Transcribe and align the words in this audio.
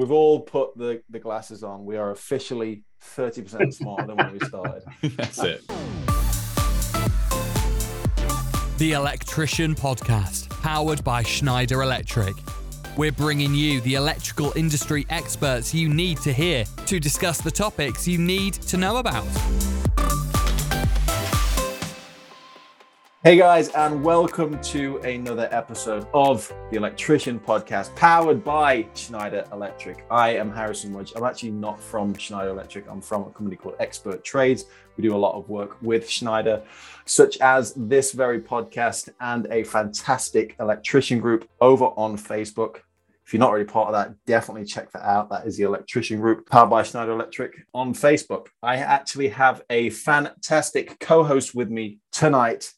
we've 0.00 0.10
all 0.10 0.40
put 0.40 0.74
the, 0.78 1.02
the 1.10 1.18
glasses 1.18 1.62
on. 1.62 1.84
We 1.84 1.98
are 1.98 2.10
officially 2.10 2.84
30% 3.02 3.74
smarter 3.74 4.06
than 4.06 4.16
when 4.16 4.32
we 4.32 4.40
started. 4.40 4.82
That's 5.02 5.38
it. 5.40 5.60
The 8.78 8.92
Electrician 8.92 9.74
Podcast, 9.74 10.48
powered 10.62 11.04
by 11.04 11.22
Schneider 11.22 11.82
Electric. 11.82 12.34
We're 12.96 13.12
bringing 13.12 13.54
you 13.54 13.82
the 13.82 13.94
electrical 13.94 14.54
industry 14.56 15.04
experts 15.10 15.74
you 15.74 15.90
need 15.90 16.16
to 16.22 16.32
hear 16.32 16.64
to 16.86 16.98
discuss 16.98 17.42
the 17.42 17.50
topics 17.50 18.08
you 18.08 18.16
need 18.16 18.54
to 18.54 18.78
know 18.78 18.96
about. 18.96 19.26
Hey 23.22 23.36
guys, 23.36 23.68
and 23.68 24.02
welcome 24.02 24.58
to 24.62 24.96
another 25.00 25.46
episode 25.52 26.06
of 26.14 26.50
the 26.70 26.78
Electrician 26.78 27.38
Podcast, 27.38 27.94
powered 27.94 28.42
by 28.42 28.88
Schneider 28.94 29.44
Electric. 29.52 30.06
I 30.10 30.30
am 30.36 30.50
Harrison 30.50 30.90
Mudge. 30.90 31.12
I'm 31.14 31.24
actually 31.24 31.50
not 31.50 31.78
from 31.78 32.14
Schneider 32.14 32.48
Electric. 32.48 32.88
I'm 32.88 33.02
from 33.02 33.24
a 33.24 33.30
company 33.30 33.56
called 33.56 33.74
Expert 33.78 34.24
Trades. 34.24 34.64
We 34.96 35.02
do 35.02 35.14
a 35.14 35.18
lot 35.18 35.34
of 35.34 35.50
work 35.50 35.76
with 35.82 36.08
Schneider, 36.08 36.62
such 37.04 37.36
as 37.42 37.74
this 37.74 38.12
very 38.12 38.40
podcast 38.40 39.10
and 39.20 39.46
a 39.50 39.64
fantastic 39.64 40.56
electrician 40.58 41.20
group 41.20 41.46
over 41.60 41.88
on 41.98 42.16
Facebook. 42.16 42.76
If 43.26 43.34
you're 43.34 43.40
not 43.40 43.50
already 43.50 43.66
part 43.66 43.88
of 43.88 43.92
that, 43.92 44.14
definitely 44.24 44.64
check 44.64 44.90
that 44.92 45.02
out. 45.02 45.28
That 45.28 45.46
is 45.46 45.58
the 45.58 45.64
electrician 45.64 46.22
group 46.22 46.48
powered 46.48 46.70
by 46.70 46.84
Schneider 46.84 47.12
Electric 47.12 47.66
on 47.74 47.92
Facebook. 47.92 48.46
I 48.62 48.76
actually 48.76 49.28
have 49.28 49.60
a 49.68 49.90
fantastic 49.90 50.98
co 51.00 51.22
host 51.22 51.54
with 51.54 51.68
me 51.68 51.98
tonight 52.12 52.72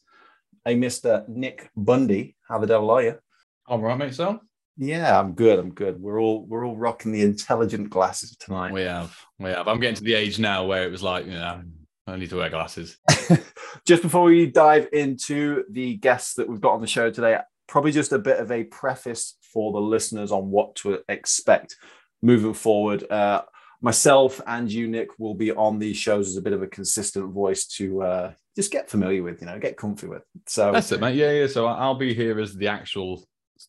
a 0.65 0.75
Mr. 0.75 1.27
Nick 1.27 1.69
Bundy. 1.75 2.35
How 2.47 2.59
the 2.59 2.67
devil 2.67 2.91
are 2.91 3.03
you? 3.03 3.19
I'm 3.67 3.81
right, 3.81 3.97
mate. 3.97 4.13
So 4.13 4.39
yeah, 4.77 5.19
I'm 5.19 5.33
good. 5.33 5.59
I'm 5.59 5.73
good. 5.73 6.01
We're 6.01 6.19
all 6.19 6.45
we're 6.45 6.65
all 6.65 6.75
rocking 6.75 7.11
the 7.11 7.21
intelligent 7.21 7.89
glasses 7.89 8.35
tonight. 8.37 8.73
we 8.73 8.81
have, 8.81 9.15
we 9.39 9.49
have. 9.51 9.67
I'm 9.67 9.79
getting 9.79 9.95
to 9.95 10.03
the 10.03 10.15
age 10.15 10.39
now 10.39 10.65
where 10.65 10.83
it 10.83 10.91
was 10.91 11.03
like, 11.03 11.25
you 11.25 11.33
know, 11.33 11.61
I 12.07 12.15
need 12.15 12.29
to 12.31 12.37
wear 12.37 12.49
glasses. 12.49 12.97
just 13.85 14.01
before 14.01 14.23
we 14.23 14.47
dive 14.47 14.87
into 14.91 15.63
the 15.69 15.95
guests 15.97 16.35
that 16.35 16.49
we've 16.49 16.61
got 16.61 16.73
on 16.73 16.81
the 16.81 16.87
show 16.87 17.11
today, 17.11 17.37
probably 17.67 17.91
just 17.91 18.11
a 18.11 18.19
bit 18.19 18.39
of 18.39 18.51
a 18.51 18.63
preface 18.65 19.37
for 19.41 19.71
the 19.71 19.79
listeners 19.79 20.31
on 20.31 20.49
what 20.49 20.75
to 20.77 20.99
expect 21.07 21.77
moving 22.21 22.53
forward. 22.53 23.09
Uh, 23.09 23.43
myself 23.83 24.41
and 24.47 24.71
you, 24.71 24.87
Nick, 24.87 25.09
will 25.19 25.35
be 25.35 25.51
on 25.51 25.77
these 25.77 25.97
shows 25.97 26.29
as 26.29 26.37
a 26.37 26.41
bit 26.41 26.53
of 26.53 26.63
a 26.63 26.67
consistent 26.67 27.31
voice 27.31 27.67
to 27.67 28.01
uh, 28.01 28.33
just 28.55 28.71
get 28.71 28.89
familiar 28.89 29.21
with, 29.21 29.41
you 29.41 29.47
know, 29.47 29.59
get 29.59 29.77
comfy 29.77 30.07
with. 30.07 30.23
So 30.47 30.71
that's 30.71 30.91
it, 30.91 31.01
mate. 31.01 31.15
Yeah, 31.15 31.31
yeah. 31.31 31.47
So 31.47 31.67
I'll 31.67 31.93
be 31.93 32.13
here 32.13 32.39
as 32.39 32.55
the 32.55 32.69
actual 32.69 33.23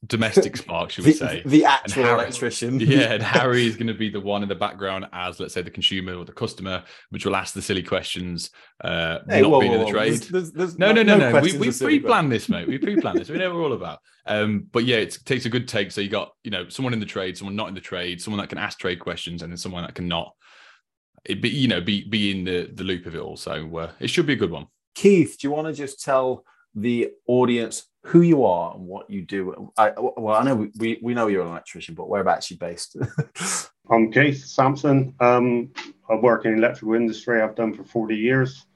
domestic 0.06 0.56
spark, 0.56 0.90
should 0.90 1.04
we 1.04 1.12
the, 1.12 1.18
say? 1.18 1.42
The 1.44 1.64
actual 1.64 2.04
Harry, 2.04 2.14
electrician. 2.22 2.80
yeah, 2.80 3.12
and 3.14 3.22
Harry 3.22 3.66
is 3.66 3.76
going 3.76 3.86
to 3.86 3.94
be 3.94 4.08
the 4.08 4.20
one 4.20 4.42
in 4.42 4.48
the 4.48 4.54
background 4.54 5.06
as, 5.12 5.40
let's 5.40 5.54
say, 5.54 5.62
the 5.62 5.70
consumer 5.70 6.14
or 6.14 6.24
the 6.24 6.32
customer, 6.32 6.84
which 7.10 7.24
will 7.24 7.36
ask 7.36 7.54
the 7.54 7.62
silly 7.62 7.82
questions, 7.82 8.50
uh, 8.82 9.18
Hey, 9.28 9.42
not 9.42 9.50
whoa, 9.50 9.60
being 9.60 9.72
whoa, 9.72 9.80
in 9.80 9.84
the 9.86 9.90
trade. 9.90 10.12
There's- 10.12 10.28
there's- 10.28 10.50
there's 10.52 10.78
No, 10.78 10.92
no, 10.92 11.02
no, 11.02 11.16
no. 11.18 11.40
We, 11.40 11.56
we 11.58 11.70
pre-planned 11.72 12.30
this, 12.30 12.48
mate. 12.48 12.68
We 12.68 12.78
pre-planned 12.78 13.18
this. 13.18 13.28
We 13.28 13.38
know 13.38 13.50
what 13.50 13.56
we're 13.56 13.64
all 13.64 13.72
about. 13.72 13.98
Um, 14.26 14.66
but 14.72 14.84
yeah, 14.84 14.96
it 14.96 15.18
takes 15.24 15.44
a 15.44 15.50
good 15.50 15.68
take. 15.68 15.92
So 15.92 16.00
you 16.00 16.08
got, 16.08 16.32
you 16.42 16.50
know, 16.50 16.68
someone 16.68 16.92
in 16.92 17.00
the 17.00 17.06
trade, 17.06 17.36
someone 17.36 17.56
not 17.56 17.68
in 17.68 17.74
the 17.74 17.80
trade, 17.80 18.20
someone 18.22 18.40
that 18.40 18.48
can 18.48 18.58
ask 18.58 18.78
trade 18.78 18.98
questions, 19.00 19.42
and 19.42 19.52
then 19.52 19.56
someone 19.58 19.82
that 19.84 19.94
cannot. 19.94 20.34
It 21.24 21.40
be, 21.40 21.48
you 21.48 21.68
know, 21.68 21.80
be 21.80 22.06
be 22.08 22.30
in 22.30 22.44
the 22.44 22.70
the 22.72 22.84
loop 22.84 23.06
of 23.06 23.14
it 23.14 23.18
all. 23.18 23.36
So 23.36 23.76
uh, 23.78 23.90
it 24.00 24.08
should 24.08 24.26
be 24.26 24.34
a 24.34 24.36
good 24.36 24.50
one. 24.50 24.66
Keith, 24.94 25.36
do 25.40 25.46
you 25.48 25.52
want 25.52 25.66
to 25.68 25.72
just 25.72 26.02
tell 26.02 26.44
the 26.74 27.10
audience 27.26 27.86
who 28.04 28.20
you 28.20 28.44
are 28.44 28.74
and 28.74 28.86
what 28.86 29.08
you 29.08 29.22
do? 29.22 29.72
I, 29.78 29.92
well, 29.96 30.36
I 30.36 30.44
know 30.44 30.68
we- 30.76 30.98
we, 31.02 31.14
know 31.14 31.26
you're 31.26 31.42
an 31.42 31.48
electrician, 31.48 31.94
but 31.94 32.08
whereabouts 32.08 32.50
are 32.50 32.54
you 32.54 32.58
based? 32.58 32.96
I'm 33.90 34.12
Keith 34.12 34.44
Sampson. 34.44 35.14
Um, 35.20 35.72
I 36.08 36.14
work 36.14 36.44
in 36.44 36.52
the 36.52 36.58
electrical 36.58 36.94
industry. 36.94 37.40
I've 37.40 37.54
done 37.54 37.74
for 37.74 37.84
40 37.84 38.14
years. 38.14 38.66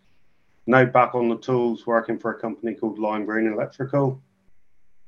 Now 0.66 0.84
back 0.86 1.14
on 1.14 1.28
the 1.28 1.36
tools, 1.36 1.86
working 1.86 2.18
for 2.18 2.30
a 2.30 2.40
company 2.40 2.74
called 2.74 2.98
Lime 2.98 3.26
Green 3.26 3.52
Electrical. 3.52 4.20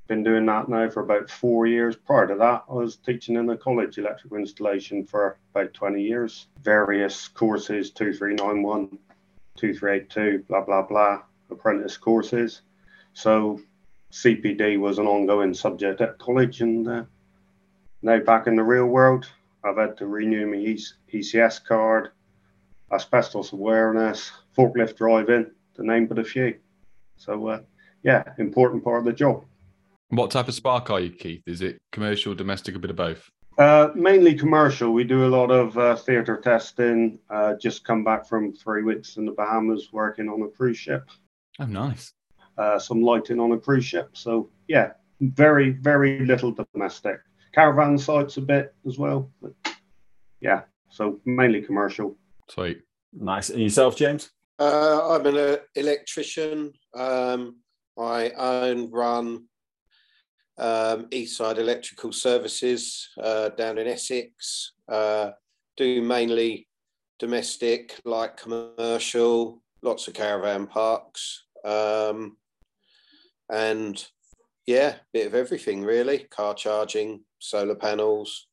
Been 0.06 0.22
doing 0.22 0.44
that 0.46 0.68
now 0.68 0.90
for 0.90 1.02
about 1.02 1.30
four 1.30 1.66
years. 1.66 1.96
Prior 1.96 2.26
to 2.26 2.34
that, 2.34 2.64
I 2.68 2.72
was 2.72 2.96
teaching 2.96 3.36
in 3.36 3.48
a 3.48 3.56
college 3.56 3.96
electrical 3.96 4.38
installation 4.38 5.04
for 5.04 5.38
about 5.54 5.72
20 5.72 6.02
years. 6.02 6.48
Various 6.62 7.28
courses, 7.28 7.90
2391, 7.90 8.98
2382, 9.56 10.44
blah, 10.48 10.62
blah, 10.62 10.82
blah, 10.82 11.22
apprentice 11.50 11.96
courses. 11.96 12.62
So 13.12 13.60
CPD 14.12 14.78
was 14.78 14.98
an 14.98 15.06
ongoing 15.06 15.54
subject 15.54 16.00
at 16.00 16.18
college 16.18 16.60
and 16.60 16.88
uh, 16.88 17.04
now 18.02 18.18
back 18.18 18.46
in 18.46 18.56
the 18.56 18.62
real 18.62 18.86
world. 18.86 19.30
I've 19.62 19.76
had 19.76 19.96
to 19.98 20.06
renew 20.06 20.46
my 20.46 20.76
ECS 21.12 21.64
card, 21.64 22.10
asbestos 22.92 23.52
awareness, 23.52 24.32
forklift 24.56 24.96
driving, 24.96 25.50
to 25.74 25.86
name 25.86 26.06
but 26.06 26.18
a 26.18 26.24
few. 26.24 26.56
So, 27.16 27.48
uh, 27.48 27.60
yeah, 28.02 28.24
important 28.38 28.82
part 28.82 29.00
of 29.00 29.04
the 29.04 29.12
job. 29.12 29.44
What 30.08 30.30
type 30.30 30.48
of 30.48 30.54
spark 30.54 30.90
are 30.90 31.00
you, 31.00 31.10
Keith? 31.10 31.42
Is 31.46 31.62
it 31.62 31.78
commercial, 31.92 32.34
domestic, 32.34 32.74
a 32.74 32.78
bit 32.78 32.90
of 32.90 32.96
both? 32.96 33.30
Uh, 33.58 33.90
mainly 33.94 34.34
commercial. 34.34 34.92
We 34.92 35.04
do 35.04 35.26
a 35.26 35.28
lot 35.28 35.50
of 35.50 35.76
uh, 35.76 35.94
theatre 35.96 36.38
testing. 36.38 37.18
Uh, 37.28 37.54
just 37.60 37.84
come 37.84 38.02
back 38.02 38.26
from 38.26 38.54
three 38.54 38.82
weeks 38.82 39.18
in 39.18 39.26
the 39.26 39.32
Bahamas 39.32 39.92
working 39.92 40.28
on 40.28 40.42
a 40.42 40.48
cruise 40.48 40.78
ship. 40.78 41.08
Oh, 41.58 41.66
nice. 41.66 42.14
Uh, 42.60 42.78
some 42.78 43.00
lighting 43.00 43.40
on 43.40 43.52
a 43.52 43.58
cruise 43.58 43.86
ship. 43.86 44.10
So, 44.12 44.50
yeah, 44.68 44.90
very, 45.20 45.70
very 45.70 46.26
little 46.26 46.54
domestic. 46.74 47.16
Caravan 47.54 47.96
sites 47.96 48.36
a 48.36 48.42
bit 48.42 48.74
as 48.86 48.98
well. 48.98 49.30
But 49.40 49.54
yeah, 50.42 50.62
so 50.90 51.20
mainly 51.24 51.62
commercial. 51.62 52.18
Sweet. 52.50 52.82
nice. 53.14 53.48
And 53.48 53.62
yourself, 53.62 53.96
James? 53.96 54.30
Uh, 54.58 55.14
I'm 55.16 55.24
an 55.24 55.38
uh, 55.38 55.56
electrician. 55.74 56.72
Um, 56.94 57.56
I 57.98 58.30
own, 58.36 58.90
run 58.90 59.46
um, 60.58 61.06
Eastside 61.06 61.56
Electrical 61.56 62.12
Services 62.12 63.08
uh, 63.22 63.48
down 63.50 63.78
in 63.78 63.86
Essex. 63.86 64.72
Uh, 64.86 65.30
do 65.78 66.02
mainly 66.02 66.68
domestic, 67.18 67.98
like 68.04 68.36
commercial, 68.36 69.62
lots 69.80 70.08
of 70.08 70.14
caravan 70.14 70.66
parks, 70.66 71.44
um, 71.64 72.36
and 73.50 74.04
yeah, 74.66 74.96
bit 75.12 75.26
of 75.26 75.34
everything 75.34 75.82
really. 75.82 76.26
Car 76.30 76.54
charging, 76.54 77.24
solar 77.38 77.74
panels, 77.74 78.46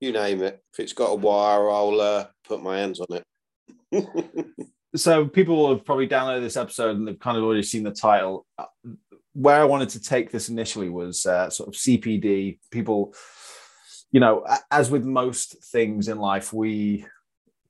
you 0.00 0.12
name 0.12 0.42
it. 0.42 0.62
If 0.72 0.80
it's 0.80 0.92
got 0.92 1.10
a 1.10 1.16
wire, 1.16 1.70
I'll 1.70 2.00
uh, 2.00 2.26
put 2.46 2.62
my 2.62 2.78
hands 2.78 3.00
on 3.00 3.18
it. 3.18 4.06
so 4.96 5.26
people 5.26 5.68
have 5.70 5.84
probably 5.84 6.08
downloaded 6.08 6.42
this 6.42 6.56
episode 6.56 6.96
and 6.96 7.06
they've 7.06 7.18
kind 7.18 7.36
of 7.36 7.44
already 7.44 7.62
seen 7.62 7.82
the 7.82 7.90
title. 7.90 8.46
Where 9.32 9.60
I 9.60 9.64
wanted 9.64 9.90
to 9.90 10.00
take 10.00 10.30
this 10.30 10.48
initially 10.48 10.88
was 10.88 11.26
uh, 11.26 11.50
sort 11.50 11.68
of 11.68 11.74
CPD. 11.74 12.58
People, 12.70 13.14
you 14.12 14.20
know, 14.20 14.46
as 14.70 14.90
with 14.90 15.04
most 15.04 15.62
things 15.64 16.08
in 16.08 16.18
life, 16.18 16.52
we 16.52 17.04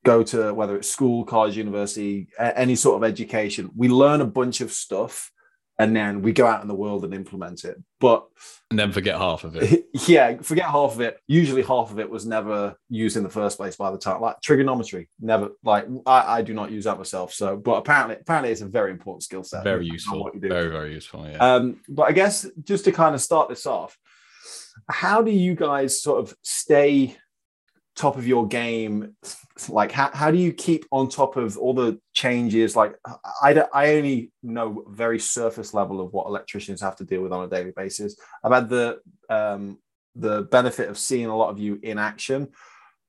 go 0.04 0.22
to 0.22 0.52
whether 0.52 0.76
it's 0.76 0.90
school, 0.90 1.24
college, 1.24 1.56
university, 1.56 2.28
any 2.38 2.76
sort 2.76 2.96
of 2.96 3.08
education. 3.08 3.70
We 3.74 3.88
learn 3.88 4.20
a 4.20 4.26
bunch 4.26 4.60
of 4.60 4.70
stuff 4.70 5.30
and 5.78 5.94
then 5.94 6.22
we 6.22 6.32
go 6.32 6.46
out 6.46 6.62
in 6.62 6.68
the 6.68 6.74
world 6.74 7.04
and 7.04 7.12
implement 7.12 7.64
it. 7.64 7.82
But 8.00 8.26
And 8.70 8.78
then 8.78 8.92
forget 8.92 9.16
half 9.16 9.44
of 9.44 9.56
it. 9.56 9.86
yeah, 10.06 10.36
forget 10.40 10.66
half 10.66 10.94
of 10.94 11.00
it. 11.00 11.18
Usually, 11.26 11.62
half 11.62 11.90
of 11.90 11.98
it 11.98 12.08
was 12.08 12.26
never 12.26 12.76
used 12.88 13.16
in 13.16 13.22
the 13.22 13.30
first 13.30 13.56
place 13.56 13.76
by 13.76 13.90
the 13.90 13.98
time. 13.98 14.20
Like 14.20 14.40
trigonometry, 14.40 15.08
never. 15.20 15.50
Like 15.64 15.86
I, 16.06 16.38
I 16.38 16.42
do 16.42 16.54
not 16.54 16.70
use 16.70 16.84
that 16.84 16.98
myself. 16.98 17.32
So, 17.32 17.56
but 17.56 17.76
apparently, 17.76 18.16
apparently, 18.20 18.52
it's 18.52 18.60
a 18.60 18.66
very 18.66 18.90
important 18.90 19.24
skill 19.24 19.42
set. 19.42 19.64
Very 19.64 19.86
useful. 19.86 20.22
what 20.22 20.34
you 20.34 20.40
do. 20.40 20.48
Very, 20.48 20.70
very 20.70 20.92
useful. 20.92 21.28
Yeah. 21.28 21.38
Um, 21.38 21.80
but 21.88 22.04
I 22.04 22.12
guess 22.12 22.46
just 22.62 22.84
to 22.84 22.92
kind 22.92 23.14
of 23.14 23.20
start 23.20 23.48
this 23.48 23.66
off, 23.66 23.98
how 24.88 25.22
do 25.22 25.30
you 25.30 25.54
guys 25.54 26.00
sort 26.00 26.20
of 26.20 26.36
stay 26.42 27.16
top 27.96 28.16
of 28.16 28.26
your 28.26 28.46
game? 28.46 29.16
Like, 29.68 29.92
how, 29.92 30.10
how 30.12 30.30
do 30.30 30.38
you 30.38 30.52
keep 30.52 30.84
on 30.90 31.08
top 31.08 31.36
of 31.36 31.56
all 31.56 31.74
the 31.74 32.00
changes? 32.12 32.74
Like, 32.76 32.96
I, 33.42 33.64
I 33.72 33.94
only 33.94 34.32
know 34.42 34.84
very 34.88 35.18
surface 35.18 35.74
level 35.74 36.00
of 36.00 36.12
what 36.12 36.26
electricians 36.26 36.80
have 36.80 36.96
to 36.96 37.04
deal 37.04 37.22
with 37.22 37.32
on 37.32 37.44
a 37.44 37.48
daily 37.48 37.72
basis. 37.74 38.16
I've 38.42 38.52
had 38.52 38.68
the 38.68 39.00
um, 39.28 39.78
the 40.16 40.42
benefit 40.42 40.88
of 40.88 40.98
seeing 40.98 41.26
a 41.26 41.36
lot 41.36 41.50
of 41.50 41.58
you 41.58 41.78
in 41.82 41.98
action, 41.98 42.48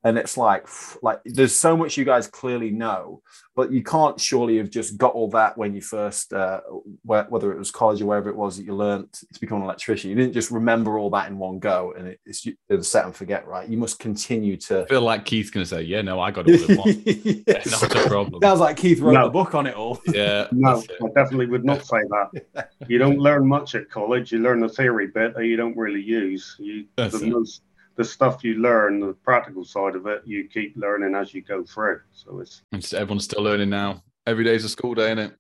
and 0.06 0.18
it's 0.18 0.38
like 0.38 0.66
like 1.02 1.20
there's 1.26 1.54
so 1.56 1.76
much 1.76 1.98
you 1.98 2.06
guys 2.06 2.28
clearly 2.28 2.70
know 2.72 3.22
but 3.56 3.72
you 3.72 3.82
can't 3.82 4.20
surely 4.20 4.58
have 4.58 4.70
just 4.70 4.98
got 4.98 5.14
all 5.14 5.30
that 5.30 5.58
when 5.58 5.74
you 5.74 5.82
first 5.82 6.32
uh, 6.34 6.60
wh- 7.08 7.30
whether 7.30 7.52
it 7.54 7.58
was 7.58 7.72
college 7.72 8.02
or 8.02 8.06
wherever 8.06 8.30
it 8.30 8.36
was 8.36 8.58
that 8.58 8.66
you 8.66 8.76
learned 8.76 9.12
to 9.14 9.40
become 9.40 9.58
an 9.60 9.64
electrician 9.64 10.10
you 10.10 10.16
didn't 10.16 10.34
just 10.34 10.52
remember 10.52 11.00
all 11.00 11.10
that 11.10 11.30
in 11.30 11.38
one 11.38 11.58
go 11.60 11.94
and 11.98 12.08
it, 12.08 12.20
it's, 12.26 12.46
it's 12.70 12.88
set 12.88 13.06
and 13.06 13.16
forget 13.16 13.48
right 13.48 13.68
you 13.70 13.78
must 13.78 13.98
continue 14.00 14.56
to 14.58 14.82
I 14.84 14.86
feel 14.86 15.02
like 15.02 15.26
Keith's 15.26 15.50
going 15.50 15.64
to 15.64 15.70
say, 15.70 15.82
yeah, 15.82 16.02
no, 16.02 16.20
I 16.20 16.32
got 16.32 16.48
it 16.48 16.62
all 16.62 16.70
in 16.70 16.78
one. 16.78 17.04
Yeah, 17.48 17.62
not 17.66 17.96
a 17.96 18.08
problem. 18.08 18.42
sounds 18.44 18.60
like 18.60 18.78
keith 18.78 19.00
wrote 19.00 19.14
No. 19.14 19.26
the 19.26 19.30
book 19.32 19.56
on 19.56 19.66
it 19.68 19.76
all 19.76 20.00
Yeah. 20.08 20.48
No. 20.52 20.84
I 21.04 21.08
definitely 21.16 21.48
would 21.48 21.66
not 21.66 21.84
say 21.86 21.98
that. 22.10 22.70
You 22.88 22.98
don't 23.00 23.18
learn 23.28 23.48
much 23.48 23.74
at 23.76 23.90
college. 23.90 24.32
You 24.32 24.40
learn 24.40 24.60
the 24.60 24.70
theory 24.70 25.08
bit 25.08 25.34
that 25.36 25.46
you 25.46 25.56
don't 25.58 25.76
really 25.76 26.02
use. 26.02 26.56
You, 26.60 26.86
That's 26.96 27.20
the 27.20 27.26
it. 27.26 27.30
most 27.32 27.62
the 27.96 28.04
stuff 28.04 28.44
you 28.44 28.56
learn, 28.56 29.00
the 29.00 29.14
practical 29.14 29.64
side 29.64 29.96
of 29.96 30.06
it, 30.08 30.22
you 30.26 30.48
keep 30.48 30.76
learning 30.76 31.16
as 31.16 31.34
you 31.34 31.42
go 31.42 31.64
through. 31.64 32.02
So 32.14 32.40
it's 32.40 32.62
And 32.72 32.84
everyone's 32.94 33.24
still 33.24 33.44
learning 33.44 33.70
now. 33.70 34.04
Every 34.28 34.44
day's 34.44 34.66
a 34.66 34.70
school 34.70 34.94
day, 34.96 35.06
isn't 35.12 35.20
it? 35.20 35.34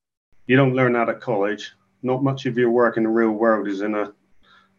you 0.47 0.55
don't 0.55 0.75
learn 0.75 0.93
that 0.93 1.09
at 1.09 1.19
college. 1.21 1.71
Not 2.03 2.23
much 2.23 2.45
of 2.45 2.57
your 2.57 2.69
work 2.69 2.97
in 2.97 3.03
the 3.03 3.09
real 3.09 3.31
world 3.31 3.67
is 3.67 3.81
in 3.81 3.95
a 3.95 4.13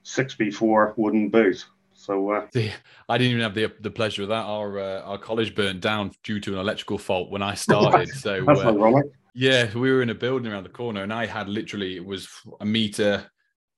six 0.04 0.34
by 0.34 0.50
four 0.50 0.94
wooden 0.96 1.28
booth. 1.28 1.64
So 1.92 2.30
uh, 2.30 2.46
The, 2.52 2.70
I 3.08 3.18
didn't 3.18 3.32
even 3.32 3.42
have 3.42 3.54
the 3.54 3.72
the 3.80 3.90
pleasure 3.90 4.22
of 4.22 4.28
that. 4.28 4.44
Our 4.44 4.78
uh, 4.78 5.00
our 5.02 5.18
college 5.18 5.54
burnt 5.54 5.80
down 5.80 6.12
due 6.22 6.38
to 6.40 6.52
an 6.52 6.58
electrical 6.60 6.98
fault 6.98 7.30
when 7.30 7.42
I 7.42 7.54
started. 7.66 8.10
So 8.10 8.48
uh, 8.48 9.02
yeah, 9.34 9.72
we 9.74 9.90
were 9.90 10.02
in 10.02 10.10
a 10.10 10.14
building 10.14 10.52
around 10.52 10.62
the 10.62 10.68
corner, 10.70 11.02
and 11.02 11.12
I 11.12 11.26
had 11.26 11.48
literally 11.48 11.96
it 11.96 12.04
was 12.04 12.28
a 12.60 12.64
meter 12.64 13.28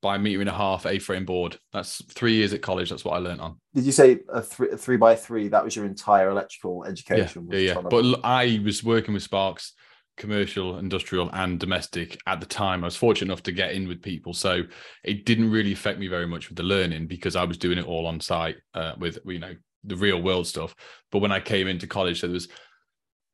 by 0.00 0.16
a 0.16 0.18
meter 0.18 0.40
and 0.40 0.48
a 0.48 0.54
half 0.54 0.86
A-frame 0.86 1.24
board. 1.24 1.58
That's 1.72 2.04
three 2.12 2.34
years 2.34 2.52
at 2.52 2.62
college. 2.62 2.90
That's 2.90 3.04
what 3.04 3.14
I 3.14 3.18
learned 3.18 3.40
on. 3.40 3.60
Did 3.74 3.84
you 3.84 3.92
say 3.92 4.20
a 4.28 4.40
three, 4.40 4.76
three 4.76 4.96
by 4.96 5.14
three? 5.14 5.48
That 5.48 5.64
was 5.64 5.74
your 5.74 5.84
entire 5.86 6.30
electrical 6.30 6.82
Yeah, 6.84 6.90
education. 6.92 7.48
yeah, 7.50 7.58
yeah. 7.58 7.80
But 7.80 8.04
l- 8.04 8.20
I 8.24 8.60
was 8.64 8.84
working 8.84 9.14
with 9.14 9.22
Sparks, 9.22 9.72
commercial, 10.16 10.78
industrial, 10.78 11.30
and 11.32 11.58
domestic 11.58 12.18
at 12.26 12.40
the 12.40 12.46
time. 12.46 12.84
I 12.84 12.86
was 12.86 12.96
fortunate 12.96 13.26
enough 13.32 13.42
to 13.44 13.52
get 13.52 13.72
in 13.72 13.88
with 13.88 14.02
people, 14.02 14.34
so 14.34 14.62
it 15.04 15.24
didn't 15.24 15.50
really 15.50 15.72
affect 15.72 15.98
me 15.98 16.08
very 16.08 16.26
much 16.26 16.48
with 16.48 16.56
the 16.56 16.64
learning 16.64 17.06
because 17.06 17.36
I 17.36 17.44
was 17.44 17.58
doing 17.58 17.78
it 17.78 17.86
all 17.86 18.06
on 18.06 18.20
site 18.20 18.56
uh, 18.74 18.92
with 18.98 19.18
you 19.24 19.38
know 19.38 19.54
the 19.84 19.96
real 19.96 20.20
world 20.22 20.46
stuff. 20.46 20.74
But 21.10 21.20
when 21.20 21.32
I 21.32 21.40
came 21.40 21.66
into 21.68 21.86
college, 21.86 22.20
so 22.20 22.26
there 22.26 22.34
was 22.34 22.48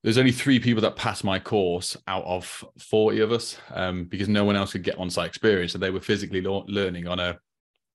there's 0.05 0.19
only 0.19 0.33
three 0.33 0.61
people 0.61 0.83
that 0.83 0.97
passed 0.97 1.25
my 1.25 1.39
course 1.39 1.97
out 2.07 2.25
of 2.25 2.63
40 2.79 3.21
of 3.21 3.33
us 3.33 3.57
um, 3.73 4.05
because 4.05 4.29
no 4.29 4.45
one 4.45 4.55
else 4.55 4.73
could 4.73 4.83
get 4.83 4.99
on-site 4.99 5.27
experience. 5.27 5.73
So 5.73 5.79
they 5.79 5.91
were 5.91 6.03
physically 6.03 6.43
lo- 6.43 6.67
learning 6.69 7.09
on 7.09 7.19
a, 7.19 7.39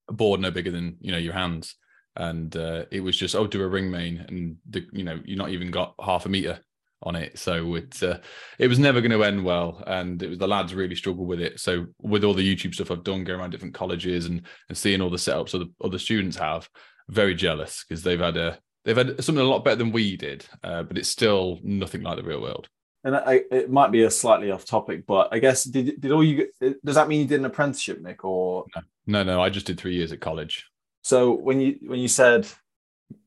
a 0.08 0.14
board 0.14 0.42
no 0.42 0.50
bigger 0.50 0.72
than 0.72 0.98
you 1.00 1.12
know 1.12 1.20
your 1.20 1.34
hands. 1.34 1.76
And 2.16 2.54
uh, 2.58 2.86
it 2.90 3.02
was 3.02 3.16
just 3.16 3.36
oh 3.36 3.46
do 3.46 3.62
a 3.62 3.68
ring 3.68 3.92
main 3.92 4.26
and 4.28 4.58
the, 4.68 4.88
you 4.92 5.04
know 5.04 5.20
you're 5.24 5.38
not 5.38 5.52
even 5.52 5.70
got 5.70 5.94
half 6.04 6.26
a 6.26 6.30
meter 6.30 6.60
on 7.04 7.16
it. 7.16 7.38
So 7.38 7.76
it 7.76 8.02
uh, 8.02 8.18
it 8.58 8.68
was 8.68 8.80
never 8.80 9.02
going 9.02 9.12
to 9.12 9.24
end 9.24 9.46
well. 9.46 9.84
And 9.86 10.22
it 10.24 10.30
was 10.30 10.40
the 10.40 10.48
lads 10.48 10.74
really 10.74 10.96
struggled 10.96 11.28
with 11.28 11.40
it. 11.40 11.60
So 11.60 11.86
with 12.02 12.24
all 12.24 12.34
the 12.34 12.56
youtube 12.56 12.74
stuff 12.74 12.90
i've 12.90 13.04
done 13.04 13.24
going 13.24 13.40
around 13.40 13.52
different 13.52 13.76
colleges 13.76 14.26
and 14.26 14.42
and 14.68 14.78
seeing 14.78 15.00
all 15.00 15.12
the 15.12 15.18
setups 15.18 15.54
other, 15.54 15.70
other 15.84 16.00
students 16.00 16.38
have 16.38 16.68
very 17.08 17.36
jealous 17.36 17.86
because 17.88 18.02
they've 18.02 18.20
had 18.20 18.36
a 18.36 18.58
they've 18.86 18.98
had 18.98 19.24
something 19.24 19.44
a 19.44 19.48
lot 19.48 19.64
better 19.64 19.78
than 19.78 19.92
we 19.92 20.18
did 20.18 20.46
uh, 20.64 20.84
but 20.84 20.98
it's 20.98 21.10
still 21.10 21.60
nothing 21.64 22.02
like 22.02 22.18
the 22.18 22.24
real 22.24 22.42
world 22.42 22.68
And 23.04 23.16
I, 23.16 23.42
it 23.52 23.70
might 23.70 23.92
be 23.92 24.04
a 24.04 24.12
slightly 24.12 24.52
off 24.52 24.66
topic, 24.66 25.06
but 25.08 25.30
I 25.32 25.40
guess 25.40 25.64
did 25.64 26.02
did 26.02 26.12
all 26.12 26.24
you 26.24 26.48
does 26.84 26.96
that 26.96 27.08
mean 27.08 27.22
you 27.22 27.28
did 27.28 27.40
an 27.40 27.46
apprenticeship, 27.46 28.02
Nick? 28.02 28.26
Or 28.26 28.66
no 29.08 29.24
no 29.24 29.42
i 29.42 29.50
just 29.50 29.66
did 29.66 29.80
three 29.80 29.96
years 29.96 30.12
at 30.12 30.20
college 30.20 30.68
so 31.02 31.32
when 31.32 31.60
you 31.60 31.80
when 31.88 32.00
you 32.00 32.08
said 32.08 32.46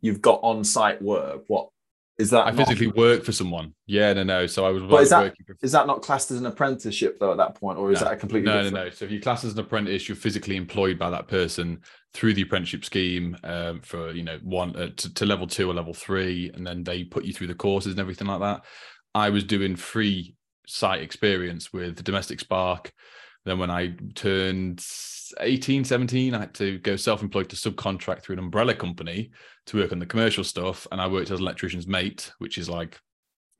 you've 0.01 0.23
got 0.23 0.41
on 0.43 0.65
site 0.65 1.01
work, 1.03 1.45
what 1.47 1.69
is 2.19 2.31
that? 2.31 2.47
i 2.47 2.51
not- 2.51 2.67
physically 2.69 2.89
work 2.89 3.25
for 3.25 3.33
someone 3.33 3.73
yeah 3.87 4.13
no 4.13 4.23
no 4.23 4.47
so 4.47 4.65
i 4.67 4.71
was 4.71 4.83
But 4.83 5.03
is 5.03 5.11
that- 5.11 5.23
working 5.23 5.47
for 5.47 5.57
is 5.63 5.73
that 5.73 5.87
not 5.87 6.03
classed 6.03 6.31
as 6.31 6.39
an 6.39 6.47
apprenticeship 6.47 7.19
though 7.19 7.31
at 7.33 7.39
that 7.39 7.55
point, 7.55 7.79
or 7.79 7.91
is 7.93 8.01
No. 8.01 8.07
that 8.09 8.15
a 8.15 8.17
completely 8.17 8.47
no, 8.51 8.63
different? 8.65 8.75
no, 8.75 8.85
no. 8.85 8.91
So 8.91 9.05
if 9.05 9.11
you 9.11 9.21
class 9.21 9.45
as 9.45 9.53
an 9.55 9.61
apprentice, 9.61 10.09
you're 10.09 10.17
physically 10.17 10.57
employed 10.57 10.99
by 10.99 11.11
that 11.11 11.29
person 11.29 11.81
through 12.15 12.35
the 12.35 12.43
apprenticeship 12.43 12.85
scheme 12.85 13.37
um, 13.45 13.81
for 13.81 14.11
you 14.13 14.23
know 14.25 14.39
one 14.43 14.75
uh, 14.77 14.89
to, 14.97 15.15
to 15.15 15.25
level 15.27 15.47
two 15.47 15.71
or 15.71 15.75
level 15.75 15.95
three, 15.95 16.51
and 16.55 16.67
then 16.67 16.83
they 16.85 17.05
put 17.05 17.25
you 17.25 17.33
through 17.33 17.47
the 17.47 17.55
courses 17.55 17.93
and 17.93 18.01
everything 18.01 18.27
like 18.27 18.41
that. 18.41 18.65
I 19.15 19.31
was 19.31 19.45
doing 19.45 19.77
free 19.77 20.35
site 20.67 21.03
experience 21.03 21.73
with 21.73 22.03
Domestic 22.05 22.41
Spark. 22.41 22.93
Then 23.45 23.59
when 23.59 23.71
I 23.71 23.95
turned 24.15 24.81
18, 25.41 25.85
17, 25.85 26.35
I 26.35 26.41
had 26.41 26.55
to 26.55 26.79
go 26.79 26.97
self-employed 26.97 27.49
to 27.51 27.57
subcontract 27.57 28.23
through 28.23 28.35
an 28.35 28.39
umbrella 28.39 28.75
company 28.75 29.31
to 29.67 29.79
work 29.79 29.93
on 29.93 29.99
the 29.99 30.07
commercial 30.07 30.45
stuff. 30.45 30.87
And 30.91 31.01
I 31.01 31.07
worked 31.07 31.31
as 31.31 31.39
an 31.39 31.45
electrician's 31.45 31.87
mate, 31.87 32.33
which 32.39 32.59
is 32.59 32.69
like 32.69 32.99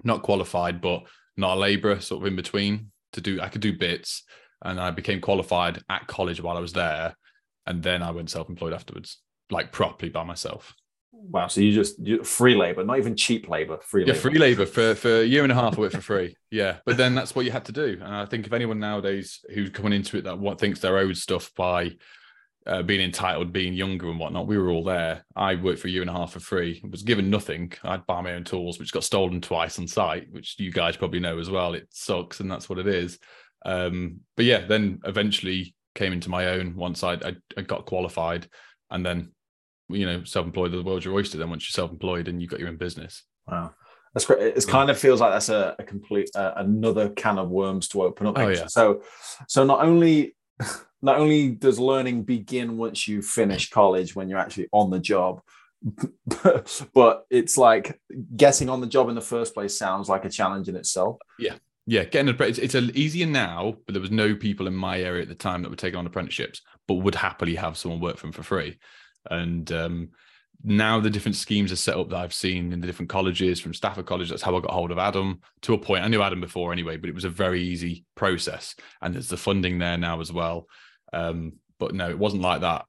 not 0.05 0.23
qualified, 0.23 0.81
but 0.81 1.03
not 1.37 1.57
a 1.57 1.61
labourer, 1.61 2.01
sort 2.01 2.23
of 2.23 2.27
in 2.27 2.37
between 2.37 2.93
to 3.13 3.21
do 3.21 3.41
I 3.41 3.49
could 3.49 3.61
do 3.61 3.77
bits 3.77 4.25
and 4.65 4.81
I 4.81 4.91
became 4.91 5.21
qualified 5.21 5.83
at 5.91 6.07
college 6.07 6.41
while 6.41 6.57
I 6.57 6.61
was 6.61 6.73
there. 6.73 7.17
And 7.67 7.83
then 7.83 8.03
I 8.03 8.11
went 8.11 8.31
self-employed 8.31 8.73
afterwards, 8.73 9.19
like 9.51 9.73
properly 9.73 10.11
by 10.11 10.25
myself. 10.25 10.75
Wow, 11.25 11.47
so 11.47 11.61
you 11.61 11.73
just 11.73 11.99
you, 12.05 12.25
free 12.25 12.55
labor, 12.55 12.85
not 12.85 12.99
even 12.99 13.17
cheap 13.17 13.49
labor, 13.49 13.79
free 13.83 14.03
Yeah, 14.03 14.13
labor. 14.15 14.21
free 14.21 14.39
labor 14.39 14.67
for, 14.67 14.95
for 14.95 15.21
a 15.21 15.25
year 15.25 15.43
and 15.45 15.53
a 15.53 15.55
half 15.55 15.77
I 15.79 15.81
worked 15.81 15.95
for 15.95 16.01
free. 16.01 16.37
Yeah. 16.51 16.79
But 16.85 16.97
then 16.97 17.15
that's 17.15 17.35
what 17.35 17.45
you 17.45 17.51
had 17.53 17.65
to 17.67 17.73
do. 17.73 17.99
And 18.03 18.15
I 18.15 18.27
think 18.27 18.47
if 18.47 18.53
anyone 18.53 18.79
nowadays 18.79 19.41
who's 19.55 19.71
coming 19.71 19.93
into 19.93 20.19
it 20.19 20.25
that 20.25 20.39
what 20.39 20.59
thinks 20.59 20.81
they're 20.81 20.99
owed 20.99 21.17
stuff 21.17 21.53
by 21.57 21.93
uh, 22.67 22.83
being 22.83 23.01
entitled, 23.01 23.53
being 23.53 23.73
younger 23.73 24.09
and 24.11 24.19
whatnot, 24.19 24.47
we 24.47 24.59
were 24.59 24.71
all 24.71 24.85
there. 24.85 25.25
I 25.35 25.55
worked 25.55 25.81
for 25.81 25.89
a 25.89 25.91
year 25.91 26.03
and 26.03 26.11
a 26.11 26.15
half 26.15 26.33
for 26.33 26.41
free, 26.41 26.83
was 26.91 27.03
given 27.03 27.31
nothing. 27.31 27.73
I'd 27.83 28.07
buy 28.07 28.21
my 28.21 28.35
own 28.35 28.45
tools, 28.45 28.79
which 28.79 28.93
got 28.93 29.05
stolen 29.05 29.41
twice 29.41 29.79
on 29.79 29.87
site, 29.87 30.27
which 30.31 30.57
you 30.59 30.71
guys 30.73 30.97
probably 30.97 31.21
know 31.21 31.39
as 31.39 31.51
well. 31.51 31.75
It 31.75 31.89
sucks 31.91 32.41
and 32.41 32.51
that's 32.51 32.69
what 32.69 32.79
it 32.79 32.87
is. 32.87 33.19
Um, 33.65 34.21
but 34.37 34.45
yeah, 34.45 34.67
then 34.67 35.01
eventually 35.05 35.75
came 35.95 36.13
into 36.13 36.31
my 36.31 36.47
own 36.49 36.75
once 36.75 37.03
I, 37.05 37.13
I, 37.15 37.37
I 37.57 37.63
got 37.63 37.87
qualified 37.87 38.49
and 38.91 39.05
then, 39.07 39.33
you 39.93 40.07
know, 40.07 40.25
self-employed, 40.25 40.73
the 40.73 40.83
world's 40.83 41.05
your 41.05 41.15
oyster 41.15 41.39
then 41.39 41.51
once 41.51 41.65
you're 41.65 41.75
self-employed 41.75 42.29
and 42.29 42.41
you've 42.41 42.51
got 42.51 42.61
your 42.61 42.69
own 42.69 42.77
business. 42.77 43.23
Wow. 43.47 43.75
That's 44.15 44.27
great. 44.27 44.57
It 44.57 44.67
kind 44.67 44.91
of 44.91 44.99
feels 44.99 45.21
like 45.21 45.33
that's 45.33 45.49
a, 45.49 45.75
a 45.79 45.83
complete 45.83 46.29
uh, 46.35 46.53
another 46.57 47.09
can 47.11 47.39
of 47.39 47.49
worms 47.49 47.89
to 47.89 48.03
open 48.03 48.27
up. 48.27 48.39
Oh, 48.39 48.49
yeah. 48.49 48.67
So, 48.67 49.03
so 49.49 49.65
not 49.65 49.83
only 49.83 50.37
not 51.03 51.17
only 51.17 51.51
does 51.51 51.79
learning 51.79 52.25
begin 52.25 52.77
once 52.77 53.09
you 53.09 53.23
finish 53.23 53.71
college, 53.71 54.15
when 54.15 54.29
you're 54.29 54.39
actually 54.39 54.69
on 54.73 54.91
the 54.91 54.99
job, 54.99 55.41
but 56.95 57.27
it's 57.31 57.59
like 57.59 58.01
getting 58.37 58.69
on 58.69 58.81
the 58.81 58.87
job 58.87 59.09
in 59.09 59.15
the 59.15 59.21
first 59.21 59.55
place 59.55 59.77
sounds 59.77 60.09
like 60.09 60.25
a 60.25 60.31
challenge 60.31 60.69
in 60.69 60.77
itself. 60.77 61.17
Yeah, 61.39 61.55
Yeah. 61.87 62.05
getting 62.05 62.29
an 62.29 62.35
apprentice. 62.35 62.59
It's, 62.59 62.75
it's 62.75 62.91
a, 62.91 62.99
easier 62.99 63.27
now, 63.27 63.77
but 63.87 63.95
there 63.95 64.03
was 64.03 64.11
no 64.11 64.37
people 64.37 64.67
in 64.67 64.75
my 64.75 65.01
area 65.01 65.23
at 65.23 65.29
the 65.29 65.35
time 65.35 65.63
that 65.63 65.71
were 65.71 65.77
taking 65.77 65.99
on 65.99 66.07
apprenticeships, 66.07 66.61
but 66.87 66.97
would 66.97 67.15
happily 67.15 67.55
have 67.57 67.77
someone 67.77 68.01
work 68.01 68.17
for 68.17 68.27
them 68.27 68.33
for 68.33 68.43
free. 68.43 68.79
And 69.31 69.71
um, 69.73 70.09
now 70.65 71.01
the 71.01 71.11
different 71.11 71.37
schemes 71.37 71.73
are 71.73 71.77
set 71.77 71.97
up 71.97 72.11
that 72.11 72.17
I've 72.17 72.35
seen 72.35 72.73
in 72.73 72.81
the 72.81 72.87
different 72.87 73.09
colleges, 73.09 73.61
from 73.61 73.75
Stafford 73.75 74.07
College. 74.07 74.31
That's 74.31 74.43
how 74.43 74.57
I 74.57 74.61
got 74.61 74.71
hold 74.71 74.93
of 74.93 74.99
Adam. 74.99 75.41
To 75.63 75.75
a 75.75 75.79
point, 75.79 76.05
I 76.05 76.09
knew 76.09 76.23
Adam 76.23 76.41
before 76.41 76.73
anyway, 76.73 76.97
but 76.97 77.09
it 77.09 77.15
was 77.15 77.25
a 77.25 77.31
very 77.31 77.63
easy 77.63 78.05
process, 78.15 78.75
and 79.01 79.15
there's 79.15 79.29
the 79.29 79.37
funding 79.37 79.79
there 79.79 79.99
now 79.99 80.21
as 80.21 80.33
well. 80.33 80.69
Um, 81.13 81.55
but 81.79 81.95
no, 81.95 82.09
it 82.11 82.19
wasn't 82.19 82.43
like 82.43 82.61
that 82.61 82.87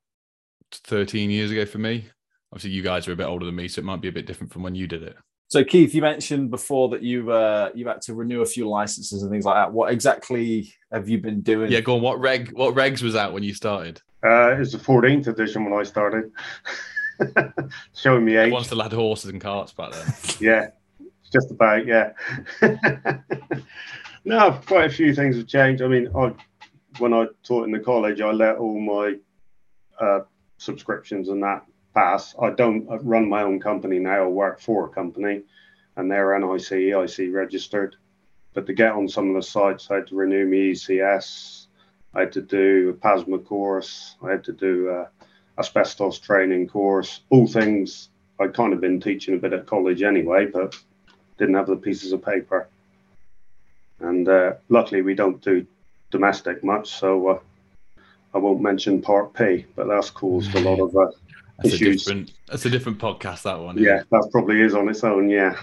13 0.72 1.30
years 1.30 1.52
ago 1.52 1.66
for 1.66 1.80
me. 1.80 2.06
Obviously, 2.52 2.72
you 2.72 2.84
guys 2.84 3.08
are 3.08 3.14
a 3.14 3.16
bit 3.16 3.26
older 3.26 3.46
than 3.46 3.56
me, 3.56 3.68
so 3.68 3.80
it 3.80 3.86
might 3.86 4.02
be 4.02 4.08
a 4.08 4.14
bit 4.14 4.28
different 4.28 4.54
from 4.54 4.62
when 4.62 4.76
you 4.76 4.88
did 4.88 5.02
it. 5.02 5.16
So, 5.48 5.64
Keith, 5.64 5.94
you 5.94 6.02
mentioned 6.02 6.52
before 6.52 6.90
that 6.90 7.04
you've 7.04 7.30
uh, 7.30 7.70
you've 7.76 7.88
had 7.88 8.02
to 8.04 8.14
renew 8.14 8.42
a 8.42 8.46
few 8.46 8.70
licenses 8.70 9.22
and 9.22 9.32
things 9.32 9.46
like 9.46 9.56
that. 9.56 9.72
What 9.72 9.92
exactly 9.92 10.74
have 10.92 11.10
you 11.10 11.20
been 11.20 11.42
doing? 11.42 11.72
Yeah, 11.72 11.82
go 11.82 11.96
on. 11.96 12.02
What 12.02 12.20
reg? 12.20 12.52
What 12.54 12.76
regs 12.76 13.02
was 13.02 13.16
out 13.16 13.34
when 13.34 13.44
you 13.44 13.54
started? 13.54 14.02
Uh, 14.24 14.56
it's 14.60 14.72
the 14.72 14.78
14th 14.78 15.28
edition 15.28 15.66
when 15.66 15.74
I 15.74 15.84
started. 15.84 16.32
Showing 17.96 18.26
me 18.26 18.34
age. 18.34 18.40
Everyone 18.40 18.64
still 18.64 18.82
had 18.82 18.94
horses 18.94 19.30
and 19.30 19.42
carts 19.42 19.74
back 19.74 19.92
then. 19.92 20.14
Yeah, 20.40 20.68
just 21.32 21.52
about, 21.52 21.86
yeah. 21.86 22.14
no, 24.26 24.60
quite 24.66 24.86
a 24.86 24.94
few 24.94 25.14
things 25.14 25.38
have 25.38 25.48
changed. 25.48 25.82
I 25.82 25.88
mean, 25.88 26.10
I, 26.16 26.34
when 27.00 27.14
I 27.14 27.28
taught 27.44 27.66
in 27.66 27.72
the 27.72 27.80
college, 27.80 28.22
I 28.22 28.32
let 28.32 28.58
all 28.58 28.80
my 28.80 29.16
uh, 30.00 30.22
subscriptions 30.58 31.30
and 31.30 31.44
that 31.44 31.66
pass. 31.94 32.36
I 32.42 32.50
don't 32.52 32.88
run 33.04 33.30
my 33.30 33.44
own 33.44 33.60
company 33.60 34.00
now. 34.00 34.24
I 34.24 34.28
work 34.28 34.60
for 34.60 34.86
a 34.86 34.90
company 34.90 35.44
and 35.96 36.10
they're 36.10 36.38
NIC, 36.38 36.70
EIC 36.70 37.34
registered. 37.34 37.96
But 38.54 38.66
to 38.68 38.74
get 38.74 38.94
on 38.94 39.08
some 39.08 39.30
of 39.30 39.36
the 39.36 39.42
sites, 39.42 39.90
I 39.90 39.96
had 39.96 40.08
to 40.08 40.16
renew 40.16 40.46
my 40.46 40.74
ECS. 40.74 41.63
I 42.16 42.22
had 42.22 42.32
to 42.34 42.42
do 42.42 42.90
a 42.90 42.94
PASMA 42.94 43.46
course. 43.46 44.16
I 44.24 44.32
had 44.32 44.44
to 44.46 44.54
do 44.54 44.90
a 44.90 45.10
asbestos 45.60 46.20
training 46.20 46.68
course. 46.68 47.22
All 47.30 47.48
things 47.48 48.10
I'd 48.40 48.54
kind 48.54 48.74
of 48.74 48.82
been 48.82 49.00
teaching 49.00 49.36
a 49.36 49.38
bit 49.38 49.54
at 49.54 49.66
college 49.66 50.02
anyway, 50.02 50.46
but 50.46 50.76
didn't 51.38 51.56
have 51.56 51.68
the 51.68 51.76
pieces 51.76 52.12
of 52.12 52.24
paper. 52.24 52.68
And 54.00 54.28
uh, 54.28 54.54
luckily, 54.70 55.02
we 55.02 55.16
don't 55.16 55.42
do 55.42 55.66
domestic 56.12 56.64
much, 56.64 56.90
so 56.90 57.28
uh, 57.28 57.40
I 58.34 58.38
won't 58.38 58.62
mention 58.62 59.02
Part 59.02 59.34
P, 59.34 59.66
but 59.76 59.88
that's 59.88 60.10
caused 60.10 60.54
a 60.56 60.60
lot 60.60 60.80
of. 60.80 60.96
Uh, 60.96 61.12
That's 61.60 61.74
a 61.74 61.76
Issues. 61.76 62.04
different. 62.06 62.32
That's 62.48 62.66
a 62.66 62.70
different 62.70 62.98
podcast. 62.98 63.44
That 63.44 63.60
one. 63.60 63.78
yeah, 63.78 64.02
that 64.10 64.30
probably 64.32 64.60
is 64.60 64.74
on 64.74 64.90
its 64.90 65.04
own. 65.04 65.30
Yeah. 65.30 65.56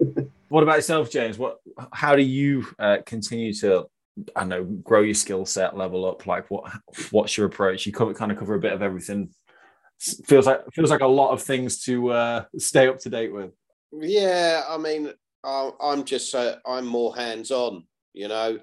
What 0.48 0.62
about 0.62 0.76
yourself, 0.76 1.10
James? 1.10 1.36
What? 1.36 1.60
How 1.92 2.14
do 2.14 2.22
you 2.22 2.64
uh, 2.78 2.98
continue 3.04 3.52
to, 3.54 3.86
I 4.36 4.44
know, 4.44 4.64
grow 4.64 5.00
your 5.00 5.14
skill 5.14 5.44
set, 5.44 5.76
level 5.76 6.04
up? 6.04 6.26
Like, 6.26 6.50
what? 6.50 6.70
What's 7.10 7.36
your 7.36 7.46
approach? 7.46 7.86
You 7.86 7.92
cover, 7.92 8.14
kind 8.14 8.30
of 8.30 8.38
cover 8.38 8.54
a 8.54 8.60
bit 8.60 8.72
of 8.72 8.82
everything. 8.82 9.30
Feels 10.26 10.46
like 10.46 10.60
feels 10.72 10.90
like 10.90 11.00
a 11.00 11.06
lot 11.06 11.32
of 11.32 11.42
things 11.42 11.82
to 11.84 12.10
uh, 12.10 12.44
stay 12.58 12.88
up 12.88 12.98
to 13.00 13.10
date 13.10 13.32
with. 13.32 13.52
Yeah, 13.92 14.62
I 14.68 14.76
mean, 14.76 15.12
I'm 15.44 16.04
just 16.04 16.34
uh, 16.34 16.56
I'm 16.66 16.86
more 16.86 17.14
hands 17.16 17.50
on. 17.50 17.84
You 18.12 18.28
know, 18.28 18.58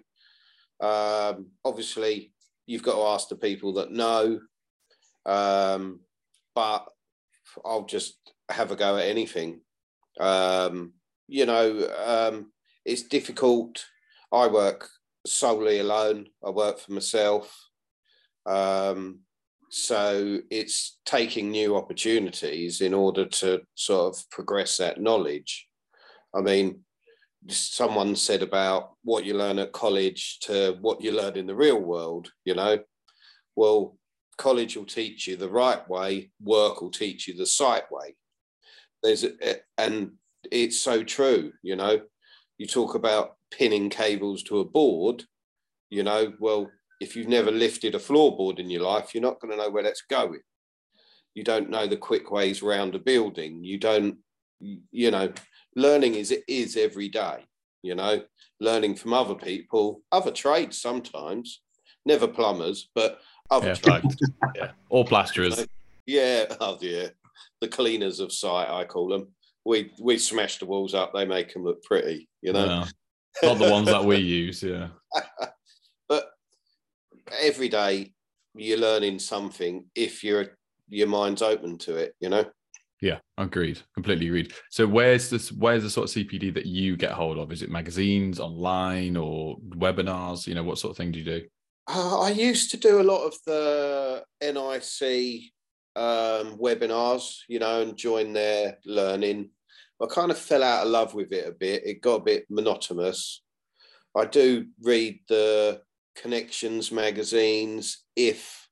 um, 0.80 1.48
obviously 1.66 2.32
you've 2.66 2.84
got 2.84 2.96
to 2.96 3.08
ask 3.08 3.30
the 3.30 3.36
people 3.36 3.74
that 3.74 3.92
know, 3.92 4.40
um, 5.26 6.00
but 6.56 6.88
I'll 7.66 7.86
just 7.86 8.18
have 8.50 8.72
a 8.72 8.76
go 8.76 8.98
at 8.98 9.08
anything. 9.08 9.62
Um, 10.20 10.94
you 11.28 11.46
know, 11.46 11.90
um, 12.06 12.52
it's 12.86 13.04
difficult. 13.04 13.86
I 14.32 14.48
work 14.48 14.90
solely 15.26 15.80
alone. 15.80 16.28
I 16.46 16.50
work 16.50 16.80
for 16.80 16.92
myself. 16.94 17.70
Um, 18.46 19.20
so 19.70 20.40
it's 20.50 21.00
taking 21.06 21.50
new 21.50 21.76
opportunities 21.78 22.82
in 22.82 22.94
order 22.94 23.26
to 23.26 23.62
sort 23.76 24.16
of 24.16 24.30
progress 24.30 24.78
that 24.78 25.00
knowledge. 25.00 25.68
I 26.36 26.42
mean, 26.42 26.82
someone 27.48 28.16
said 28.16 28.42
about 28.42 28.92
what 29.04 29.26
you 29.26 29.34
learn 29.34 29.60
at 29.60 29.72
college 29.72 30.40
to 30.42 30.78
what 30.82 31.02
you 31.02 31.12
learn 31.12 31.38
in 31.38 31.48
the 31.48 31.56
real 31.56 31.80
world, 31.80 32.32
you 32.46 32.54
know. 32.54 32.80
Well, 33.56 33.98
college 34.38 34.76
will 34.76 34.86
teach 34.86 35.28
you 35.28 35.38
the 35.38 35.50
right 35.50 35.88
way, 35.90 36.32
work 36.42 36.82
will 36.82 36.92
teach 36.92 37.28
you 37.28 37.36
the 37.36 37.46
site 37.46 37.90
way. 37.92 38.16
There's 39.04 39.26
and 39.78 40.12
it's 40.52 40.82
so 40.82 41.04
true, 41.04 41.54
you 41.64 41.76
know. 41.76 42.02
You 42.58 42.68
talk 42.68 42.96
about 42.96 43.38
pinning 43.52 43.90
cables 43.90 44.44
to 44.44 44.60
a 44.60 44.66
board, 44.66 45.26
you 45.90 46.04
know, 46.04 46.34
well, 46.40 46.72
if 47.00 47.16
you've 47.16 47.28
never 47.28 47.52
lifted 47.52 47.96
a 47.96 48.00
floorboard 48.00 48.60
in 48.60 48.70
your 48.70 48.84
life, 48.84 49.14
you're 49.14 49.22
not 49.22 49.40
going 49.40 49.52
to 49.52 49.58
know 49.58 49.70
where 49.70 49.84
that's 49.84 50.04
going. 50.10 50.40
You 51.34 51.44
don't 51.44 51.70
know 51.70 51.88
the 51.88 51.98
quick 51.98 52.32
ways 52.32 52.62
around 52.62 52.96
a 52.96 53.00
building. 53.00 53.64
You 53.64 53.78
don't, 53.78 54.18
you 54.60 55.12
know, 55.12 55.34
learning 55.76 56.16
is 56.16 56.32
it 56.32 56.44
is 56.48 56.78
every 56.78 57.10
day, 57.10 57.46
you 57.82 57.96
know, 57.96 58.24
learning 58.60 58.96
from 58.96 59.14
other 59.14 59.36
people, 59.36 60.02
other 60.12 60.32
trades 60.32 60.80
sometimes, 60.80 61.62
never 62.06 62.28
plumbers, 62.28 62.90
but 62.94 63.20
other 63.50 63.70
Yeah, 63.70 63.74
trades. 63.74 64.16
fact. 64.16 64.56
yeah. 64.56 64.72
Or 64.90 65.06
plasterers. 65.06 65.66
Yeah, 66.08 66.46
oh 66.60 66.80
yeah, 66.82 67.10
the 67.62 67.68
cleaners 67.68 68.20
of 68.20 68.34
sight, 68.34 68.68
I 68.68 68.86
call 68.86 69.08
them. 69.08 69.28
We 69.64 69.92
we 70.02 70.18
smash 70.18 70.58
the 70.58 70.66
walls 70.66 70.96
up; 70.96 71.14
they 71.14 71.26
make 71.26 71.54
them 71.54 71.64
look 71.64 71.84
pretty, 71.84 72.28
you 72.42 72.54
know. 72.54 72.66
Yeah. 72.66 72.86
Not 73.44 73.60
the 73.60 73.70
ones 73.70 73.88
that 73.88 74.06
we 74.06 74.18
use, 74.18 74.62
yeah. 74.64 74.90
but 76.10 76.32
every 77.40 77.70
day 77.70 78.14
you're 78.56 78.78
learning 78.78 79.20
something 79.20 79.86
if 79.96 80.24
your 80.24 80.58
your 80.90 81.08
mind's 81.08 81.42
open 81.42 81.78
to 81.80 81.96
it, 81.96 82.16
you 82.20 82.30
know. 82.30 82.46
Yeah, 83.02 83.18
agreed. 83.38 83.80
Completely 83.96 84.28
agreed. 84.28 84.54
So 84.70 84.86
where's 84.86 85.30
this 85.30 85.52
where's 85.52 85.84
the 85.84 85.90
sort 85.90 86.10
of 86.10 86.16
CPD 86.16 86.54
that 86.54 86.68
you 86.68 86.96
get 86.96 87.12
hold 87.12 87.40
of? 87.40 87.52
Is 87.52 87.64
it 87.64 87.72
magazines, 87.72 88.40
online 88.40 89.18
or 89.18 89.58
webinars? 89.70 90.46
You 90.46 90.54
know, 90.54 90.64
what 90.64 90.78
sort 90.78 90.92
of 90.92 90.98
thing 90.98 91.12
do 91.12 91.20
you 91.20 91.26
do? 91.26 91.42
Uh, 91.88 92.20
I 92.22 92.30
used 92.30 92.70
to 92.72 92.78
do 92.78 93.02
a 93.02 93.04
lot 93.04 93.26
of 93.26 93.36
the 93.46 94.24
NIC 94.42 95.52
um, 95.96 96.58
webinars, 96.58 97.40
you 97.48 97.60
know, 97.60 97.82
and 97.82 97.98
join 97.98 98.34
their 98.34 98.78
learning. 98.86 99.50
I 100.02 100.08
kind 100.08 100.32
of 100.32 100.38
fell 100.38 100.64
out 100.64 100.86
of 100.86 100.92
love 100.92 101.14
with 101.14 101.32
it 101.32 101.48
a 101.48 101.52
bit. 101.52 101.86
It 101.86 102.02
got 102.02 102.22
a 102.22 102.24
bit 102.24 102.46
monotonous. 102.50 103.44
I 104.16 104.26
do 104.26 104.68
read 104.82 105.20
the 105.30 105.82
connections 106.16 106.92
magazines 106.92 108.04
if 108.16 108.68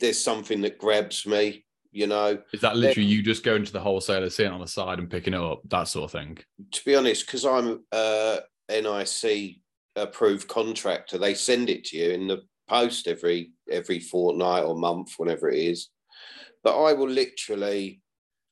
there's 0.00 0.22
something 0.22 0.60
that 0.62 0.78
grabs 0.78 1.26
me, 1.26 1.64
you 1.90 2.06
know. 2.06 2.38
Is 2.52 2.60
that 2.60 2.76
literally 2.76 3.08
you 3.08 3.22
just 3.22 3.44
going 3.44 3.64
to 3.64 3.72
the 3.72 3.80
wholesaler, 3.80 4.30
sitting 4.30 4.52
on 4.52 4.60
the 4.60 4.66
side 4.66 4.98
and 4.98 5.10
picking 5.10 5.34
it 5.34 5.40
up, 5.40 5.60
that 5.68 5.88
sort 5.88 6.04
of 6.04 6.12
thing? 6.12 6.38
To 6.72 6.84
be 6.84 6.94
honest, 6.94 7.26
because 7.26 7.44
I'm 7.44 7.84
a 7.92 8.38
NIC 8.70 9.56
approved 9.96 10.48
contractor, 10.48 11.18
they 11.18 11.34
send 11.34 11.68
it 11.68 11.84
to 11.86 11.96
you 11.96 12.10
in 12.10 12.28
the 12.28 12.42
post 12.68 13.08
every 13.08 13.52
every 13.70 13.98
fortnight 13.98 14.64
or 14.64 14.76
month, 14.76 15.14
whenever 15.16 15.48
it 15.50 15.58
is. 15.58 15.88
But 16.62 16.80
I 16.82 16.92
will 16.92 17.08
literally, 17.08 18.00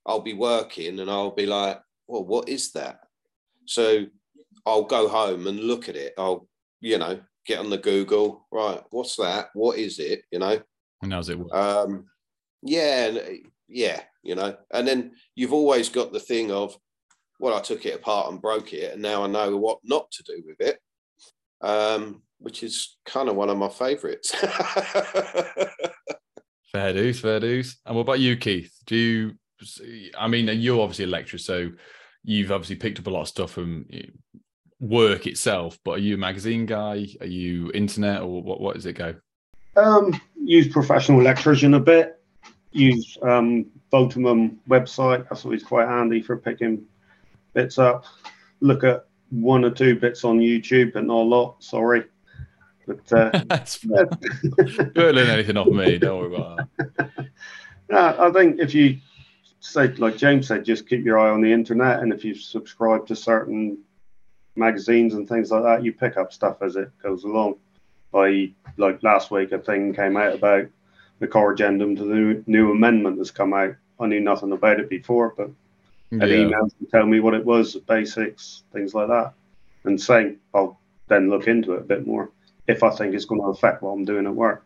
I'll 0.06 0.20
be 0.20 0.34
working 0.34 1.00
and 1.00 1.10
I'll 1.10 1.32
be 1.32 1.46
like, 1.46 1.80
well, 2.06 2.24
what 2.24 2.48
is 2.48 2.72
that? 2.72 3.00
So 3.66 4.06
I'll 4.64 4.84
go 4.84 5.08
home 5.08 5.46
and 5.46 5.60
look 5.60 5.88
at 5.88 5.96
it. 5.96 6.14
I'll, 6.16 6.48
you 6.80 6.98
know, 6.98 7.20
get 7.46 7.58
on 7.58 7.70
the 7.70 7.78
Google, 7.78 8.46
right? 8.52 8.80
What's 8.90 9.16
that? 9.16 9.48
What 9.54 9.78
is 9.78 9.98
it? 9.98 10.22
You 10.30 10.38
know? 10.38 10.60
And 11.02 11.12
how's 11.12 11.28
it 11.28 11.38
work? 11.38 11.54
Um, 11.54 12.06
yeah, 12.62 13.06
and, 13.06 13.40
yeah, 13.68 14.00
you 14.22 14.34
know. 14.34 14.56
And 14.72 14.86
then 14.86 15.12
you've 15.34 15.52
always 15.52 15.88
got 15.88 16.12
the 16.12 16.20
thing 16.20 16.50
of, 16.52 16.76
well, 17.38 17.56
I 17.56 17.60
took 17.60 17.84
it 17.84 17.96
apart 17.96 18.30
and 18.30 18.40
broke 18.40 18.72
it, 18.72 18.92
and 18.94 19.02
now 19.02 19.24
I 19.24 19.26
know 19.26 19.56
what 19.56 19.78
not 19.84 20.10
to 20.12 20.22
do 20.22 20.42
with 20.46 20.60
it, 20.60 20.78
um, 21.60 22.22
which 22.38 22.62
is 22.62 22.96
kind 23.04 23.28
of 23.28 23.36
one 23.36 23.50
of 23.50 23.58
my 23.58 23.68
favourites. 23.68 24.34
Fair 26.72 26.92
dues, 26.92 27.20
fair 27.20 27.40
dues. 27.40 27.78
And 27.86 27.96
what 27.96 28.02
about 28.02 28.20
you, 28.20 28.36
Keith? 28.36 28.70
Do 28.84 28.96
you? 28.96 29.32
I 30.18 30.28
mean, 30.28 30.48
you're 30.60 30.80
obviously 30.80 31.04
a 31.04 31.08
lecturer, 31.08 31.38
so 31.38 31.70
you've 32.22 32.52
obviously 32.52 32.76
picked 32.76 32.98
up 32.98 33.06
a 33.06 33.10
lot 33.10 33.22
of 33.22 33.28
stuff 33.28 33.52
from 33.52 33.86
eh, 33.92 34.02
work 34.80 35.26
itself. 35.26 35.78
But 35.84 35.92
are 35.92 35.98
you 35.98 36.14
a 36.14 36.18
magazine 36.18 36.66
guy? 36.66 37.06
Are 37.20 37.26
you 37.26 37.70
internet, 37.72 38.22
or 38.22 38.42
what? 38.42 38.60
What 38.60 38.74
does 38.74 38.86
it 38.86 38.94
go? 38.94 39.14
Um, 39.76 40.18
use 40.42 40.68
professional 40.68 41.20
electrician 41.20 41.74
a 41.74 41.80
bit. 41.80 42.20
Use 42.72 43.16
um, 43.22 43.66
Voltimum 43.92 44.56
website. 44.68 45.28
That's 45.28 45.44
always 45.44 45.62
quite 45.62 45.88
handy 45.88 46.20
for 46.22 46.36
picking 46.36 46.84
bits 47.54 47.78
up. 47.78 48.04
Look 48.60 48.84
at 48.84 49.06
one 49.30 49.64
or 49.64 49.70
two 49.70 49.98
bits 49.98 50.24
on 50.24 50.38
YouTube, 50.38 50.92
but 50.92 51.04
not 51.04 51.22
a 51.22 51.28
lot. 51.28 51.62
Sorry, 51.62 52.04
but 52.86 53.12
uh, 53.12 53.42
That's 53.48 53.76
fair. 53.76 54.06
Don't 54.94 55.14
learn 55.14 55.30
anything 55.30 55.56
off 55.56 55.68
me. 55.68 55.98
Don't 55.98 56.20
worry 56.20 56.34
about 56.34 56.68
that. 56.78 57.10
yeah, 57.90 58.16
I 58.18 58.30
think 58.30 58.60
if 58.60 58.74
you 58.74 58.98
say, 59.66 59.88
like 59.94 60.16
James 60.16 60.48
said, 60.48 60.64
just 60.64 60.88
keep 60.88 61.04
your 61.04 61.18
eye 61.18 61.30
on 61.30 61.40
the 61.40 61.52
internet, 61.52 62.00
and 62.00 62.12
if 62.12 62.24
you 62.24 62.34
subscribe 62.34 63.06
to 63.06 63.16
certain 63.16 63.78
magazines 64.56 65.14
and 65.14 65.28
things 65.28 65.50
like 65.50 65.62
that, 65.62 65.84
you 65.84 65.92
pick 65.92 66.16
up 66.16 66.32
stuff 66.32 66.62
as 66.62 66.76
it 66.76 66.90
goes 67.02 67.24
along. 67.24 67.56
By 68.12 68.52
like 68.76 69.02
last 69.02 69.30
week, 69.30 69.52
a 69.52 69.58
thing 69.58 69.94
came 69.94 70.16
out 70.16 70.34
about 70.34 70.66
the 71.18 71.28
corrigendum 71.28 71.96
to 71.96 72.04
the 72.04 72.14
new, 72.14 72.44
new 72.46 72.70
amendment 72.72 73.16
that's 73.16 73.30
come 73.30 73.52
out. 73.52 73.74
I 73.98 74.06
knew 74.06 74.20
nothing 74.20 74.52
about 74.52 74.80
it 74.80 74.88
before, 74.88 75.34
but 75.36 75.50
had 76.20 76.30
Yeah. 76.30 76.36
emails 76.36 76.76
to 76.78 76.86
tell 76.90 77.06
me 77.06 77.20
what 77.20 77.34
it 77.34 77.44
was, 77.44 77.72
the 77.72 77.80
basics, 77.80 78.62
things 78.72 78.94
like 78.94 79.08
that. 79.08 79.32
And 79.84 80.00
saying 80.00 80.38
I'll 80.54 80.80
then 81.08 81.30
look 81.30 81.46
into 81.46 81.72
it 81.74 81.80
a 81.80 81.84
bit 81.84 82.06
more 82.06 82.30
if 82.66 82.82
I 82.82 82.90
think 82.90 83.14
it's 83.14 83.24
going 83.24 83.40
to 83.40 83.48
affect 83.48 83.82
what 83.82 83.90
I'm 83.90 84.04
doing 84.04 84.26
at 84.26 84.34
work. 84.34 84.65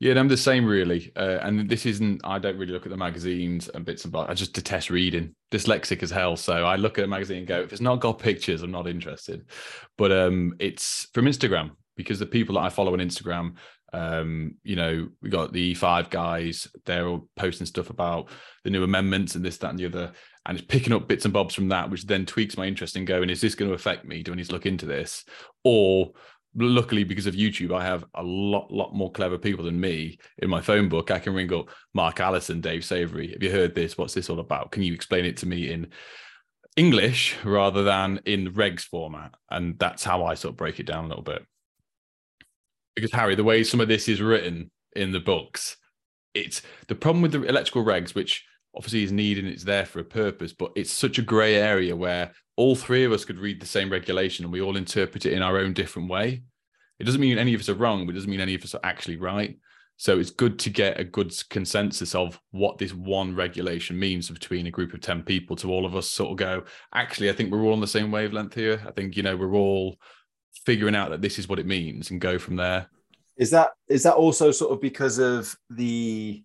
Yeah, 0.00 0.18
I'm 0.18 0.28
the 0.28 0.36
same 0.36 0.64
really. 0.64 1.12
Uh, 1.14 1.38
and 1.42 1.68
this 1.68 1.84
isn't. 1.84 2.22
I 2.24 2.38
don't 2.38 2.56
really 2.56 2.72
look 2.72 2.86
at 2.86 2.90
the 2.90 2.96
magazines 2.96 3.68
and 3.68 3.84
bits 3.84 4.04
and 4.04 4.12
bobs. 4.12 4.30
I 4.30 4.34
just 4.34 4.54
detest 4.54 4.88
reading. 4.88 5.34
Dyslexic 5.52 6.02
as 6.02 6.10
hell. 6.10 6.36
So 6.36 6.64
I 6.64 6.76
look 6.76 6.98
at 6.98 7.04
a 7.04 7.08
magazine 7.08 7.38
and 7.38 7.46
go, 7.46 7.60
if 7.60 7.72
it's 7.72 7.82
not 7.82 8.00
got 8.00 8.18
pictures, 8.18 8.62
I'm 8.62 8.70
not 8.70 8.88
interested. 8.88 9.44
But 9.98 10.10
um, 10.10 10.54
it's 10.58 11.06
from 11.12 11.26
Instagram 11.26 11.72
because 11.96 12.18
the 12.18 12.24
people 12.24 12.54
that 12.54 12.62
I 12.62 12.70
follow 12.70 12.94
on 12.94 12.98
Instagram, 12.98 13.56
um, 13.92 14.54
you 14.62 14.74
know, 14.74 15.06
we 15.20 15.28
got 15.28 15.52
the 15.52 15.74
E5 15.74 16.08
guys. 16.08 16.66
They're 16.86 17.06
all 17.06 17.28
posting 17.36 17.66
stuff 17.66 17.90
about 17.90 18.30
the 18.64 18.70
new 18.70 18.84
amendments 18.84 19.34
and 19.34 19.44
this, 19.44 19.58
that, 19.58 19.68
and 19.68 19.78
the 19.78 19.84
other, 19.84 20.12
and 20.46 20.56
it's 20.56 20.66
picking 20.66 20.94
up 20.94 21.08
bits 21.08 21.26
and 21.26 21.34
bobs 21.34 21.54
from 21.54 21.68
that, 21.68 21.90
which 21.90 22.06
then 22.06 22.24
tweaks 22.24 22.56
my 22.56 22.64
interest 22.64 22.96
in 22.96 23.04
going, 23.04 23.28
is 23.28 23.42
this 23.42 23.54
going 23.54 23.68
to 23.68 23.74
affect 23.74 24.06
me? 24.06 24.22
Do 24.22 24.32
I 24.32 24.36
need 24.36 24.46
to 24.46 24.52
look 24.52 24.64
into 24.64 24.86
this? 24.86 25.26
Or 25.62 26.12
luckily 26.54 27.04
because 27.04 27.26
of 27.26 27.34
YouTube, 27.34 27.74
I 27.74 27.84
have 27.84 28.04
a 28.14 28.22
lot, 28.22 28.72
lot 28.72 28.94
more 28.94 29.10
clever 29.10 29.38
people 29.38 29.64
than 29.64 29.80
me 29.80 30.18
in 30.38 30.50
my 30.50 30.60
phone 30.60 30.88
book. 30.88 31.10
I 31.10 31.18
can 31.18 31.34
ring 31.34 31.52
up 31.52 31.70
Mark 31.94 32.20
Allison, 32.20 32.60
Dave 32.60 32.84
Savory. 32.84 33.32
Have 33.32 33.42
you 33.42 33.50
heard 33.50 33.74
this? 33.74 33.96
What's 33.96 34.14
this 34.14 34.30
all 34.30 34.40
about? 34.40 34.72
Can 34.72 34.82
you 34.82 34.92
explain 34.92 35.24
it 35.24 35.36
to 35.38 35.46
me 35.46 35.70
in 35.70 35.88
English 36.76 37.36
rather 37.44 37.82
than 37.82 38.20
in 38.24 38.52
regs 38.52 38.82
format? 38.82 39.34
And 39.50 39.78
that's 39.78 40.04
how 40.04 40.24
I 40.24 40.34
sort 40.34 40.52
of 40.52 40.56
break 40.56 40.80
it 40.80 40.86
down 40.86 41.04
a 41.04 41.08
little 41.08 41.22
bit. 41.22 41.42
Because 42.96 43.12
Harry, 43.12 43.34
the 43.34 43.44
way 43.44 43.62
some 43.62 43.80
of 43.80 43.88
this 43.88 44.08
is 44.08 44.20
written 44.20 44.70
in 44.96 45.12
the 45.12 45.20
books, 45.20 45.76
it's 46.34 46.62
the 46.88 46.94
problem 46.94 47.22
with 47.22 47.32
the 47.32 47.42
electrical 47.42 47.84
regs, 47.84 48.14
which 48.14 48.44
obviously 48.74 49.02
is 49.02 49.12
needed 49.12 49.44
and 49.44 49.52
it's 49.52 49.64
there 49.64 49.86
for 49.86 50.00
a 50.00 50.04
purpose, 50.04 50.52
but 50.52 50.72
it's 50.76 50.92
such 50.92 51.18
a 51.18 51.22
grey 51.22 51.56
area 51.56 51.94
where 51.94 52.32
all 52.56 52.76
three 52.76 53.04
of 53.04 53.12
us 53.12 53.24
could 53.24 53.38
read 53.38 53.60
the 53.60 53.66
same 53.66 53.90
regulation 53.90 54.44
and 54.44 54.52
we 54.52 54.60
all 54.60 54.76
interpret 54.76 55.26
it 55.26 55.32
in 55.32 55.42
our 55.42 55.58
own 55.58 55.72
different 55.72 56.08
way. 56.08 56.42
It 56.98 57.04
doesn't 57.04 57.20
mean 57.20 57.38
any 57.38 57.54
of 57.54 57.60
us 57.60 57.68
are 57.68 57.74
wrong, 57.74 58.06
but 58.06 58.12
it 58.12 58.18
doesn't 58.18 58.30
mean 58.30 58.40
any 58.40 58.54
of 58.54 58.62
us 58.62 58.74
are 58.74 58.80
actually 58.84 59.16
right. 59.16 59.58
So 59.96 60.18
it's 60.18 60.30
good 60.30 60.58
to 60.60 60.70
get 60.70 60.98
a 60.98 61.04
good 61.04 61.32
consensus 61.50 62.14
of 62.14 62.40
what 62.52 62.78
this 62.78 62.94
one 62.94 63.34
regulation 63.34 63.98
means 63.98 64.30
between 64.30 64.66
a 64.66 64.70
group 64.70 64.94
of 64.94 65.00
10 65.00 65.24
people 65.24 65.56
to 65.56 65.70
all 65.70 65.84
of 65.84 65.94
us 65.94 66.08
sort 66.08 66.30
of 66.30 66.36
go, 66.38 66.62
actually, 66.94 67.28
I 67.28 67.34
think 67.34 67.50
we're 67.50 67.62
all 67.62 67.74
on 67.74 67.80
the 67.80 67.86
same 67.86 68.10
wavelength 68.10 68.54
here. 68.54 68.82
I 68.86 68.92
think, 68.92 69.16
you 69.16 69.22
know, 69.22 69.36
we're 69.36 69.54
all 69.54 69.96
figuring 70.64 70.94
out 70.94 71.10
that 71.10 71.20
this 71.20 71.38
is 71.38 71.48
what 71.48 71.58
it 71.58 71.66
means 71.66 72.10
and 72.10 72.20
go 72.20 72.38
from 72.38 72.56
there. 72.56 72.88
Is 73.36 73.50
that 73.50 73.70
is 73.88 74.02
that 74.02 74.14
also 74.14 74.50
sort 74.50 74.72
of 74.72 74.80
because 74.80 75.18
of 75.18 75.54
the 75.70 76.42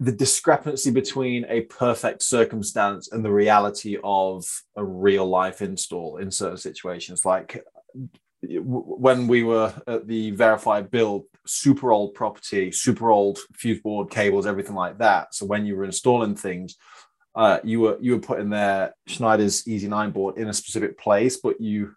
the 0.00 0.12
discrepancy 0.12 0.90
between 0.90 1.44
a 1.48 1.62
perfect 1.62 2.22
circumstance 2.22 3.10
and 3.12 3.24
the 3.24 3.32
reality 3.32 3.96
of 4.04 4.44
a 4.76 4.84
real 4.84 5.26
life 5.26 5.62
install 5.62 6.18
in 6.18 6.30
certain 6.30 6.58
situations 6.58 7.24
like 7.24 7.62
when 8.42 9.26
we 9.26 9.42
were 9.42 9.72
at 9.86 10.06
the 10.06 10.30
verified 10.32 10.90
build 10.90 11.24
super 11.46 11.90
old 11.92 12.14
property, 12.14 12.70
super 12.70 13.10
old 13.10 13.38
fuse 13.54 13.80
board 13.80 14.10
cables, 14.10 14.46
everything 14.46 14.74
like 14.74 14.98
that. 14.98 15.34
So 15.34 15.46
when 15.46 15.66
you 15.66 15.76
were 15.76 15.84
installing 15.84 16.36
things, 16.36 16.76
uh, 17.34 17.58
you 17.64 17.80
were 17.80 17.98
you 18.00 18.12
were 18.12 18.20
putting 18.20 18.50
their 18.50 18.94
Schneider's 19.06 19.64
Easy9 19.64 20.12
board 20.12 20.38
in 20.38 20.48
a 20.48 20.54
specific 20.54 20.98
place, 20.98 21.36
but 21.36 21.60
you, 21.60 21.94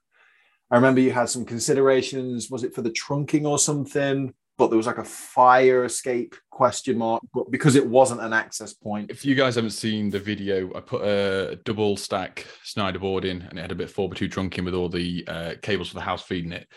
I 0.69 0.75
remember 0.75 1.01
you 1.01 1.12
had 1.12 1.29
some 1.29 1.45
considerations. 1.45 2.50
Was 2.50 2.63
it 2.63 2.75
for 2.75 2.81
the 2.81 2.91
trunking 2.91 3.45
or 3.45 3.57
something? 3.57 4.33
But 4.59 4.67
there 4.67 4.77
was 4.77 4.87
like 4.87 4.97
a 4.97 5.05
fire 5.05 5.85
escape 5.85 6.35
question 6.51 6.97
mark, 6.97 7.23
but 7.33 7.49
because 7.49 7.75
it 7.75 7.87
wasn't 7.87 8.19
an 8.19 8.33
access 8.33 8.73
point. 8.73 9.09
If 9.09 9.23
you 9.23 9.33
guys 9.33 9.55
haven't 9.55 9.69
seen 9.71 10.09
the 10.09 10.19
video, 10.19 10.69
I 10.75 10.81
put 10.81 11.01
a 11.01 11.55
double 11.63 11.95
stack 11.95 12.45
Schneider 12.63 12.99
board 12.99 13.23
in, 13.23 13.41
and 13.41 13.57
it 13.57 13.61
had 13.61 13.71
a 13.71 13.75
bit 13.75 13.89
four 13.89 14.09
by 14.09 14.17
two 14.17 14.27
trunking 14.27 14.65
with 14.65 14.73
all 14.73 14.89
the 14.89 15.23
uh, 15.29 15.53
cables 15.61 15.87
for 15.87 15.95
the 15.95 16.01
house 16.01 16.23
feeding 16.23 16.51
it. 16.51 16.67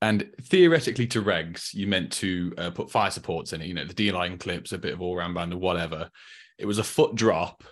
And 0.00 0.30
theoretically, 0.42 1.08
to 1.08 1.22
regs, 1.22 1.74
you 1.74 1.88
meant 1.88 2.12
to 2.12 2.52
uh, 2.58 2.70
put 2.70 2.92
fire 2.92 3.10
supports 3.10 3.52
in 3.52 3.60
it. 3.60 3.66
You 3.66 3.74
know, 3.74 3.86
the 3.86 3.92
D 3.92 4.12
line 4.12 4.38
clips, 4.38 4.70
a 4.70 4.78
bit 4.78 4.94
of 4.94 5.02
all 5.02 5.16
round 5.16 5.34
band 5.34 5.52
or 5.52 5.58
whatever. 5.58 6.10
It 6.58 6.66
was 6.66 6.78
a 6.78 6.84
foot 6.84 7.16
drop 7.16 7.64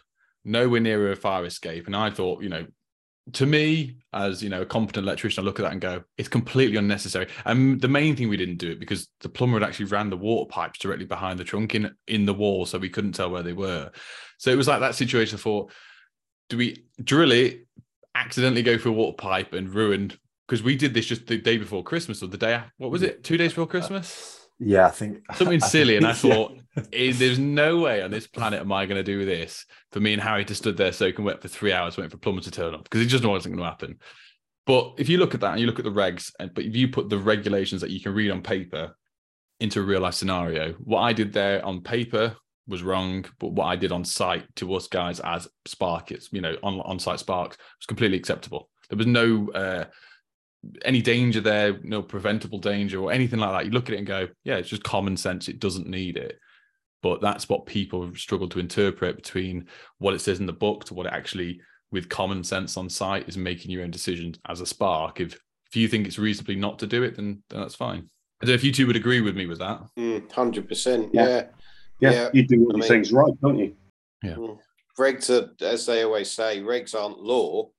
nowhere 0.44 0.80
near 0.80 1.12
a 1.12 1.16
fire 1.16 1.44
escape. 1.44 1.86
And 1.86 1.94
I 1.94 2.10
thought, 2.10 2.42
you 2.42 2.48
know, 2.48 2.66
to 3.32 3.46
me, 3.46 3.96
as 4.12 4.42
you 4.42 4.48
know, 4.48 4.62
a 4.62 4.66
competent 4.66 5.04
electrician, 5.06 5.42
I 5.42 5.44
look 5.44 5.58
at 5.58 5.62
that 5.62 5.72
and 5.72 5.80
go, 5.80 6.02
it's 6.16 6.28
completely 6.28 6.76
unnecessary. 6.76 7.28
And 7.44 7.80
the 7.80 7.88
main 7.88 8.16
thing 8.16 8.28
we 8.28 8.36
didn't 8.36 8.58
do 8.58 8.70
it 8.70 8.80
because 8.80 9.08
the 9.20 9.28
plumber 9.28 9.58
had 9.58 9.68
actually 9.68 9.86
ran 9.86 10.10
the 10.10 10.16
water 10.16 10.48
pipes 10.48 10.78
directly 10.78 11.06
behind 11.06 11.38
the 11.38 11.44
trunk 11.44 11.74
in 11.74 11.94
in 12.06 12.26
the 12.26 12.34
wall, 12.34 12.66
so 12.66 12.78
we 12.78 12.88
couldn't 12.88 13.12
tell 13.12 13.30
where 13.30 13.42
they 13.42 13.52
were. 13.52 13.90
So 14.38 14.50
it 14.50 14.56
was 14.56 14.68
like 14.68 14.80
that 14.80 14.94
situation. 14.94 15.36
I 15.36 15.40
thought, 15.40 15.72
do 16.48 16.56
we 16.56 16.84
drill 17.02 17.32
it, 17.32 17.66
accidentally 18.14 18.62
go 18.62 18.78
through 18.78 18.92
a 18.92 18.96
water 18.96 19.16
pipe 19.16 19.52
and 19.52 19.72
ruin? 19.72 20.12
Because 20.46 20.62
we 20.62 20.76
did 20.76 20.94
this 20.94 21.06
just 21.06 21.26
the 21.26 21.38
day 21.38 21.58
before 21.58 21.84
Christmas 21.84 22.22
or 22.22 22.26
the 22.26 22.38
day. 22.38 22.60
What 22.78 22.90
was 22.90 23.02
it? 23.02 23.22
Two 23.22 23.36
days 23.36 23.52
before 23.52 23.64
uh, 23.64 23.68
Christmas. 23.68 24.39
Yeah, 24.60 24.86
I 24.86 24.90
think 24.90 25.22
something 25.34 25.60
silly. 25.60 25.96
And 25.96 26.06
I 26.06 26.12
thought, 26.14 26.56
yeah. 26.92 27.12
there's 27.12 27.38
no 27.38 27.78
way 27.78 28.02
on 28.02 28.10
this 28.10 28.26
planet 28.26 28.60
am 28.60 28.70
I 28.70 28.86
going 28.86 28.98
to 28.98 29.02
do 29.02 29.24
this 29.24 29.64
for 29.90 30.00
me 30.00 30.12
and 30.12 30.22
Harry 30.22 30.44
to 30.44 30.54
stood 30.54 30.76
there 30.76 30.92
soaking 30.92 31.24
wet 31.24 31.42
for 31.42 31.48
three 31.48 31.72
hours 31.72 31.96
waiting 31.96 32.10
for 32.10 32.18
plumber 32.18 32.42
to 32.42 32.50
turn 32.50 32.74
up 32.74 32.84
because 32.84 33.00
it 33.00 33.06
just 33.06 33.24
wasn't 33.24 33.56
going 33.56 33.64
to 33.64 33.70
happen. 33.70 33.98
But 34.66 34.94
if 34.98 35.08
you 35.08 35.18
look 35.18 35.34
at 35.34 35.40
that 35.40 35.52
and 35.52 35.60
you 35.60 35.66
look 35.66 35.78
at 35.78 35.84
the 35.84 35.90
regs, 35.90 36.32
and 36.38 36.52
but 36.54 36.64
if 36.64 36.76
you 36.76 36.88
put 36.88 37.08
the 37.08 37.18
regulations 37.18 37.80
that 37.80 37.90
you 37.90 38.00
can 38.00 38.14
read 38.14 38.30
on 38.30 38.42
paper 38.42 38.94
into 39.58 39.80
a 39.80 39.82
real 39.82 40.00
life 40.00 40.14
scenario, 40.14 40.74
what 40.74 41.00
I 41.00 41.12
did 41.12 41.32
there 41.32 41.64
on 41.64 41.82
paper 41.82 42.36
was 42.68 42.82
wrong, 42.82 43.24
but 43.40 43.52
what 43.52 43.64
I 43.64 43.76
did 43.76 43.90
on 43.90 44.04
site 44.04 44.44
to 44.56 44.72
us 44.74 44.86
guys 44.86 45.18
as 45.20 45.48
Spark, 45.66 46.12
it's 46.12 46.32
you 46.32 46.40
know 46.40 46.56
on 46.62 46.80
on 46.80 46.98
site 46.98 47.18
Sparks 47.18 47.56
was 47.56 47.86
completely 47.86 48.18
acceptable. 48.18 48.68
There 48.90 48.98
was 48.98 49.06
no 49.06 49.50
uh, 49.50 49.84
any 50.84 51.00
danger 51.00 51.40
there, 51.40 51.78
no 51.82 52.02
preventable 52.02 52.58
danger 52.58 53.00
or 53.00 53.12
anything 53.12 53.38
like 53.38 53.52
that. 53.52 53.64
You 53.64 53.72
look 53.72 53.88
at 53.88 53.94
it 53.94 53.98
and 53.98 54.06
go, 54.06 54.28
yeah, 54.44 54.56
it's 54.56 54.68
just 54.68 54.82
common 54.82 55.16
sense. 55.16 55.48
It 55.48 55.60
doesn't 55.60 55.86
need 55.86 56.16
it. 56.16 56.38
But 57.02 57.22
that's 57.22 57.48
what 57.48 57.66
people 57.66 58.14
struggle 58.14 58.48
to 58.50 58.58
interpret 58.58 59.16
between 59.16 59.66
what 59.98 60.14
it 60.14 60.20
says 60.20 60.38
in 60.38 60.46
the 60.46 60.52
book 60.52 60.84
to 60.84 60.94
what 60.94 61.06
it 61.06 61.12
actually, 61.12 61.60
with 61.90 62.10
common 62.10 62.44
sense 62.44 62.76
on 62.76 62.90
site, 62.90 63.28
is 63.28 63.38
making 63.38 63.70
your 63.70 63.82
own 63.82 63.90
decisions 63.90 64.38
as 64.46 64.60
a 64.60 64.66
spark. 64.66 65.20
If 65.20 65.38
if 65.66 65.76
you 65.76 65.88
think 65.88 66.06
it's 66.06 66.18
reasonably 66.18 66.56
not 66.56 66.80
to 66.80 66.86
do 66.86 67.04
it, 67.04 67.16
then, 67.16 67.42
then 67.48 67.60
that's 67.60 67.76
fine. 67.76 68.08
I 68.42 68.46
don't 68.46 68.50
know 68.50 68.54
if 68.54 68.64
you 68.64 68.72
two 68.72 68.86
would 68.88 68.96
agree 68.96 69.20
with 69.20 69.36
me 69.36 69.46
with 69.46 69.60
that. 69.60 69.80
Mm, 69.98 70.30
hundred 70.30 70.64
mm, 70.64 70.68
percent. 70.68 71.10
Yeah. 71.12 71.46
yeah. 72.00 72.10
yeah, 72.10 72.30
You 72.32 72.46
do 72.46 72.64
all 72.64 72.74
these 72.74 72.88
things 72.88 73.12
right, 73.12 73.32
don't 73.40 73.58
you? 73.58 73.76
Yeah. 74.22 74.34
Mm. 74.34 74.58
Regs 74.98 75.30
are, 75.30 75.54
as 75.64 75.86
they 75.86 76.02
always 76.02 76.30
say, 76.30 76.60
regs 76.60 76.94
aren't 76.94 77.20
law. 77.20 77.70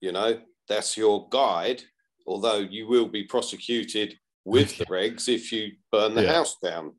You 0.00 0.12
know, 0.12 0.40
that's 0.68 0.96
your 0.96 1.28
guide 1.28 1.82
although 2.26 2.58
you 2.58 2.86
will 2.86 3.08
be 3.08 3.24
prosecuted 3.24 4.18
with 4.44 4.76
the 4.78 4.86
regs 4.86 5.28
if 5.28 5.52
you 5.52 5.72
burn 5.90 6.14
the 6.14 6.24
yeah. 6.24 6.32
house 6.32 6.56
down. 6.62 6.94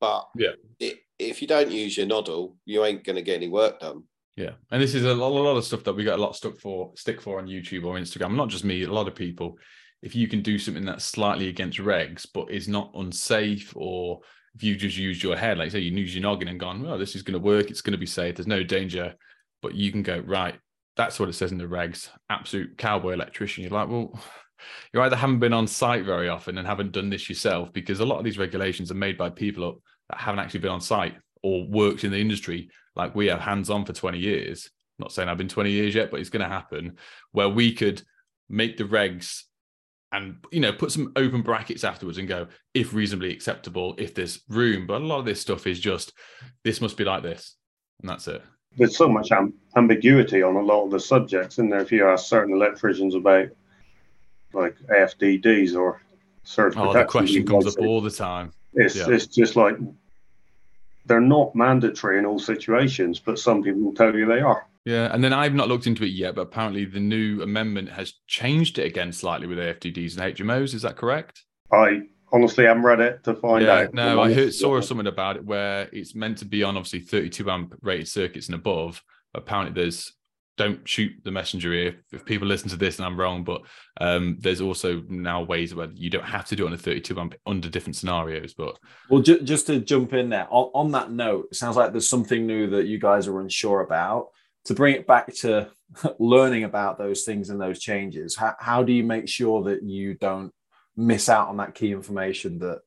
But 0.00 0.28
yeah, 0.36 0.52
it, 0.80 0.98
if 1.18 1.40
you 1.40 1.48
don't 1.48 1.70
use 1.70 1.96
your 1.96 2.06
noddle, 2.06 2.56
you 2.64 2.84
ain't 2.84 3.04
going 3.04 3.16
to 3.16 3.22
get 3.22 3.36
any 3.36 3.48
work 3.48 3.80
done. 3.80 4.04
Yeah, 4.36 4.52
and 4.70 4.82
this 4.82 4.94
is 4.94 5.04
a 5.04 5.14
lot, 5.14 5.28
a 5.28 5.42
lot 5.42 5.56
of 5.56 5.64
stuff 5.64 5.84
that 5.84 5.92
we 5.92 6.04
get 6.04 6.18
a 6.18 6.22
lot 6.22 6.34
stuck 6.34 6.58
for, 6.58 6.92
stick 6.96 7.20
for 7.20 7.38
on 7.38 7.46
YouTube 7.46 7.84
or 7.84 7.96
Instagram. 7.96 8.34
Not 8.34 8.48
just 8.48 8.64
me, 8.64 8.82
a 8.82 8.92
lot 8.92 9.08
of 9.08 9.14
people. 9.14 9.58
If 10.00 10.16
you 10.16 10.26
can 10.26 10.42
do 10.42 10.58
something 10.58 10.84
that's 10.84 11.04
slightly 11.04 11.48
against 11.48 11.78
regs 11.78 12.26
but 12.32 12.50
is 12.50 12.66
not 12.66 12.90
unsafe, 12.94 13.72
or 13.76 14.20
if 14.54 14.62
you 14.62 14.74
just 14.74 14.96
use 14.96 15.22
your 15.22 15.36
head, 15.36 15.58
like 15.58 15.70
say 15.70 15.80
you 15.80 15.92
use 15.92 16.14
your 16.14 16.22
noggin 16.22 16.48
and 16.48 16.58
gone, 16.58 16.82
well, 16.82 16.98
this 16.98 17.14
is 17.14 17.22
going 17.22 17.38
to 17.40 17.46
work, 17.46 17.70
it's 17.70 17.82
going 17.82 17.92
to 17.92 17.98
be 17.98 18.06
safe, 18.06 18.36
there's 18.36 18.46
no 18.46 18.62
danger, 18.62 19.14
but 19.60 19.74
you 19.74 19.92
can 19.92 20.02
go 20.02 20.18
right. 20.18 20.56
That's 20.96 21.20
what 21.20 21.28
it 21.28 21.34
says 21.34 21.52
in 21.52 21.58
the 21.58 21.64
regs. 21.64 22.08
Absolute 22.28 22.76
cowboy 22.76 23.12
electrician. 23.12 23.62
You're 23.62 23.72
like, 23.72 23.88
well, 23.88 24.18
you 24.92 25.00
either 25.00 25.16
haven't 25.16 25.38
been 25.38 25.52
on 25.52 25.66
site 25.66 26.04
very 26.04 26.28
often 26.28 26.58
and 26.58 26.66
haven't 26.66 26.92
done 26.92 27.10
this 27.10 27.28
yourself 27.28 27.72
because 27.72 28.00
a 28.00 28.06
lot 28.06 28.18
of 28.18 28.24
these 28.24 28.38
regulations 28.38 28.90
are 28.90 28.94
made 28.94 29.18
by 29.18 29.30
people 29.30 29.82
that 30.08 30.20
haven't 30.20 30.40
actually 30.40 30.60
been 30.60 30.70
on 30.70 30.80
site 30.80 31.14
or 31.42 31.66
worked 31.66 32.04
in 32.04 32.12
the 32.12 32.20
industry 32.20 32.68
like 32.94 33.14
we 33.14 33.26
have 33.26 33.40
hands 33.40 33.70
on 33.70 33.84
for 33.84 33.92
20 33.92 34.18
years. 34.18 34.70
Not 34.98 35.12
saying 35.12 35.28
I've 35.28 35.38
been 35.38 35.48
20 35.48 35.70
years 35.70 35.94
yet, 35.94 36.10
but 36.10 36.20
it's 36.20 36.30
going 36.30 36.42
to 36.42 36.48
happen 36.48 36.96
where 37.32 37.48
we 37.48 37.72
could 37.72 38.02
make 38.48 38.76
the 38.76 38.84
regs 38.84 39.42
and 40.12 40.36
you 40.50 40.60
know 40.60 40.72
put 40.72 40.92
some 40.92 41.10
open 41.16 41.42
brackets 41.42 41.84
afterwards 41.84 42.18
and 42.18 42.28
go 42.28 42.46
if 42.74 42.92
reasonably 42.92 43.32
acceptable 43.32 43.94
if 43.98 44.14
there's 44.14 44.42
room 44.48 44.86
but 44.86 45.00
a 45.00 45.04
lot 45.04 45.18
of 45.18 45.24
this 45.24 45.40
stuff 45.40 45.66
is 45.66 45.80
just 45.80 46.12
this 46.64 46.80
must 46.80 46.96
be 46.96 47.04
like 47.04 47.22
this 47.22 47.56
and 48.00 48.10
that's 48.10 48.28
it 48.28 48.42
there's 48.76 48.96
so 48.96 49.08
much 49.08 49.32
am- 49.32 49.54
ambiguity 49.76 50.42
on 50.42 50.56
a 50.56 50.60
lot 50.60 50.84
of 50.84 50.90
the 50.90 51.00
subjects 51.00 51.58
in 51.58 51.68
there 51.68 51.80
if 51.80 51.90
you 51.90 52.06
ask 52.06 52.26
certain 52.26 52.54
electricians 52.54 53.14
about 53.14 53.48
like 54.54 54.76
FDDs 54.90 55.76
or 55.76 56.00
surge 56.44 56.74
oh, 56.76 56.92
the 56.92 57.04
question 57.04 57.46
comes 57.46 57.66
up 57.66 57.78
all 57.84 58.00
the 58.00 58.10
time. 58.10 58.52
It's 58.74 58.96
yeah. 58.96 59.10
it's 59.10 59.26
just 59.26 59.56
like 59.56 59.76
they're 61.06 61.20
not 61.20 61.54
mandatory 61.54 62.18
in 62.18 62.26
all 62.26 62.38
situations, 62.38 63.18
but 63.18 63.38
some 63.38 63.62
people 63.62 63.80
will 63.80 63.94
tell 63.94 64.14
you 64.14 64.26
they 64.26 64.40
are. 64.40 64.66
Yeah, 64.84 65.12
and 65.12 65.22
then 65.22 65.32
I've 65.32 65.54
not 65.54 65.68
looked 65.68 65.86
into 65.86 66.04
it 66.04 66.08
yet, 66.08 66.34
but 66.34 66.42
apparently 66.42 66.84
the 66.84 67.00
new 67.00 67.42
amendment 67.42 67.88
has 67.90 68.14
changed 68.26 68.78
it 68.78 68.86
again 68.86 69.12
slightly 69.12 69.46
with 69.46 69.58
AFDDs 69.58 70.18
and 70.18 70.36
HMOs. 70.36 70.74
Is 70.74 70.82
that 70.82 70.96
correct? 70.96 71.44
I 71.72 72.02
honestly 72.32 72.64
haven't 72.64 72.82
read 72.82 73.00
it 73.00 73.22
to 73.24 73.34
find 73.34 73.64
yeah, 73.64 73.72
out. 73.72 73.94
No, 73.94 74.20
I 74.20 74.32
heard 74.32 74.52
saw 74.52 74.80
something 74.80 75.06
about 75.06 75.36
it 75.36 75.44
where 75.44 75.88
it's 75.92 76.14
meant 76.14 76.38
to 76.38 76.44
be 76.44 76.62
on 76.64 76.76
obviously 76.76 77.00
32 77.00 77.48
amp 77.50 77.74
rated 77.82 78.08
circuits 78.08 78.46
and 78.46 78.56
above. 78.56 79.02
Apparently, 79.34 79.80
there's 79.80 80.12
don't 80.56 80.86
shoot 80.86 81.12
the 81.24 81.30
messenger 81.30 81.72
here 81.72 81.96
if 82.12 82.24
people 82.24 82.46
listen 82.46 82.68
to 82.68 82.76
this 82.76 82.98
and 82.98 83.06
I'm 83.06 83.18
wrong, 83.18 83.42
but 83.42 83.62
um, 84.00 84.36
there's 84.40 84.60
also 84.60 85.02
now 85.08 85.42
ways 85.42 85.74
where 85.74 85.88
you 85.94 86.10
don't 86.10 86.24
have 86.24 86.44
to 86.46 86.56
do 86.56 86.64
it 86.64 86.68
on 86.68 86.72
a 86.74 86.78
32 86.78 87.18
amp 87.18 87.34
under 87.46 87.68
different 87.68 87.96
scenarios. 87.96 88.54
But 88.54 88.78
well, 89.08 89.22
ju- 89.22 89.40
just 89.40 89.66
to 89.68 89.80
jump 89.80 90.12
in 90.12 90.28
there 90.28 90.46
on, 90.50 90.70
on, 90.74 90.92
that 90.92 91.10
note, 91.10 91.48
it 91.50 91.56
sounds 91.56 91.76
like 91.76 91.92
there's 91.92 92.08
something 92.08 92.46
new 92.46 92.68
that 92.70 92.86
you 92.86 92.98
guys 92.98 93.26
are 93.26 93.40
unsure 93.40 93.80
about. 93.80 94.28
To 94.66 94.74
bring 94.74 94.94
it 94.94 95.06
back 95.06 95.34
to 95.36 95.70
learning 96.18 96.64
about 96.64 96.98
those 96.98 97.24
things 97.24 97.50
and 97.50 97.60
those 97.60 97.80
changes, 97.80 98.36
how, 98.36 98.54
how 98.60 98.82
do 98.82 98.92
you 98.92 99.04
make 99.04 99.28
sure 99.28 99.64
that 99.64 99.82
you 99.82 100.14
don't 100.14 100.52
miss 100.96 101.28
out 101.28 101.48
on 101.48 101.56
that 101.56 101.74
key 101.74 101.92
information 101.92 102.58
that 102.58 102.80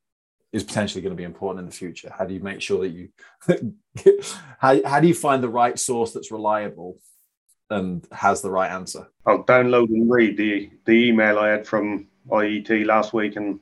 is 0.53 0.63
potentially 0.63 1.01
going 1.01 1.11
to 1.11 1.17
be 1.17 1.25
important 1.25 1.59
in 1.61 1.65
the 1.65 1.75
future? 1.75 2.13
How 2.15 2.25
do 2.25 2.33
you 2.33 2.39
make 2.39 2.61
sure 2.61 2.81
that 2.81 2.89
you 2.89 3.09
how, 4.59 4.79
how 4.87 4.99
do 4.99 5.07
you 5.07 5.15
find 5.15 5.43
the 5.43 5.49
right 5.49 5.77
source 5.77 6.13
that's 6.13 6.31
reliable 6.31 6.99
and 7.69 8.07
has 8.11 8.41
the 8.41 8.51
right 8.51 8.71
answer. 8.71 9.07
I'll 9.25 9.43
download 9.43 9.89
and 9.89 10.09
read 10.09 10.37
the, 10.37 10.69
the 10.85 11.07
email 11.07 11.39
I 11.39 11.49
had 11.49 11.67
from 11.67 12.07
IET 12.29 12.85
last 12.85 13.13
week 13.13 13.35
and 13.35 13.59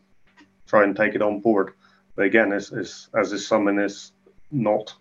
try 0.68 0.84
and 0.84 0.96
take 0.96 1.16
it 1.16 1.22
on 1.22 1.40
board. 1.40 1.74
But 2.16 2.26
again, 2.26 2.52
it's, 2.52 2.72
it's, 2.72 3.10
as 3.16 3.32
is 3.32 3.48
something 3.48 3.76
that's 3.76 4.12
not 4.52 4.94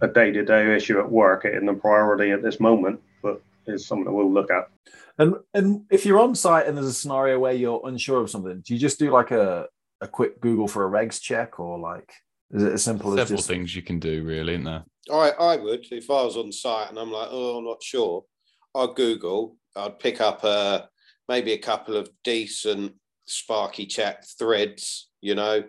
a 0.00 0.08
day 0.08 0.30
to 0.30 0.44
day 0.44 0.74
issue 0.74 0.98
at 0.98 1.10
work 1.10 1.44
and 1.44 1.68
a 1.68 1.74
priority 1.74 2.30
at 2.30 2.42
this 2.42 2.60
moment, 2.60 3.00
but 3.22 3.40
it's 3.66 3.86
something 3.86 4.04
that 4.04 4.12
we'll 4.12 4.32
look 4.32 4.50
at. 4.50 4.68
And 5.18 5.34
and 5.52 5.84
if 5.90 6.06
you're 6.06 6.20
on 6.20 6.36
site 6.36 6.66
and 6.66 6.76
there's 6.76 6.86
a 6.86 6.92
scenario 6.92 7.40
where 7.40 7.52
you're 7.52 7.80
unsure 7.84 8.20
of 8.22 8.30
something, 8.30 8.62
do 8.64 8.72
you 8.74 8.78
just 8.78 9.00
do 9.00 9.10
like 9.10 9.32
a, 9.32 9.66
a 10.00 10.06
quick 10.06 10.40
Google 10.40 10.68
for 10.68 10.86
a 10.86 10.90
regs 10.90 11.20
check 11.20 11.58
or 11.58 11.78
like 11.78 12.12
is 12.52 12.62
it 12.62 12.72
as 12.72 12.84
simple 12.84 13.10
Several 13.10 13.22
as 13.22 13.28
just... 13.28 13.48
things 13.48 13.76
you 13.76 13.82
can 13.82 13.98
do, 13.98 14.22
really, 14.22 14.54
isn't 14.54 14.64
there? 14.64 14.84
I, 15.10 15.30
I 15.30 15.56
would 15.56 15.86
if 15.90 16.10
I 16.10 16.22
was 16.24 16.36
on 16.36 16.52
site 16.52 16.90
and 16.90 16.98
I'm 16.98 17.12
like, 17.12 17.28
oh, 17.30 17.58
I'm 17.58 17.64
not 17.64 17.82
sure. 17.82 18.24
I'd 18.74 18.94
Google. 18.94 19.56
I'd 19.76 19.98
pick 19.98 20.20
up 20.20 20.44
uh, 20.44 20.82
maybe 21.28 21.52
a 21.52 21.58
couple 21.58 21.96
of 21.96 22.10
decent 22.24 22.94
Sparky 23.26 23.86
Chat 23.86 24.24
threads, 24.38 25.10
you 25.20 25.34
know, 25.34 25.62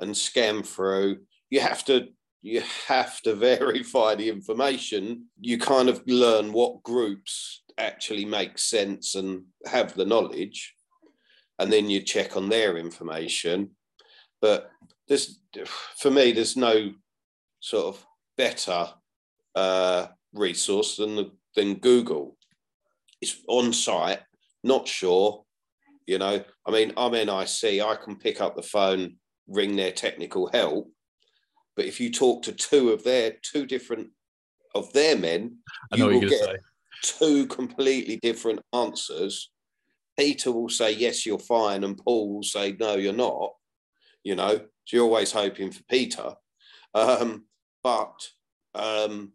and 0.00 0.16
scan 0.16 0.62
through. 0.62 1.18
You 1.50 1.60
have 1.60 1.84
to 1.86 2.08
you 2.42 2.62
have 2.86 3.20
to 3.22 3.34
verify 3.50 4.14
the 4.14 4.28
information. 4.28 5.26
You 5.40 5.58
kind 5.58 5.88
of 5.88 6.02
learn 6.06 6.52
what 6.52 6.82
groups 6.82 7.62
actually 7.78 8.24
make 8.24 8.58
sense 8.58 9.14
and 9.14 9.42
have 9.66 9.94
the 9.94 10.04
knowledge, 10.04 10.74
and 11.58 11.72
then 11.72 11.90
you 11.90 12.02
check 12.02 12.36
on 12.36 12.48
their 12.48 12.76
information. 12.76 13.70
But 14.40 14.70
there's 15.08 15.40
for 15.98 16.10
me, 16.10 16.32
there's 16.32 16.56
no 16.56 16.92
sort 17.60 17.96
of 17.96 18.06
better 18.36 18.88
uh, 19.54 20.06
resource 20.32 20.96
than 20.96 21.16
the, 21.16 21.30
than 21.54 21.74
Google. 21.74 22.36
It's 23.20 23.36
on 23.48 23.72
site, 23.72 24.20
not 24.62 24.86
sure. 24.86 25.44
You 26.06 26.18
know, 26.18 26.44
I 26.66 26.70
mean, 26.70 26.92
I'm 26.96 27.12
NIC. 27.12 27.82
I 27.82 27.96
can 27.96 28.16
pick 28.16 28.40
up 28.40 28.54
the 28.54 28.62
phone 28.62 29.16
ring 29.48 29.76
their 29.76 29.92
technical 29.92 30.48
help. 30.52 30.90
But 31.74 31.86
if 31.86 32.00
you 32.00 32.10
talk 32.10 32.42
to 32.44 32.52
two 32.52 32.90
of 32.90 33.04
their 33.04 33.34
two 33.42 33.66
different 33.66 34.08
of 34.74 34.92
their 34.92 35.16
men, 35.16 35.58
you 35.94 36.04
will 36.04 36.12
you're 36.12 36.20
going 36.20 36.22
to 36.22 36.28
get 36.28 36.44
say. 36.44 36.56
two 37.02 37.46
completely 37.46 38.18
different 38.22 38.60
answers. 38.72 39.50
Peter 40.18 40.52
will 40.52 40.68
say, 40.68 40.92
Yes, 40.92 41.26
you're 41.26 41.38
fine. 41.38 41.84
And 41.84 41.98
Paul 41.98 42.34
will 42.34 42.42
say, 42.42 42.76
No, 42.78 42.96
you're 42.96 43.12
not. 43.12 43.52
You 44.24 44.36
know, 44.36 44.56
so 44.84 44.96
you're 44.96 45.04
always 45.04 45.32
hoping 45.32 45.70
for 45.70 45.82
Peter. 45.88 46.34
Um, 46.94 47.45
but 47.86 48.28
um, 48.74 49.30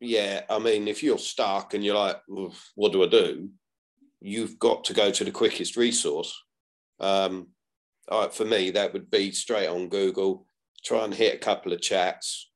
yeah, 0.00 0.44
I 0.48 0.58
mean, 0.58 0.88
if 0.88 1.02
you're 1.02 1.18
stuck 1.18 1.74
and 1.74 1.84
you're 1.84 1.98
like, 1.98 2.16
What 2.76 2.92
do 2.92 3.04
I 3.04 3.08
do? 3.08 3.50
You've 4.22 4.58
got 4.58 4.84
to 4.84 4.94
go 4.94 5.10
to 5.10 5.22
the 5.22 5.30
quickest 5.30 5.76
resource. 5.76 6.34
Um, 6.98 7.48
for 8.32 8.46
me, 8.46 8.70
that 8.70 8.94
would 8.94 9.10
be 9.10 9.32
straight 9.32 9.66
on 9.66 9.90
Google, 9.90 10.46
try 10.82 11.04
and 11.04 11.12
hit 11.12 11.34
a 11.34 11.38
couple 11.38 11.74
of 11.74 11.82
chats. 11.82 12.50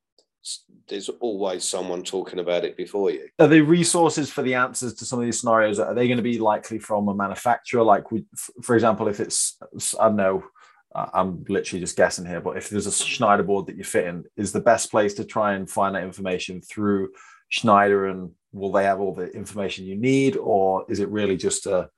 There's 0.89 1.11
always 1.21 1.63
someone 1.63 2.05
talking 2.05 2.39
about 2.39 2.65
it 2.65 2.79
before 2.79 3.11
you. 3.11 3.29
Are 3.39 3.49
the 3.49 3.61
resources 3.61 4.31
for 4.31 4.41
the 4.41 4.55
answers 4.55 4.95
to 4.95 5.05
some 5.05 5.19
of 5.19 5.27
these 5.27 5.41
scenarios 5.41 5.79
are 5.79 5.95
they 5.95 6.09
going 6.09 6.17
to 6.17 6.23
be 6.23 6.39
likely 6.39 6.79
from 6.79 7.07
a 7.09 7.15
manufacturer? 7.15 7.83
Like, 7.83 8.11
we, 8.11 8.25
for 8.63 8.75
example, 8.77 9.09
if 9.09 9.21
it's 9.21 9.59
I 10.01 10.07
don't 10.09 10.17
know, 10.17 10.45
I'm 10.95 11.45
literally 11.49 11.81
just 11.81 11.97
guessing 11.97 12.27
here, 12.27 12.41
but 12.41 12.57
if 12.57 12.71
there's 12.71 12.87
a 12.87 12.93
Schneider 12.93 13.43
board 13.43 13.67
that 13.67 13.77
you 13.77 13.85
fit 13.85 14.07
in, 14.07 14.25
is 14.37 14.53
the 14.53 14.61
best 14.61 14.91
place 14.91 15.15
to 15.15 15.25
try 15.25 15.55
and 15.55 15.69
find 15.69 15.95
that 15.95 16.05
information 16.05 16.63
through 16.63 17.11
Schneider, 17.51 18.07
and 18.07 18.31
will 18.53 18.73
they 18.73 18.85
have 18.85 19.01
all 19.01 19.15
the 19.15 19.27
information 19.31 19.85
you 19.85 19.97
need, 19.97 20.37
or 20.37 20.85
is 20.89 21.01
it 21.01 21.09
really 21.11 21.37
just 21.37 21.67
a 21.67 21.91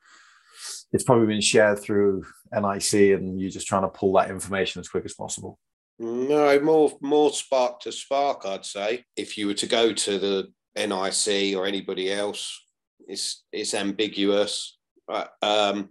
it's 0.92 1.04
probably 1.04 1.26
been 1.26 1.40
shared 1.40 1.78
through 1.78 2.24
NIC, 2.52 2.92
and 2.92 3.40
you're 3.40 3.50
just 3.50 3.68
trying 3.68 3.82
to 3.82 3.88
pull 3.88 4.12
that 4.14 4.30
information 4.30 4.80
as 4.80 4.88
quick 4.88 5.04
as 5.04 5.14
possible. 5.14 5.58
No, 5.98 6.58
more 6.60 6.92
more 7.00 7.30
spark 7.30 7.80
to 7.80 7.92
spark, 7.92 8.44
I'd 8.44 8.64
say. 8.64 9.04
If 9.16 9.36
you 9.36 9.46
were 9.46 9.54
to 9.54 9.66
go 9.66 9.92
to 9.92 10.18
the 10.18 10.52
NIC 10.76 11.56
or 11.56 11.66
anybody 11.66 12.12
else, 12.12 12.60
it's 13.06 13.44
it's 13.52 13.74
ambiguous. 13.74 14.78
Uh, 15.08 15.26
Um, 15.42 15.90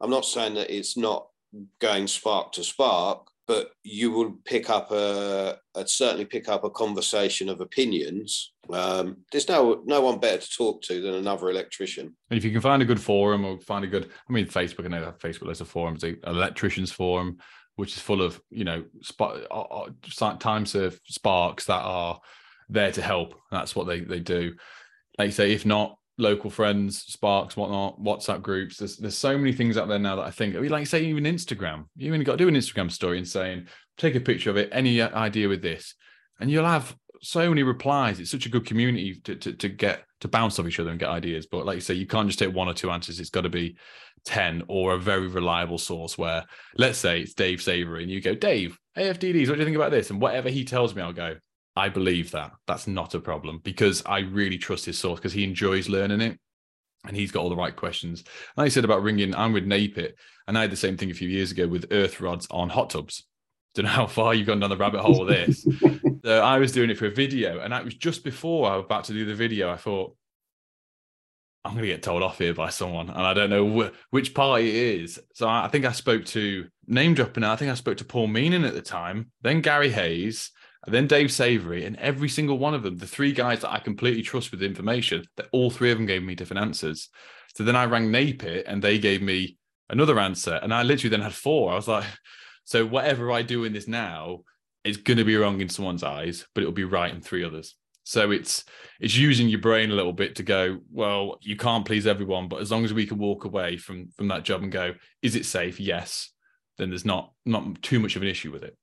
I'm 0.00 0.10
not 0.10 0.24
saying 0.24 0.54
that 0.54 0.70
it's 0.70 0.96
not 0.96 1.28
going 1.80 2.06
spark 2.06 2.52
to 2.52 2.64
spark, 2.64 3.28
but 3.46 3.70
you 3.82 4.10
will 4.10 4.38
pick 4.44 4.68
up 4.68 4.90
a, 4.90 5.58
a 5.74 5.86
certainly 5.86 6.26
pick 6.26 6.48
up 6.48 6.64
a 6.64 6.70
conversation 6.70 7.48
of 7.48 7.60
opinions. 7.60 8.52
Um, 8.70 9.18
there's 9.32 9.48
no 9.48 9.82
no 9.86 10.02
one 10.02 10.20
better 10.20 10.38
to 10.38 10.50
talk 10.50 10.82
to 10.82 11.00
than 11.00 11.14
another 11.14 11.48
electrician. 11.48 12.14
And 12.30 12.38
if 12.38 12.44
you 12.44 12.52
can 12.52 12.60
find 12.60 12.82
a 12.82 12.86
good 12.86 13.00
forum 13.00 13.44
or 13.44 13.58
find 13.60 13.84
a 13.84 13.88
good, 13.88 14.10
I 14.28 14.32
mean, 14.32 14.46
Facebook, 14.46 14.88
that 14.90 15.20
Facebook, 15.20 15.46
there's 15.46 15.62
a 15.62 15.64
forums, 15.64 16.02
the 16.02 16.18
electricians 16.26 16.92
forum, 16.92 17.38
which 17.76 17.96
is 17.96 18.02
full 18.02 18.22
of, 18.22 18.40
you 18.50 18.64
know, 18.64 18.84
uh, 19.20 19.34
uh, 19.44 19.88
time 20.38 20.66
serve 20.66 21.00
sparks 21.04 21.64
that 21.66 21.80
are 21.80 22.20
there 22.68 22.92
to 22.92 23.00
help. 23.00 23.34
That's 23.50 23.74
what 23.74 23.86
they, 23.86 24.00
they 24.00 24.20
do. 24.20 24.54
Like 25.18 25.26
you 25.26 25.32
say, 25.32 25.52
if 25.52 25.64
not 25.64 25.97
local 26.18 26.50
friends, 26.50 27.02
sparks, 27.02 27.56
whatnot, 27.56 28.00
WhatsApp 28.00 28.42
groups, 28.42 28.76
there's, 28.76 28.96
there's 28.96 29.16
so 29.16 29.38
many 29.38 29.52
things 29.52 29.76
out 29.76 29.88
there 29.88 29.98
now 29.98 30.16
that 30.16 30.26
I 30.26 30.30
think, 30.30 30.54
like 30.68 30.86
say, 30.86 31.04
even 31.04 31.24
Instagram, 31.24 31.84
you 31.96 32.08
even 32.08 32.24
got 32.24 32.32
to 32.32 32.38
do 32.38 32.48
an 32.48 32.54
Instagram 32.54 32.90
story 32.90 33.18
and 33.18 33.26
saying, 33.26 33.68
take 33.96 34.16
a 34.16 34.20
picture 34.20 34.50
of 34.50 34.56
it, 34.56 34.68
any 34.72 35.00
uh, 35.00 35.16
idea 35.16 35.48
with 35.48 35.62
this, 35.62 35.94
and 36.40 36.50
you'll 36.50 36.66
have 36.66 36.94
so 37.22 37.48
many 37.48 37.62
replies. 37.62 38.20
It's 38.20 38.30
such 38.30 38.46
a 38.46 38.50
good 38.50 38.66
community 38.66 39.20
to, 39.24 39.36
to, 39.36 39.52
to 39.54 39.68
get 39.68 40.04
to 40.20 40.28
bounce 40.28 40.58
off 40.58 40.66
each 40.66 40.80
other 40.80 40.90
and 40.90 40.98
get 40.98 41.08
ideas. 41.08 41.46
But 41.46 41.66
like 41.66 41.76
you 41.76 41.80
say, 41.80 41.94
you 41.94 42.06
can't 42.06 42.28
just 42.28 42.38
take 42.38 42.54
one 42.54 42.68
or 42.68 42.74
two 42.74 42.90
answers. 42.90 43.20
It's 43.20 43.30
got 43.30 43.42
to 43.42 43.48
be 43.48 43.76
10 44.24 44.64
or 44.68 44.94
a 44.94 44.98
very 44.98 45.28
reliable 45.28 45.78
source 45.78 46.18
where, 46.18 46.44
let's 46.76 46.98
say 46.98 47.20
it's 47.20 47.34
Dave 47.34 47.62
Savory 47.62 48.02
and 48.02 48.10
you 48.10 48.20
go, 48.20 48.34
Dave, 48.34 48.78
AFDDs, 48.96 49.48
what 49.48 49.54
do 49.54 49.60
you 49.60 49.64
think 49.64 49.76
about 49.76 49.90
this? 49.90 50.10
And 50.10 50.20
whatever 50.20 50.48
he 50.48 50.64
tells 50.64 50.94
me, 50.94 51.02
I'll 51.02 51.12
go, 51.12 51.36
I 51.78 51.88
believe 51.88 52.32
that. 52.32 52.52
That's 52.66 52.86
not 52.88 53.14
a 53.14 53.20
problem 53.20 53.60
because 53.62 54.02
I 54.04 54.20
really 54.20 54.58
trust 54.58 54.84
his 54.84 54.98
source 54.98 55.20
because 55.20 55.32
he 55.32 55.44
enjoys 55.44 55.88
learning 55.88 56.20
it 56.20 56.38
and 57.06 57.16
he's 57.16 57.30
got 57.30 57.40
all 57.42 57.48
the 57.48 57.56
right 57.56 57.74
questions. 57.74 58.24
Like 58.56 58.66
I 58.66 58.68
said 58.68 58.84
about 58.84 59.02
ringing, 59.02 59.34
I'm 59.34 59.52
with 59.52 59.64
Napit 59.64 60.14
and 60.48 60.58
I 60.58 60.62
had 60.62 60.72
the 60.72 60.76
same 60.76 60.96
thing 60.96 61.10
a 61.10 61.14
few 61.14 61.28
years 61.28 61.52
ago 61.52 61.68
with 61.68 61.86
earth 61.92 62.20
rods 62.20 62.48
on 62.50 62.68
hot 62.68 62.90
tubs. 62.90 63.24
Don't 63.74 63.84
know 63.84 63.92
how 63.92 64.06
far 64.06 64.34
you've 64.34 64.46
gone 64.46 64.58
down 64.58 64.70
the 64.70 64.76
rabbit 64.76 65.00
hole 65.02 65.24
with 65.24 65.28
this. 65.28 65.66
so 66.24 66.42
I 66.42 66.58
was 66.58 66.72
doing 66.72 66.90
it 66.90 66.98
for 66.98 67.06
a 67.06 67.10
video, 67.10 67.60
and 67.60 67.72
that 67.72 67.84
was 67.84 67.94
just 67.94 68.24
before 68.24 68.68
I 68.68 68.76
was 68.76 68.86
about 68.86 69.04
to 69.04 69.12
do 69.12 69.24
the 69.24 69.34
video. 69.34 69.70
I 69.70 69.76
thought, 69.76 70.16
I'm 71.64 71.72
going 71.72 71.82
to 71.82 71.88
get 71.88 72.02
told 72.02 72.22
off 72.22 72.38
here 72.38 72.54
by 72.54 72.70
someone, 72.70 73.10
and 73.10 73.20
I 73.20 73.34
don't 73.34 73.50
know 73.50 73.68
wh- 73.68 74.12
which 74.12 74.34
party 74.34 74.68
it 74.70 75.00
is. 75.02 75.20
So 75.34 75.46
I 75.46 75.66
I 75.66 75.68
think 75.68 75.84
I 75.84 75.92
spoke 75.92 76.24
to 76.26 76.66
name 76.86 77.14
dropping. 77.14 77.44
I 77.44 77.56
think 77.56 77.70
I 77.70 77.74
spoke 77.74 77.98
to 77.98 78.04
Paul 78.04 78.26
Meenan 78.26 78.66
at 78.66 78.74
the 78.74 78.82
time, 78.82 79.30
then 79.42 79.60
Gary 79.60 79.90
Hayes, 79.90 80.50
and 80.88 80.94
then 80.94 81.06
Dave 81.06 81.30
Savory, 81.30 81.84
and 81.84 81.96
every 81.96 82.30
single 82.30 82.56
one 82.56 82.72
of 82.72 82.82
them, 82.82 82.96
the 82.96 83.06
three 83.06 83.32
guys 83.32 83.60
that 83.60 83.70
I 83.70 83.78
completely 83.78 84.22
trust 84.22 84.50
with 84.50 84.62
information, 84.62 85.26
that 85.36 85.48
all 85.52 85.70
three 85.70 85.90
of 85.90 85.98
them 85.98 86.06
gave 86.06 86.22
me 86.22 86.34
different 86.34 86.62
answers. 86.62 87.10
So 87.54 87.62
then 87.62 87.76
I 87.76 87.84
rang 87.84 88.10
Napit, 88.10 88.62
and 88.66 88.82
they 88.82 88.98
gave 88.98 89.20
me 89.20 89.58
another 89.90 90.18
answer, 90.18 90.54
and 90.54 90.72
I 90.72 90.84
literally 90.84 91.10
then 91.10 91.20
had 91.20 91.34
four. 91.34 91.72
I 91.72 91.74
was 91.74 91.88
like, 91.88 92.06
so 92.64 92.86
whatever 92.86 93.30
I 93.30 93.42
do 93.42 93.64
in 93.64 93.74
this 93.74 93.86
now 93.86 94.44
is 94.82 94.96
going 94.96 95.18
to 95.18 95.26
be 95.26 95.36
wrong 95.36 95.60
in 95.60 95.68
someone's 95.68 96.02
eyes, 96.02 96.46
but 96.54 96.62
it'll 96.62 96.72
be 96.72 96.84
right 96.84 97.14
in 97.14 97.20
three 97.20 97.44
others. 97.44 97.74
So 98.04 98.30
it's 98.30 98.64
it's 98.98 99.14
using 99.14 99.50
your 99.50 99.60
brain 99.60 99.90
a 99.90 99.94
little 99.94 100.14
bit 100.14 100.36
to 100.36 100.42
go, 100.42 100.78
well, 100.90 101.36
you 101.42 101.56
can't 101.56 101.84
please 101.84 102.06
everyone, 102.06 102.48
but 102.48 102.62
as 102.62 102.70
long 102.70 102.86
as 102.86 102.94
we 102.94 103.06
can 103.06 103.18
walk 103.18 103.44
away 103.44 103.76
from 103.76 104.08
from 104.16 104.28
that 104.28 104.44
job 104.44 104.62
and 104.62 104.72
go, 104.72 104.94
is 105.20 105.36
it 105.36 105.44
safe? 105.44 105.78
Yes. 105.78 106.30
Then 106.78 106.88
there's 106.88 107.04
not 107.04 107.34
not 107.44 107.82
too 107.82 108.00
much 108.00 108.16
of 108.16 108.22
an 108.22 108.28
issue 108.28 108.50
with 108.50 108.62
it. 108.62 108.74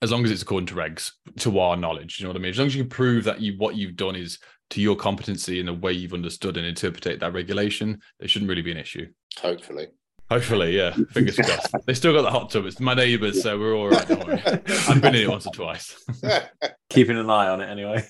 As 0.00 0.12
long 0.12 0.24
as 0.24 0.30
it's 0.30 0.42
according 0.42 0.66
to 0.66 0.74
regs, 0.74 1.12
to 1.40 1.58
our 1.58 1.76
knowledge, 1.76 2.18
you 2.18 2.24
know 2.24 2.30
what 2.30 2.36
I 2.36 2.40
mean. 2.40 2.50
As 2.50 2.58
long 2.58 2.68
as 2.68 2.74
you 2.76 2.84
can 2.84 2.90
prove 2.90 3.24
that 3.24 3.40
you 3.40 3.54
what 3.58 3.76
you've 3.76 3.96
done 3.96 4.14
is 4.14 4.38
to 4.70 4.80
your 4.80 4.96
competency 4.96 5.60
in 5.60 5.66
the 5.66 5.74
way 5.74 5.92
you've 5.92 6.14
understood 6.14 6.56
and 6.56 6.66
interpreted 6.66 7.20
that 7.20 7.32
regulation, 7.32 8.00
there 8.20 8.28
shouldn't 8.28 8.48
really 8.48 8.62
be 8.62 8.70
an 8.70 8.76
issue. 8.76 9.08
Hopefully. 9.40 9.88
Hopefully, 10.30 10.76
yeah. 10.76 10.94
Fingers 11.10 11.36
crossed. 11.36 11.74
They 11.86 11.94
still 11.94 12.12
got 12.12 12.22
the 12.22 12.30
hot 12.30 12.50
tub. 12.50 12.66
It's 12.66 12.80
my 12.80 12.94
neighbours, 12.94 13.42
so 13.42 13.58
we're 13.58 13.74
all 13.74 13.88
right. 13.88 14.06
Don't 14.06 14.26
worry. 14.26 14.42
I've 14.44 15.00
been 15.00 15.14
in 15.14 15.22
it 15.22 15.30
once 15.30 15.46
or 15.46 15.52
twice. 15.52 16.04
Keeping 16.90 17.16
an 17.16 17.30
eye 17.30 17.48
on 17.48 17.60
it 17.60 17.70
anyway. 17.70 18.06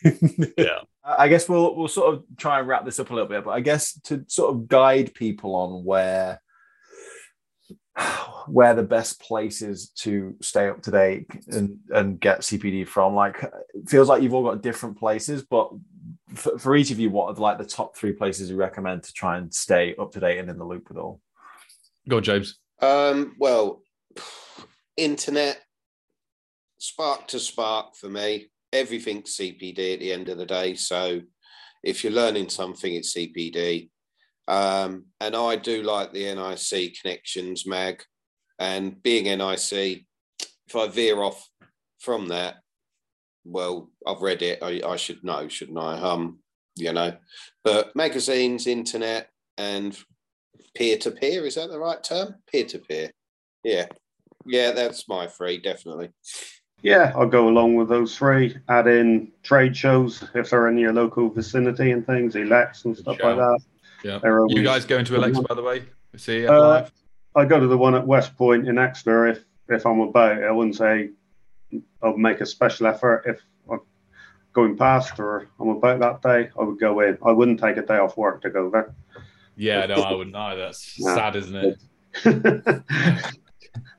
Yeah. 0.58 0.80
I 1.04 1.28
guess 1.28 1.48
we'll 1.48 1.74
we'll 1.74 1.88
sort 1.88 2.14
of 2.14 2.24
try 2.36 2.58
and 2.58 2.68
wrap 2.68 2.84
this 2.84 2.98
up 2.98 3.10
a 3.10 3.14
little 3.14 3.28
bit, 3.28 3.44
but 3.44 3.52
I 3.52 3.60
guess 3.60 3.98
to 4.02 4.24
sort 4.28 4.54
of 4.54 4.68
guide 4.68 5.14
people 5.14 5.54
on 5.54 5.84
where 5.84 6.40
where 8.48 8.74
the 8.74 8.82
best 8.82 9.20
places 9.20 9.90
to 9.90 10.34
stay 10.40 10.68
up 10.68 10.82
to 10.82 10.90
date 10.90 11.26
and, 11.48 11.78
and 11.90 12.20
get 12.20 12.40
CPD 12.40 12.86
from. 12.86 13.14
Like 13.14 13.42
it 13.42 13.88
feels 13.88 14.08
like 14.08 14.22
you've 14.22 14.34
all 14.34 14.44
got 14.44 14.62
different 14.62 14.98
places, 14.98 15.42
but 15.42 15.70
for, 16.34 16.58
for 16.58 16.76
each 16.76 16.90
of 16.90 16.98
you, 16.98 17.10
what 17.10 17.36
are 17.36 17.40
like 17.40 17.58
the 17.58 17.64
top 17.64 17.96
three 17.96 18.12
places 18.12 18.50
you 18.50 18.56
recommend 18.56 19.02
to 19.04 19.12
try 19.12 19.38
and 19.38 19.52
stay 19.52 19.94
up 19.96 20.12
to 20.12 20.20
date 20.20 20.38
and 20.38 20.50
in 20.50 20.58
the 20.58 20.64
loop 20.64 20.88
with 20.88 20.98
all? 20.98 21.20
Go 22.08 22.18
on, 22.18 22.22
James. 22.22 22.58
Um, 22.80 23.34
well, 23.38 23.82
internet, 24.96 25.60
spark 26.78 27.28
to 27.28 27.38
spark 27.38 27.96
for 27.96 28.08
me. 28.08 28.48
Everything's 28.72 29.36
CPD 29.36 29.94
at 29.94 30.00
the 30.00 30.12
end 30.12 30.28
of 30.28 30.38
the 30.38 30.46
day. 30.46 30.74
So 30.74 31.22
if 31.82 32.04
you're 32.04 32.12
learning 32.12 32.48
something, 32.48 32.92
it's 32.94 33.14
CPD. 33.14 33.90
Um, 34.48 35.04
and 35.20 35.36
I 35.36 35.56
do 35.56 35.82
like 35.82 36.12
the 36.12 36.34
NIC 36.34 37.00
connections 37.00 37.66
mag. 37.66 38.02
And 38.58 39.00
being 39.02 39.24
NIC, 39.24 40.04
if 40.66 40.76
I 40.76 40.88
veer 40.88 41.22
off 41.22 41.48
from 42.00 42.28
that, 42.28 42.56
well, 43.44 43.90
I've 44.06 44.22
read 44.22 44.42
it. 44.42 44.62
I, 44.62 44.80
I 44.84 44.96
should 44.96 45.22
know, 45.22 45.46
shouldn't 45.48 45.78
I? 45.78 45.98
Um, 46.00 46.40
you 46.76 46.92
know, 46.92 47.16
but 47.62 47.94
magazines, 47.94 48.66
internet, 48.66 49.28
and 49.56 49.96
peer 50.74 50.96
to 50.98 51.10
peer 51.10 51.46
is 51.46 51.56
that 51.56 51.70
the 51.70 51.78
right 51.78 52.02
term? 52.02 52.36
Peer 52.50 52.64
to 52.66 52.78
peer. 52.78 53.10
Yeah, 53.64 53.86
yeah, 54.46 54.72
that's 54.72 55.08
my 55.08 55.26
three 55.26 55.58
definitely. 55.58 56.10
Yeah, 56.82 57.12
I'll 57.16 57.26
go 57.26 57.48
along 57.48 57.74
with 57.74 57.88
those 57.88 58.16
three. 58.16 58.56
Add 58.68 58.86
in 58.86 59.32
trade 59.42 59.76
shows 59.76 60.22
if 60.34 60.50
they're 60.50 60.68
in 60.68 60.78
your 60.78 60.92
local 60.92 61.28
vicinity 61.28 61.90
and 61.90 62.06
things, 62.06 62.34
Elex 62.34 62.84
and 62.84 62.96
stuff 62.96 63.18
like 63.20 63.36
that. 63.36 63.58
Yeah. 64.04 64.20
You 64.48 64.62
guys 64.62 64.84
going 64.84 65.04
to 65.06 65.12
Elex, 65.14 65.46
by 65.48 65.54
the 65.54 65.62
way? 65.62 65.84
See 66.16 66.38
it 66.38 66.50
Uh, 66.50 66.60
live? 66.68 66.92
I 67.34 67.44
go 67.44 67.60
to 67.60 67.66
the 67.66 67.78
one 67.78 67.94
at 67.94 68.04
Westpoint 68.04 68.68
in 68.68 68.78
Exeter 68.78 69.26
if 69.28 69.44
if 69.68 69.86
I'm 69.86 70.00
about. 70.00 70.42
I 70.42 70.50
wouldn't 70.50 70.76
say 70.76 71.10
I'll 72.02 72.16
make 72.16 72.40
a 72.40 72.46
special 72.46 72.86
effort 72.86 73.24
if 73.26 73.40
I'm 73.70 73.80
going 74.52 74.76
past 74.76 75.18
or 75.20 75.46
I'm 75.60 75.68
about 75.68 76.00
that 76.00 76.22
day. 76.22 76.50
I 76.58 76.62
would 76.64 76.80
go 76.80 77.00
in. 77.00 77.18
I 77.24 77.30
wouldn't 77.32 77.60
take 77.60 77.76
a 77.76 77.82
day 77.82 77.98
off 77.98 78.16
work 78.16 78.40
to 78.42 78.50
go 78.50 78.70
there. 78.70 78.94
Yeah, 79.56 79.86
no, 79.86 79.96
I 79.96 80.14
wouldn't 80.14 80.36
either. 80.36 80.62
That's 80.66 80.98
No. 81.04 81.14
sad, 81.14 81.36
isn't 81.36 81.56
it? 81.56 81.78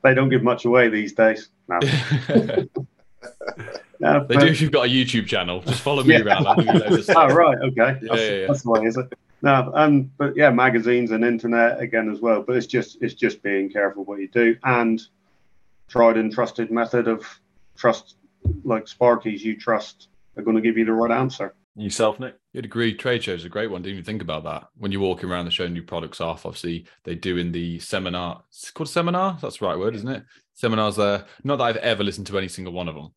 they 0.02 0.14
don't 0.14 0.28
give 0.30 0.42
much 0.42 0.64
away 0.64 0.88
these 0.88 1.12
days. 1.12 1.48
No, 1.68 1.78
they 4.28 4.36
do 4.36 4.46
if 4.46 4.60
you've 4.60 4.72
got 4.72 4.86
a 4.86 4.90
YouTube 4.90 5.26
channel. 5.26 5.60
Just 5.62 5.82
follow 5.82 6.02
me 6.02 6.14
Yeah. 6.14 6.22
around. 6.22 6.46
I'll 6.46 6.56
give 6.56 6.66
you 6.74 6.80
loads 6.80 7.08
of 7.08 7.16
Oh 7.16 7.28
right, 7.28 7.58
okay. 7.58 7.74
Yeah, 7.76 7.98
that's, 8.08 8.20
yeah, 8.22 8.30
yeah. 8.32 8.46
that's 8.48 8.62
the 8.62 8.70
way, 8.70 8.84
is 8.86 8.96
it? 8.96 9.12
No, 9.42 9.70
um, 9.74 10.10
but 10.18 10.36
yeah, 10.36 10.50
magazines 10.50 11.12
and 11.12 11.24
internet 11.24 11.80
again 11.80 12.10
as 12.10 12.20
well. 12.20 12.42
But 12.42 12.56
it's 12.56 12.66
just 12.66 12.98
it's 13.00 13.14
just 13.14 13.42
being 13.42 13.70
careful 13.70 14.04
what 14.04 14.20
you 14.20 14.28
do 14.28 14.56
and 14.64 15.00
tried 15.88 16.16
and 16.16 16.32
trusted 16.32 16.70
method 16.70 17.08
of 17.08 17.26
trust, 17.76 18.16
like 18.64 18.84
Sparkies, 18.86 19.40
you 19.40 19.56
trust 19.56 20.08
are 20.36 20.42
going 20.42 20.56
to 20.56 20.62
give 20.62 20.78
you 20.78 20.84
the 20.84 20.92
right 20.92 21.10
answer. 21.10 21.54
Yourself, 21.76 22.20
Nick? 22.20 22.36
You'd 22.52 22.64
agree. 22.64 22.94
Trade 22.94 23.22
shows 23.22 23.44
are 23.44 23.46
a 23.46 23.50
great 23.50 23.70
one. 23.70 23.82
Didn't 23.82 23.94
even 23.94 24.04
think 24.04 24.22
about 24.22 24.44
that. 24.44 24.68
When 24.76 24.92
you're 24.92 25.00
walking 25.00 25.30
around 25.30 25.44
the 25.44 25.50
show 25.50 25.64
and 25.64 25.70
showing 25.70 25.72
new 25.74 25.82
products 25.82 26.20
off, 26.20 26.44
obviously 26.44 26.86
they 27.04 27.14
do 27.14 27.36
in 27.36 27.52
the 27.52 27.78
seminar. 27.78 28.42
It's 28.48 28.70
called 28.70 28.88
seminar. 28.88 29.38
That's 29.40 29.58
the 29.58 29.66
right 29.66 29.78
word, 29.78 29.94
isn't 29.94 30.08
it? 30.08 30.24
Seminars 30.54 30.96
there. 30.96 31.24
Not 31.44 31.56
that 31.56 31.64
I've 31.64 31.76
ever 31.76 32.04
listened 32.04 32.26
to 32.28 32.38
any 32.38 32.48
single 32.48 32.72
one 32.72 32.88
of 32.88 32.94
them. 32.94 33.12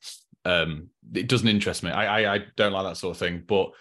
Um, 0.46 0.90
it 1.14 1.28
doesn't 1.28 1.48
interest 1.48 1.84
me. 1.84 1.92
I, 1.92 2.22
I 2.22 2.36
I 2.36 2.40
don't 2.56 2.74
like 2.74 2.86
that 2.86 2.98
sort 2.98 3.16
of 3.16 3.20
thing. 3.20 3.44
But 3.46 3.72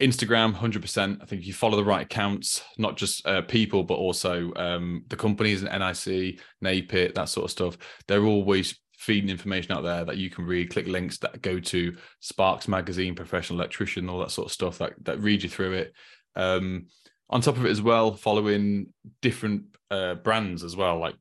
Instagram, 0.00 0.54
hundred 0.54 0.82
percent. 0.82 1.20
I 1.22 1.26
think 1.26 1.42
if 1.42 1.46
you 1.46 1.52
follow 1.54 1.76
the 1.76 1.84
right 1.84 2.04
accounts, 2.04 2.62
not 2.78 2.96
just 2.96 3.26
uh, 3.26 3.42
people, 3.42 3.84
but 3.84 3.94
also 3.94 4.52
um, 4.56 5.04
the 5.08 5.16
companies 5.16 5.62
and 5.62 5.70
NIC, 5.70 6.40
NAPIT, 6.62 7.14
that 7.14 7.28
sort 7.28 7.44
of 7.44 7.50
stuff. 7.50 7.78
They're 8.08 8.24
always 8.24 8.78
feeding 8.96 9.30
information 9.30 9.72
out 9.72 9.82
there 9.82 10.04
that 10.04 10.16
you 10.16 10.30
can 10.30 10.46
read. 10.46 10.70
Click 10.70 10.86
links 10.86 11.18
that 11.18 11.42
go 11.42 11.60
to 11.60 11.96
Sparks 12.20 12.66
Magazine, 12.66 13.14
Professional 13.14 13.60
Electrician, 13.60 14.08
all 14.08 14.20
that 14.20 14.30
sort 14.30 14.46
of 14.46 14.52
stuff 14.52 14.78
that 14.78 14.94
that 15.02 15.20
read 15.20 15.42
you 15.42 15.48
through 15.48 15.74
it. 15.74 15.92
Um, 16.34 16.86
on 17.30 17.40
top 17.40 17.56
of 17.56 17.64
it 17.64 17.70
as 17.70 17.82
well, 17.82 18.14
following 18.14 18.88
different 19.22 19.64
uh, 19.90 20.14
brands 20.14 20.64
as 20.64 20.76
well, 20.76 20.98
like 20.98 21.14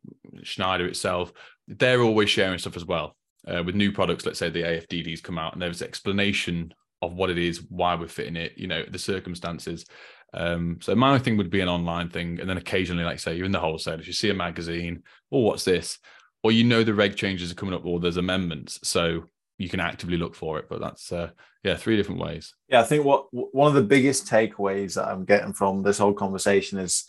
Schneider 0.44 0.86
itself, 0.88 1.32
they're 1.68 2.02
always 2.02 2.30
sharing 2.30 2.60
stuff 2.60 2.76
as 2.76 2.86
well 2.86 3.16
uh, 3.48 3.64
with 3.64 3.76
new 3.76 3.92
products. 3.92 4.26
Let's 4.26 4.40
say 4.40 4.50
the 4.50 4.64
AFDDs 4.64 5.24
come 5.24 5.38
out 5.38 5.54
and 5.54 5.62
there's 5.62 5.82
explanation 5.82 6.74
of 7.06 7.14
what 7.14 7.30
it 7.30 7.38
is, 7.38 7.64
why 7.70 7.96
we're 7.96 8.08
fitting 8.08 8.36
it, 8.36 8.54
you 8.58 8.68
know, 8.68 8.84
the 8.90 9.00
circumstances. 9.00 9.86
Um, 10.34 10.80
so 10.82 10.96
my 10.96 11.20
thing 11.20 11.38
would 11.38 11.50
be 11.50 11.62
an 11.62 11.70
online 11.70 12.10
thing, 12.10 12.40
and 12.40 12.50
then 12.50 12.58
occasionally, 12.58 13.04
like 13.04 13.20
say, 13.20 13.36
you're 13.36 13.46
in 13.46 13.52
the 13.52 13.60
wholesale, 13.60 14.00
if 14.00 14.08
you 14.08 14.14
see 14.14 14.30
a 14.30 14.34
magazine, 14.34 15.04
oh, 15.32 15.40
what's 15.40 15.64
this? 15.64 16.00
Or 16.44 16.52
you 16.52 16.64
know 16.64 16.84
the 16.84 16.94
reg 16.94 17.16
changes 17.16 17.52
are 17.52 17.56
coming 17.56 17.76
up, 17.76 17.86
or 17.86 18.00
there's 18.00 18.18
amendments, 18.18 18.80
so 18.84 19.26
you 19.58 19.70
can 19.70 19.80
actively 19.80 20.18
look 20.18 20.36
for 20.36 20.60
it. 20.60 20.68
But 20.70 20.82
that's 20.82 21.12
uh, 21.12 21.30
yeah, 21.64 21.78
three 21.78 21.96
different 21.96 22.20
ways. 22.20 22.54
Yeah, 22.68 22.82
I 22.82 22.84
think 22.84 23.06
what 23.06 23.28
one 23.32 23.68
of 23.68 23.76
the 23.76 23.84
biggest 23.84 24.28
takeaways 24.28 24.96
that 24.96 25.08
I'm 25.08 25.24
getting 25.24 25.54
from 25.54 25.84
this 25.84 26.00
whole 26.00 26.14
conversation 26.14 26.80
is 26.80 27.06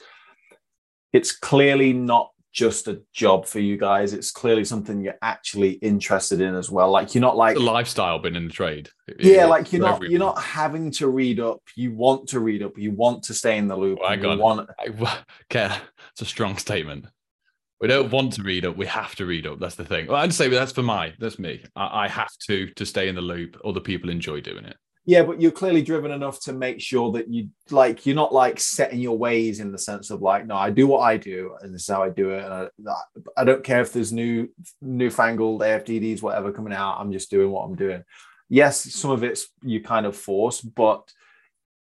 it's 1.12 1.33
clearly 1.33 1.92
not 1.92 2.30
just 2.55 2.87
a 2.87 3.03
job 3.12 3.47
for 3.47 3.59
you 3.59 3.77
guys. 3.77 4.14
It's 4.14 4.31
clearly 4.31 4.64
something 4.64 5.03
you're 5.03 5.19
actually 5.21 5.73
interested 5.73 6.40
in 6.40 6.55
as 6.55 6.71
well. 6.71 6.90
Like 6.90 7.14
you're 7.14 7.21
not 7.21 7.37
like 7.37 7.57
the 7.57 7.62
lifestyle 7.62 8.21
been 8.21 8.37
in 8.37 8.47
the 8.47 8.53
trade. 8.53 8.88
Yeah, 9.19 9.47
like 9.47 9.73
you're 9.73 9.83
not 9.83 9.97
everyone. 9.97 10.11
you're 10.12 10.21
not 10.21 10.40
having 10.40 10.90
to 10.93 11.09
read 11.09 11.40
up. 11.40 11.61
You 11.75 11.93
want 11.93 12.29
to 12.29 12.40
read 12.40 12.62
up. 12.62 12.79
You 12.79 12.93
want 12.93 13.25
to 13.25 13.35
stay 13.35 13.59
in 13.59 13.67
the 13.67 13.77
loop. 13.77 13.99
I 14.07 14.17
got 14.17 14.38
want... 14.38 14.71
Okay, 15.51 15.75
it's 16.12 16.23
a 16.23 16.25
strong 16.25 16.57
statement. 16.57 17.07
We 17.81 17.88
don't 17.88 18.12
want 18.12 18.35
to 18.35 18.43
read 18.43 18.64
up. 18.64 18.77
We 18.77 18.87
have 18.87 19.17
to 19.17 19.27
read 19.27 19.47
up. 19.47 19.59
That's 19.59 19.75
the 19.75 19.85
thing. 19.85 20.07
Well, 20.07 20.17
I'd 20.17 20.33
say 20.33 20.49
that's 20.49 20.73
for 20.73 20.83
my. 20.83 21.12
That's 21.19 21.40
me. 21.40 21.64
I, 21.75 22.05
I 22.05 22.09
have 22.09 22.31
to 22.47 22.69
to 22.69 22.87
stay 22.87 23.09
in 23.09 23.17
the 23.17 23.21
loop. 23.21 23.61
Other 23.64 23.81
people 23.81 24.11
enjoy 24.11 24.40
doing 24.40 24.64
it. 24.64 24.77
Yeah, 25.07 25.23
but 25.23 25.40
you're 25.40 25.51
clearly 25.51 25.83
driven 25.83 26.11
enough 26.11 26.40
to 26.43 26.55
make 26.55 26.81
sure 26.81 27.12
that 27.12 27.29
you 27.29 27.51
like 27.71 28.07
you're 28.07 28.17
not 28.17 28.33
like 28.33 28.59
setting 28.59 29.01
your 29.01 29.19
ways 29.19 29.61
in 29.61 29.71
the 29.71 29.79
sense 29.79 30.11
of 30.11 30.23
like, 30.23 30.47
no, 30.47 30.57
I 30.57 30.71
do 30.71 30.87
what 30.87 31.01
I 31.01 31.19
do, 31.19 31.57
and 31.61 31.75
this 31.75 31.83
is 31.83 31.88
how 31.88 32.03
I 32.03 32.09
do 32.09 32.31
it. 32.31 32.43
And 32.43 32.88
I, 32.88 32.95
I 33.37 33.45
don't 33.45 33.62
care 33.62 33.83
if 33.83 33.93
there's 33.93 34.12
new 34.12 34.49
newfangled 34.81 35.61
AFDDs, 35.61 36.23
whatever 36.23 36.53
coming 36.53 36.73
out. 36.73 37.01
I'm 37.01 37.12
just 37.12 37.31
doing 37.31 37.51
what 37.51 37.64
I'm 37.64 37.75
doing. 37.75 38.03
Yes, 38.49 38.81
some 38.95 39.11
of 39.11 39.23
it's 39.25 39.47
you 39.62 39.83
kind 39.83 40.07
of 40.07 40.17
force, 40.17 40.62
but 40.62 41.12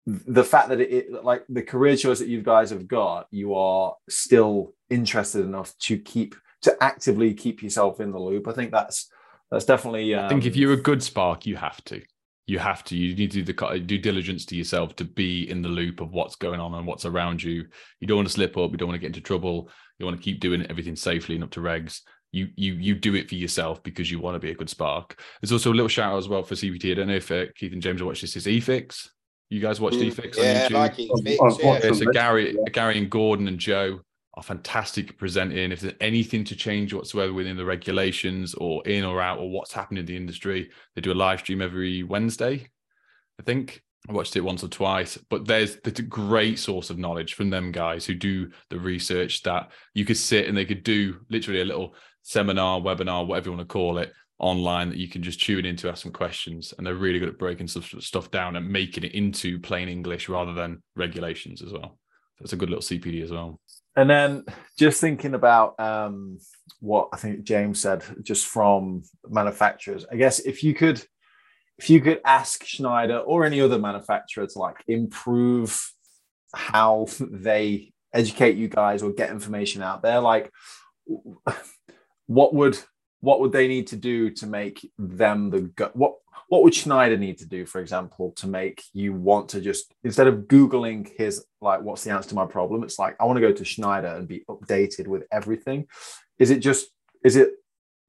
the 0.07 0.43
fact 0.43 0.69
that 0.69 0.81
it, 0.81 1.23
like 1.23 1.43
the 1.47 1.61
career 1.61 1.95
choice 1.95 2.19
that 2.19 2.27
you 2.27 2.41
guys 2.41 2.71
have 2.71 2.87
got, 2.87 3.27
you 3.29 3.53
are 3.53 3.95
still 4.09 4.73
interested 4.89 5.45
enough 5.45 5.77
to 5.81 5.99
keep 5.99 6.35
to 6.63 6.75
actively 6.81 7.35
keep 7.35 7.61
yourself 7.61 7.99
in 7.99 8.11
the 8.11 8.19
loop. 8.19 8.47
I 8.47 8.53
think 8.53 8.71
that's 8.71 9.07
that's 9.51 9.65
definitely. 9.65 10.15
Um, 10.15 10.25
I 10.25 10.29
think 10.29 10.45
if 10.45 10.53
um, 10.53 10.59
you're 10.59 10.73
a 10.73 10.77
good 10.77 11.03
spark, 11.03 11.45
you 11.45 11.57
have 11.57 11.83
to 11.85 12.01
you 12.45 12.59
have 12.59 12.83
to 12.83 12.97
you 12.97 13.15
need 13.15 13.31
to 13.31 13.41
do 13.41 13.53
the 13.53 13.79
due 13.79 13.97
diligence 13.97 14.45
to 14.45 14.55
yourself 14.55 14.95
to 14.97 15.05
be 15.05 15.49
in 15.49 15.61
the 15.61 15.69
loop 15.69 16.01
of 16.01 16.11
what's 16.11 16.35
going 16.35 16.59
on 16.59 16.73
and 16.73 16.85
what's 16.85 17.05
around 17.05 17.41
you. 17.41 17.65
You 17.99 18.07
don't 18.07 18.17
want 18.17 18.27
to 18.27 18.33
slip 18.33 18.57
up 18.57 18.71
you 18.71 18.77
don't 18.77 18.89
want 18.89 18.99
to 18.99 19.01
get 19.01 19.15
into 19.15 19.21
trouble 19.21 19.69
you 19.99 20.05
want 20.05 20.17
to 20.17 20.23
keep 20.23 20.39
doing 20.39 20.65
everything 20.69 20.95
safely 20.95 21.35
and 21.35 21.43
up 21.43 21.51
to 21.51 21.59
regs. 21.59 22.01
You 22.31 22.49
you 22.55 22.73
you 22.73 22.95
do 22.95 23.15
it 23.15 23.29
for 23.29 23.35
yourself 23.35 23.83
because 23.83 24.09
you 24.11 24.19
want 24.19 24.35
to 24.35 24.39
be 24.39 24.51
a 24.51 24.55
good 24.55 24.69
spark. 24.69 25.21
There's 25.41 25.51
also 25.51 25.71
a 25.71 25.73
little 25.75 25.87
shout 25.87 26.13
out 26.13 26.17
as 26.17 26.27
well 26.27 26.43
for 26.43 26.55
CPD 26.55 26.91
i 26.91 26.93
don't 26.95 27.07
know 27.07 27.15
if 27.15 27.31
uh, 27.31 27.45
keith 27.55 27.73
and 27.73 27.81
james 27.81 27.99
have 27.99 28.07
watched 28.07 28.21
this. 28.21 28.35
Is 28.35 28.47
Efixx? 28.47 29.07
You 29.49 29.61
guys 29.61 29.79
watched 29.79 29.97
mm, 29.97 30.11
Efixx 30.11 30.37
yeah, 30.37 30.65
on 30.65 30.71
youtube 30.71 31.39
like 31.39 31.59
yeah. 31.63 31.79
yeah 31.83 31.91
so 31.91 32.05
gary 32.11 32.55
yeah. 32.55 32.71
gary 32.71 32.97
and 32.97 33.09
gordon 33.09 33.47
and 33.47 33.59
joe 33.59 33.99
are 34.35 34.43
fantastic 34.43 35.17
presenting. 35.17 35.71
If 35.71 35.81
there's 35.81 35.93
anything 36.01 36.43
to 36.45 36.55
change 36.55 36.93
whatsoever 36.93 37.33
within 37.33 37.57
the 37.57 37.65
regulations 37.65 38.53
or 38.55 38.85
in 38.87 39.03
or 39.03 39.21
out 39.21 39.39
or 39.39 39.49
what's 39.49 39.73
happening 39.73 40.01
in 40.01 40.05
the 40.05 40.17
industry, 40.17 40.71
they 40.95 41.01
do 41.01 41.11
a 41.11 41.13
live 41.13 41.39
stream 41.39 41.61
every 41.61 42.03
Wednesday, 42.03 42.67
I 43.39 43.43
think. 43.43 43.81
I 44.09 44.11
watched 44.11 44.35
it 44.35 44.41
once 44.41 44.63
or 44.63 44.67
twice, 44.67 45.17
but 45.29 45.47
there's 45.47 45.77
the 45.77 45.91
great 46.01 46.59
source 46.59 46.89
of 46.89 46.97
knowledge 46.97 47.35
from 47.35 47.49
them 47.49 47.71
guys 47.71 48.05
who 48.05 48.15
do 48.15 48.51
the 48.69 48.77
research 48.77 49.43
that 49.43 49.71
you 49.93 50.03
could 50.03 50.17
sit 50.17 50.47
and 50.47 50.57
they 50.57 50.65
could 50.65 50.83
do 50.83 51.21
literally 51.29 51.61
a 51.61 51.65
little 51.65 51.95
seminar, 52.21 52.81
webinar, 52.81 53.25
whatever 53.25 53.49
you 53.49 53.55
want 53.55 53.67
to 53.67 53.71
call 53.71 53.99
it, 53.99 54.11
online 54.39 54.89
that 54.89 54.97
you 54.97 55.07
can 55.07 55.23
just 55.23 55.41
tune 55.41 55.65
in 55.65 55.77
to 55.77 55.89
ask 55.89 56.03
some 56.03 56.11
questions, 56.11 56.73
and 56.77 56.85
they're 56.85 56.95
really 56.95 57.19
good 57.19 57.29
at 57.29 57.37
breaking 57.37 57.67
stuff, 57.67 57.93
stuff 57.99 58.29
down 58.29 58.57
and 58.57 58.67
making 58.67 59.05
it 59.05 59.13
into 59.13 59.57
plain 59.59 59.87
English 59.87 60.27
rather 60.27 60.53
than 60.53 60.83
regulations 60.97 61.61
as 61.61 61.71
well. 61.71 61.97
That's 62.39 62.51
a 62.51 62.57
good 62.57 62.69
little 62.69 62.83
CPD 62.83 63.23
as 63.23 63.31
well. 63.31 63.61
And 63.95 64.09
then 64.09 64.45
just 64.77 64.99
thinking 64.99 65.35
about 65.35 65.79
um, 65.79 66.39
what 66.79 67.09
I 67.13 67.17
think 67.17 67.43
James 67.43 67.79
said, 67.81 68.03
just 68.23 68.47
from 68.47 69.03
manufacturers, 69.27 70.05
I 70.11 70.15
guess 70.15 70.39
if 70.39 70.63
you 70.63 70.73
could, 70.73 71.03
if 71.77 71.89
you 71.89 72.01
could 72.01 72.21
ask 72.25 72.63
Schneider 72.63 73.19
or 73.19 73.45
any 73.45 73.61
other 73.61 73.77
manufacturer 73.77 74.47
to 74.47 74.59
like 74.59 74.77
improve 74.87 75.91
how 76.55 77.07
they 77.19 77.93
educate 78.13 78.57
you 78.57 78.67
guys 78.67 79.03
or 79.03 79.11
get 79.11 79.31
information 79.31 79.81
out 79.81 80.01
there, 80.01 80.19
like 80.19 80.51
what 82.27 82.53
would 82.53 82.77
what 83.23 83.39
would 83.39 83.53
they 83.53 83.69
need 83.69 83.87
to 83.87 83.95
do 83.95 84.29
to 84.29 84.45
make 84.45 84.85
them 84.97 85.49
the 85.49 85.89
what 85.93 86.15
what 86.49 86.61
would 86.61 86.75
Schneider 86.75 87.17
need 87.17 87.37
to 87.37 87.45
do, 87.45 87.65
for 87.65 87.79
example, 87.79 88.33
to 88.33 88.47
make 88.47 88.83
you 88.91 89.13
want 89.13 89.47
to 89.51 89.61
just 89.61 89.93
instead 90.03 90.27
of 90.27 90.41
googling 90.41 91.09
his 91.17 91.45
like 91.61 91.81
what's 91.81 92.03
the 92.03 92.11
answer 92.11 92.27
to 92.27 92.35
my 92.35 92.45
problem, 92.45 92.83
it's 92.83 92.99
like 92.99 93.15
I 93.21 93.23
want 93.23 93.37
to 93.37 93.47
go 93.47 93.53
to 93.53 93.63
Schneider 93.63 94.09
and 94.09 94.27
be 94.27 94.43
updated 94.49 95.07
with 95.07 95.23
everything. 95.31 95.87
Is 96.37 96.51
it 96.51 96.59
just 96.59 96.89
is 97.23 97.37
it 97.37 97.51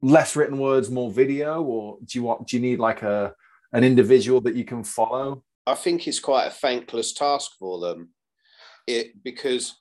less 0.03 0.35
written 0.35 0.59
words, 0.59 0.91
more 0.91 1.13
video, 1.13 1.63
or 1.63 1.99
do 2.05 2.19
you 2.19 2.25
want 2.25 2.49
do 2.49 2.57
you 2.57 2.61
need 2.61 2.81
like 2.81 3.05
a 3.05 3.37
an 3.73 3.85
individual 3.85 4.41
that 4.41 4.57
you 4.57 4.65
can 4.65 4.83
follow? 4.83 5.45
I 5.65 5.77
think 5.77 6.09
it's 6.09 6.19
quite 6.19 6.47
a 6.47 6.51
thankless 6.51 7.13
task 7.13 7.53
for 7.57 7.79
them, 7.79 8.09
it 8.89 9.23
because 9.23 9.77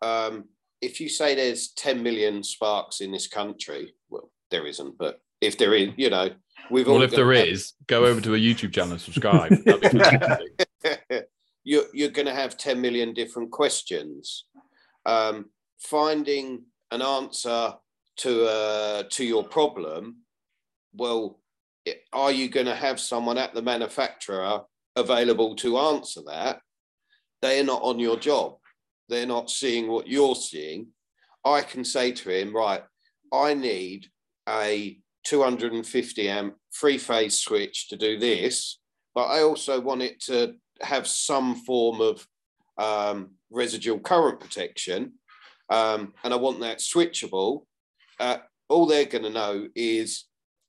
um, 0.00 0.46
if 0.80 0.98
you 0.98 1.10
say 1.10 1.34
there's 1.34 1.72
10 1.72 2.02
million 2.02 2.42
sparks 2.42 3.02
in 3.02 3.12
this 3.12 3.28
country, 3.28 3.92
well, 4.08 4.30
there 4.50 4.66
isn't, 4.66 4.98
but 4.98 5.20
if 5.40 5.58
there 5.58 5.74
is, 5.74 5.90
you 5.96 6.10
know, 6.10 6.30
We've 6.70 6.86
well, 6.86 7.02
if 7.02 7.12
there 7.12 7.32
is, 7.32 7.72
go 7.86 8.04
over 8.04 8.20
to 8.20 8.34
a 8.34 8.38
YouTube 8.38 8.72
channel 8.72 8.92
and 8.92 9.00
subscribe. 9.00 9.52
you're 11.64 11.84
you're 11.94 12.10
going 12.10 12.26
to 12.26 12.34
have 12.34 12.58
10 12.58 12.80
million 12.80 13.14
different 13.14 13.50
questions. 13.50 14.44
Um, 15.06 15.46
finding 15.78 16.64
an 16.90 17.02
answer 17.02 17.74
to 18.18 18.46
uh, 18.46 19.02
to 19.10 19.24
your 19.24 19.44
problem, 19.44 20.18
well, 20.94 21.40
are 22.12 22.32
you 22.32 22.48
going 22.48 22.66
to 22.66 22.74
have 22.74 23.00
someone 23.00 23.38
at 23.38 23.54
the 23.54 23.62
manufacturer 23.62 24.62
available 24.96 25.56
to 25.56 25.78
answer 25.78 26.20
that? 26.26 26.60
They 27.40 27.60
are 27.60 27.64
not 27.64 27.82
on 27.82 27.98
your 27.98 28.18
job. 28.18 28.56
They're 29.08 29.26
not 29.26 29.48
seeing 29.48 29.88
what 29.88 30.08
you're 30.08 30.34
seeing. 30.34 30.88
I 31.44 31.62
can 31.62 31.84
say 31.84 32.12
to 32.12 32.30
him, 32.30 32.54
right, 32.54 32.82
I 33.32 33.54
need 33.54 34.08
a 34.48 34.98
250 35.24 36.28
amp 36.28 36.56
three 36.74 36.98
phase 36.98 37.38
switch 37.38 37.88
to 37.88 37.96
do 37.96 38.18
this, 38.18 38.80
but 39.14 39.26
I 39.26 39.42
also 39.42 39.80
want 39.80 40.02
it 40.02 40.20
to 40.22 40.54
have 40.80 41.06
some 41.06 41.56
form 41.56 42.00
of 42.00 42.26
um, 42.78 43.32
residual 43.50 43.98
current 43.98 44.40
protection. 44.40 45.14
Um, 45.70 46.14
and 46.24 46.32
I 46.32 46.36
want 46.36 46.60
that 46.60 46.78
switchable. 46.78 47.64
Uh, 48.18 48.38
all 48.68 48.86
they're 48.86 49.04
going 49.04 49.24
to 49.24 49.30
know 49.30 49.68
is 49.74 50.24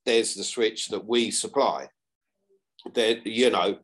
there's 0.06 0.34
the 0.34 0.44
switch 0.44 0.90
that 0.90 1.06
we 1.06 1.32
supply. 1.32 1.88
They're, 2.94 3.20
you 3.24 3.50
know, 3.50 3.80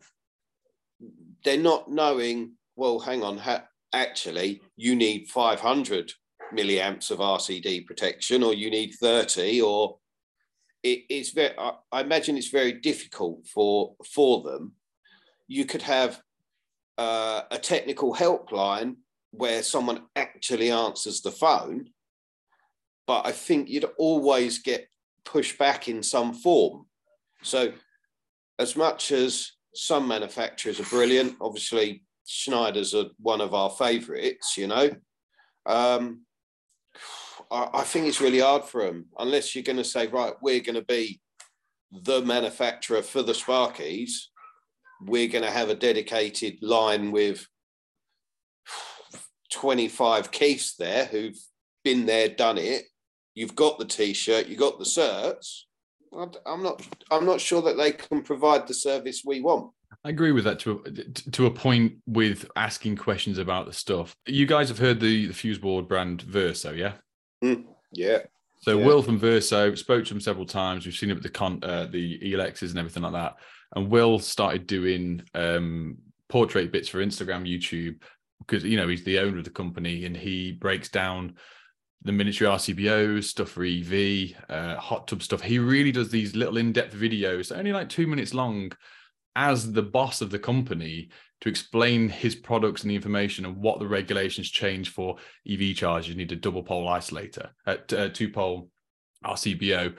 they're 1.43 1.57
not 1.57 1.89
knowing, 1.89 2.53
well, 2.75 2.99
hang 2.99 3.23
on, 3.23 3.37
ha- 3.37 3.65
actually, 3.93 4.61
you 4.75 4.95
need 4.95 5.29
500 5.29 6.11
milliamps 6.53 7.11
of 7.11 7.19
RCD 7.19 7.85
protection, 7.85 8.43
or 8.43 8.53
you 8.53 8.69
need 8.69 8.93
30, 8.93 9.61
or 9.61 9.97
it, 10.83 11.03
it's 11.09 11.31
very 11.31 11.57
I, 11.57 11.73
I, 11.91 12.01
imagine 12.01 12.37
it's 12.37 12.49
very 12.49 12.73
difficult 12.73 13.47
for 13.47 13.95
for 14.05 14.43
them 14.43 14.73
you 15.47 15.65
could 15.65 15.81
have 15.83 16.21
uh, 16.97 17.41
a 17.51 17.57
technical 17.57 18.15
helpline 18.15 18.95
where 19.31 19.61
someone 19.63 20.03
actually 20.15 20.71
answers 20.71 21.21
the 21.21 21.31
phone 21.31 21.89
but 23.05 23.25
i 23.25 23.31
think 23.31 23.67
you'd 23.67 23.89
always 23.97 24.59
get 24.59 24.87
pushed 25.25 25.57
back 25.57 25.89
in 25.89 26.01
some 26.01 26.33
form. 26.33 26.85
So, 27.43 27.73
as 28.57 28.75
much 28.77 29.11
as 29.11 29.51
some 29.73 30.07
manufacturers 30.07 30.79
are 30.79 30.85
brilliant, 30.85 31.35
obviously 31.41 32.03
Schneider's 32.25 32.93
are 32.93 33.07
one 33.19 33.41
of 33.41 33.53
our 33.53 33.69
favourites, 33.69 34.57
you 34.57 34.67
know. 34.67 34.89
Um, 35.65 36.24
I, 37.51 37.83
think 37.83 38.07
it's 38.07 38.21
really 38.21 38.39
hard 38.39 38.63
for 38.63 38.85
them 38.85 39.05
unless 39.17 39.55
you're 39.55 39.63
going 39.63 39.77
to 39.77 39.83
say, 39.83 40.07
right, 40.07 40.33
we're 40.41 40.61
going 40.61 40.75
to 40.75 40.85
be 40.85 41.19
the 41.91 42.21
manufacturer 42.21 43.01
for 43.01 43.21
the 43.21 43.33
Sparkies. 43.33 44.11
We're 45.01 45.29
going 45.29 45.43
to 45.43 45.51
have 45.51 45.69
a 45.69 45.75
dedicated 45.75 46.61
line 46.61 47.11
with 47.11 47.45
25 49.51 50.31
Keiths 50.31 50.75
there 50.77 51.05
who've 51.05 51.37
been 51.83 52.05
there, 52.05 52.29
done 52.29 52.57
it. 52.57 52.85
You've 53.33 53.55
got 53.55 53.79
the 53.79 53.85
t-shirt, 53.85 54.47
you've 54.47 54.59
got 54.59 54.79
the 54.79 54.85
certs. 54.85 55.63
I'm 56.45 56.63
not. 56.63 56.81
I'm 57.11 57.25
not 57.25 57.41
sure 57.41 57.61
that 57.63 57.75
they 57.75 57.91
can 57.91 58.21
provide 58.21 58.67
the 58.67 58.73
service 58.73 59.23
we 59.25 59.41
want. 59.41 59.71
I 60.03 60.09
agree 60.09 60.31
with 60.31 60.43
that 60.45 60.59
to 60.59 60.83
a, 60.85 60.91
to 61.31 61.45
a 61.45 61.51
point 61.51 61.95
with 62.07 62.49
asking 62.55 62.95
questions 62.95 63.37
about 63.37 63.65
the 63.65 63.73
stuff. 63.73 64.15
You 64.25 64.45
guys 64.45 64.69
have 64.69 64.79
heard 64.79 64.99
the 64.99 65.27
the 65.27 65.33
fuse 65.33 65.57
board 65.57 65.87
brand 65.87 66.21
Verso, 66.21 66.71
yeah? 66.71 66.93
Mm, 67.43 67.65
yeah. 67.91 68.19
So 68.61 68.77
Yeah. 68.77 68.85
Will 68.85 69.01
from 69.01 69.19
Verso 69.19 69.75
spoke 69.75 70.05
to 70.05 70.13
him 70.13 70.19
several 70.19 70.45
times. 70.45 70.85
We've 70.85 70.95
seen 70.95 71.11
him 71.11 71.17
at 71.17 71.23
the 71.23 71.29
con 71.29 71.59
uh, 71.63 71.85
the 71.85 72.19
Elexes 72.19 72.71
and 72.71 72.79
everything 72.79 73.03
like 73.03 73.13
that. 73.13 73.35
And 73.75 73.89
Will 73.89 74.19
started 74.19 74.67
doing 74.67 75.21
um, 75.33 75.97
portrait 76.29 76.71
bits 76.71 76.87
for 76.89 77.03
Instagram, 77.03 77.47
YouTube, 77.47 78.01
because 78.39 78.63
you 78.63 78.77
know 78.77 78.87
he's 78.87 79.03
the 79.03 79.19
owner 79.19 79.37
of 79.37 79.43
the 79.43 79.49
company 79.49 80.05
and 80.05 80.15
he 80.15 80.53
breaks 80.53 80.89
down 80.89 81.35
the 82.03 82.11
miniature 82.11 82.49
RCBOs, 82.49 83.23
stuff 83.23 83.49
for 83.49 83.65
EV, 83.65 84.35
uh, 84.49 84.79
hot 84.79 85.07
tub 85.07 85.23
stuff. 85.23 85.41
He 85.41 85.57
really 85.57 85.91
does 85.91 86.09
these 86.09 86.35
little 86.35 86.57
in-depth 86.57 86.95
videos, 86.95 87.55
only 87.55 87.73
like 87.73 87.89
two 87.89 88.05
minutes 88.05 88.33
long, 88.33 88.71
as 89.35 89.71
the 89.71 89.81
boss 89.81 90.21
of 90.21 90.29
the 90.29 90.39
company 90.39 91.09
to 91.41 91.49
explain 91.49 92.09
his 92.09 92.35
products 92.35 92.81
and 92.81 92.91
the 92.91 92.95
information 92.95 93.45
and 93.45 93.57
what 93.57 93.79
the 93.79 93.87
regulations 93.87 94.49
change 94.49 94.89
for 94.89 95.17
EV 95.49 95.75
chargers. 95.75 96.09
You 96.09 96.15
need 96.15 96.31
a 96.31 96.35
double 96.35 96.63
pole 96.63 96.87
isolator, 96.87 97.49
uh, 97.65 97.75
t- 97.87 97.97
uh, 97.97 98.09
two 98.09 98.29
pole 98.29 98.69
RCBO 99.25 99.95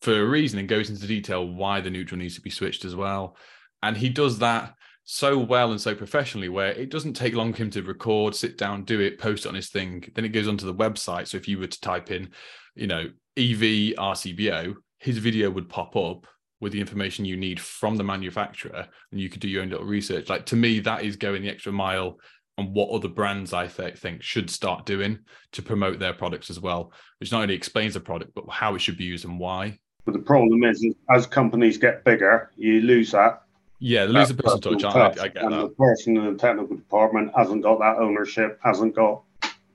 for 0.00 0.20
a 0.20 0.26
reason 0.26 0.58
and 0.58 0.68
goes 0.68 0.90
into 0.90 1.06
detail 1.06 1.46
why 1.46 1.80
the 1.80 1.90
neutral 1.90 2.18
needs 2.18 2.34
to 2.36 2.40
be 2.40 2.50
switched 2.50 2.84
as 2.84 2.94
well. 2.94 3.36
And 3.82 3.96
he 3.96 4.08
does 4.08 4.38
that 4.38 4.74
so 5.04 5.38
well 5.38 5.70
and 5.70 5.80
so 5.80 5.94
professionally 5.94 6.48
where 6.48 6.72
it 6.72 6.90
doesn't 6.90 7.14
take 7.14 7.34
long 7.34 7.52
for 7.52 7.62
him 7.62 7.70
to 7.70 7.82
record, 7.82 8.34
sit 8.34 8.58
down, 8.58 8.84
do 8.84 9.00
it, 9.00 9.18
post 9.18 9.46
it 9.46 9.48
on 9.48 9.54
his 9.54 9.70
thing. 9.70 10.04
Then 10.14 10.24
it 10.24 10.30
goes 10.30 10.48
onto 10.48 10.66
the 10.66 10.74
website. 10.74 11.28
So 11.28 11.36
if 11.36 11.48
you 11.48 11.58
were 11.58 11.66
to 11.66 11.80
type 11.80 12.10
in, 12.10 12.30
you 12.74 12.86
know, 12.86 13.04
EV 13.36 13.94
RCBO, 13.96 14.74
his 14.98 15.18
video 15.18 15.50
would 15.50 15.68
pop 15.68 15.94
up 15.96 16.26
with 16.60 16.72
the 16.72 16.80
information 16.80 17.24
you 17.24 17.36
need 17.36 17.60
from 17.60 17.96
the 17.96 18.04
manufacturer 18.04 18.86
and 19.12 19.20
you 19.20 19.28
could 19.28 19.40
do 19.40 19.48
your 19.48 19.62
own 19.62 19.70
little 19.70 19.86
research. 19.86 20.28
Like 20.28 20.46
to 20.46 20.56
me, 20.56 20.80
that 20.80 21.04
is 21.04 21.16
going 21.16 21.42
the 21.42 21.50
extra 21.50 21.72
mile 21.72 22.18
on 22.58 22.72
what 22.72 22.90
other 22.90 23.08
brands 23.08 23.52
I 23.52 23.66
th- 23.66 23.98
think 23.98 24.22
should 24.22 24.48
start 24.48 24.86
doing 24.86 25.18
to 25.52 25.62
promote 25.62 25.98
their 25.98 26.14
products 26.14 26.48
as 26.48 26.58
well, 26.58 26.92
which 27.20 27.30
not 27.30 27.42
only 27.42 27.54
explains 27.54 27.94
the 27.94 28.00
product, 28.00 28.32
but 28.34 28.44
how 28.48 28.74
it 28.74 28.78
should 28.80 28.96
be 28.96 29.04
used 29.04 29.26
and 29.26 29.38
why. 29.38 29.78
But 30.06 30.12
the 30.14 30.20
problem 30.20 30.64
is, 30.64 30.86
as 31.14 31.26
companies 31.26 31.76
get 31.76 32.04
bigger, 32.04 32.50
you 32.56 32.80
lose 32.80 33.10
that. 33.10 33.42
Yeah, 33.78 34.06
the 34.06 34.14
lose 34.14 34.28
the 34.28 34.34
personal 34.34 34.58
personal 34.74 34.92
touch. 34.92 35.18
I. 35.18 35.24
I 35.24 35.28
get 35.28 35.42
and 35.42 35.52
that. 35.52 35.60
the 35.60 35.68
person 35.70 36.16
in 36.16 36.32
the 36.32 36.38
technical 36.38 36.76
department 36.76 37.32
hasn't 37.36 37.62
got 37.62 37.78
that 37.80 37.96
ownership, 37.98 38.58
hasn't 38.62 38.94
got 38.94 39.22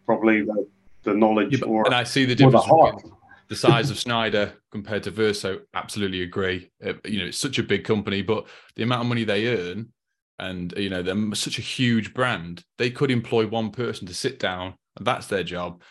probably 0.07 0.41
the, 0.41 0.67
the 1.03 1.13
knowledge 1.13 1.51
Yeah, 1.51 1.59
but- 1.59 1.69
or, 1.69 1.85
and 1.85 1.93
I 1.93 2.03
see 2.03 2.25
the 2.25 2.33
the 2.33 2.35
difference 2.45 2.65
between 2.65 3.13
the 3.51 3.57
size 3.57 3.91
of 3.91 3.99
Schneider 3.99 4.53
compared 4.71 5.03
to 5.03 5.11
Verso. 5.11 5.59
Absolutely 5.73 6.21
agree. 6.21 6.71
Uh, 6.81 6.93
you 7.03 7.19
know, 7.19 7.25
it's 7.25 7.37
such 7.37 7.59
a 7.59 7.63
big 7.63 7.83
company, 7.83 8.21
but 8.21 8.47
the 8.77 8.83
amount 8.83 9.01
of 9.01 9.07
money 9.07 9.25
they 9.25 9.45
earn, 9.47 9.89
and 10.39 10.73
you 10.77 10.89
know, 10.89 11.03
they're 11.03 11.35
such 11.35 11.59
a 11.59 11.61
huge 11.61 12.13
brand. 12.13 12.63
They 12.77 12.89
could 12.89 13.11
employ 13.11 13.45
one 13.45 13.71
person 13.71 14.07
to 14.07 14.13
sit 14.13 14.39
down, 14.39 14.75
and 14.95 15.05
that's 15.05 15.27
their 15.27 15.43
job. 15.43 15.81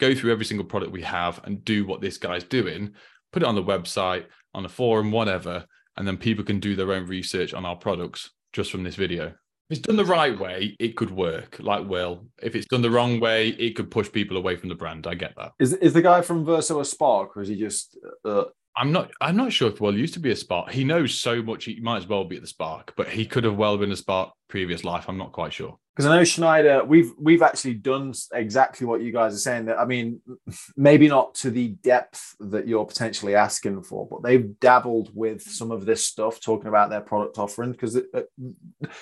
Go 0.00 0.16
through 0.16 0.32
every 0.32 0.44
single 0.44 0.66
product 0.66 0.90
we 0.90 1.02
have 1.02 1.40
and 1.44 1.64
do 1.64 1.86
what 1.86 2.00
this 2.00 2.18
guy's 2.18 2.42
doing. 2.42 2.92
Put 3.32 3.44
it 3.44 3.48
on 3.48 3.54
the 3.54 3.62
website, 3.62 4.24
on 4.52 4.64
a 4.64 4.68
forum, 4.68 5.12
whatever, 5.12 5.64
and 5.96 6.08
then 6.08 6.16
people 6.16 6.44
can 6.44 6.58
do 6.58 6.74
their 6.74 6.92
own 6.92 7.06
research 7.06 7.54
on 7.54 7.64
our 7.64 7.76
products 7.76 8.30
just 8.52 8.72
from 8.72 8.82
this 8.82 8.96
video. 8.96 9.32
If 9.68 9.78
it's 9.78 9.86
done 9.86 9.96
the 9.96 10.04
right 10.04 10.38
way, 10.38 10.76
it 10.78 10.96
could 10.96 11.10
work, 11.10 11.56
like 11.58 11.88
Will. 11.88 12.26
If 12.40 12.54
it's 12.54 12.66
done 12.66 12.82
the 12.82 12.90
wrong 12.90 13.18
way, 13.18 13.48
it 13.48 13.74
could 13.74 13.90
push 13.90 14.10
people 14.10 14.36
away 14.36 14.54
from 14.54 14.68
the 14.68 14.76
brand. 14.76 15.08
I 15.08 15.14
get 15.14 15.34
that. 15.36 15.52
Is 15.58 15.72
is 15.74 15.92
the 15.92 16.02
guy 16.02 16.22
from 16.22 16.44
Verso 16.44 16.78
a 16.78 16.84
Spark, 16.84 17.36
or 17.36 17.42
is 17.42 17.48
he 17.48 17.56
just? 17.56 17.98
Uh, 18.24 18.44
I'm 18.76 18.92
not. 18.92 19.10
I'm 19.20 19.36
not 19.36 19.52
sure 19.52 19.70
if 19.70 19.80
Will 19.80 19.96
used 19.96 20.14
to 20.14 20.20
be 20.20 20.30
a 20.30 20.36
Spark. 20.36 20.70
He 20.70 20.84
knows 20.84 21.14
so 21.18 21.42
much. 21.42 21.64
He 21.64 21.80
might 21.80 21.98
as 21.98 22.06
well 22.06 22.24
be 22.24 22.36
at 22.36 22.42
the 22.42 22.48
Spark, 22.48 22.92
but 22.96 23.08
he 23.08 23.24
could 23.24 23.44
have 23.44 23.56
well 23.56 23.78
been 23.78 23.90
a 23.90 23.96
Spark 23.96 24.32
previous 24.48 24.84
life. 24.84 25.06
I'm 25.08 25.16
not 25.16 25.32
quite 25.32 25.54
sure. 25.54 25.78
because 25.94 26.06
I 26.06 26.14
know 26.14 26.24
Schneider, 26.24 26.84
we've 26.84 27.12
we've 27.18 27.40
actually 27.40 27.74
done 27.74 28.12
exactly 28.34 28.86
what 28.86 29.00
you 29.00 29.12
guys 29.12 29.34
are 29.34 29.38
saying. 29.38 29.64
That 29.64 29.78
I 29.78 29.86
mean, 29.86 30.20
maybe 30.76 31.08
not 31.08 31.34
to 31.36 31.50
the 31.50 31.68
depth 31.68 32.36
that 32.38 32.68
you're 32.68 32.84
potentially 32.84 33.34
asking 33.34 33.82
for, 33.82 34.06
but 34.06 34.22
they've 34.22 34.58
dabbled 34.60 35.10
with 35.14 35.40
some 35.40 35.70
of 35.70 35.86
this 35.86 36.04
stuff, 36.04 36.38
talking 36.38 36.68
about 36.68 36.90
their 36.90 37.00
product 37.00 37.38
offering 37.38 37.72
because 37.72 37.96
uh, 37.96 38.22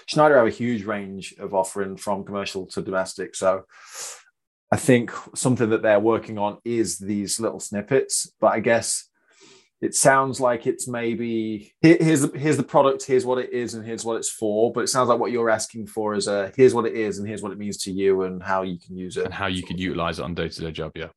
Schneider 0.07 0.37
have 0.37 0.47
a 0.47 0.51
huge 0.51 0.85
range 0.85 1.35
of 1.41 1.53
offering 1.53 1.97
from 1.97 2.25
commercial 2.25 2.67
to 2.67 2.81
domestic. 2.81 3.35
So 3.35 3.65
I 4.71 4.77
think 4.77 5.11
something 5.35 5.71
that 5.71 5.83
they're 5.83 5.99
working 5.99 6.39
on 6.39 6.59
is 6.65 6.99
these 6.99 7.41
little 7.41 7.61
snippets. 7.61 8.33
But 8.41 8.53
I 8.53 8.61
guess 8.61 9.09
it 9.85 9.95
sounds 9.95 10.41
like 10.41 10.67
it's 10.67 10.89
maybe 10.89 11.75
here- 11.83 11.99
here's 12.01 12.33
here's 12.35 12.57
the 12.57 12.63
product, 12.63 13.05
here's 13.05 13.27
what 13.27 13.39
it 13.39 13.53
is, 13.53 13.75
and 13.75 13.85
here's 13.85 14.05
what 14.05 14.17
it's 14.17 14.31
for. 14.31 14.73
But 14.73 14.85
it 14.85 14.87
sounds 14.89 15.11
like 15.11 15.19
what 15.19 15.31
you're 15.31 15.51
asking 15.51 15.89
for 15.89 16.15
is 16.15 16.27
a 16.27 16.51
here's 16.57 16.75
what 16.75 16.87
it 16.87 16.95
is, 16.95 17.19
and 17.19 17.29
here's 17.29 17.43
what 17.43 17.53
it 17.53 17.59
means 17.59 17.77
to 17.85 17.93
you, 17.93 18.23
and 18.23 18.43
how 18.43 18.63
you 18.63 18.79
can 18.79 18.97
use 18.97 19.19
it. 19.19 19.27
And 19.27 19.35
how 19.35 19.47
you 19.47 19.63
could 19.63 19.79
utilize 19.79 20.19
it 20.19 20.23
on 20.25 20.35
day 20.35 20.49
to 20.49 20.61
day 20.61 20.73
job. 20.73 20.93
Yeah, 20.95 21.09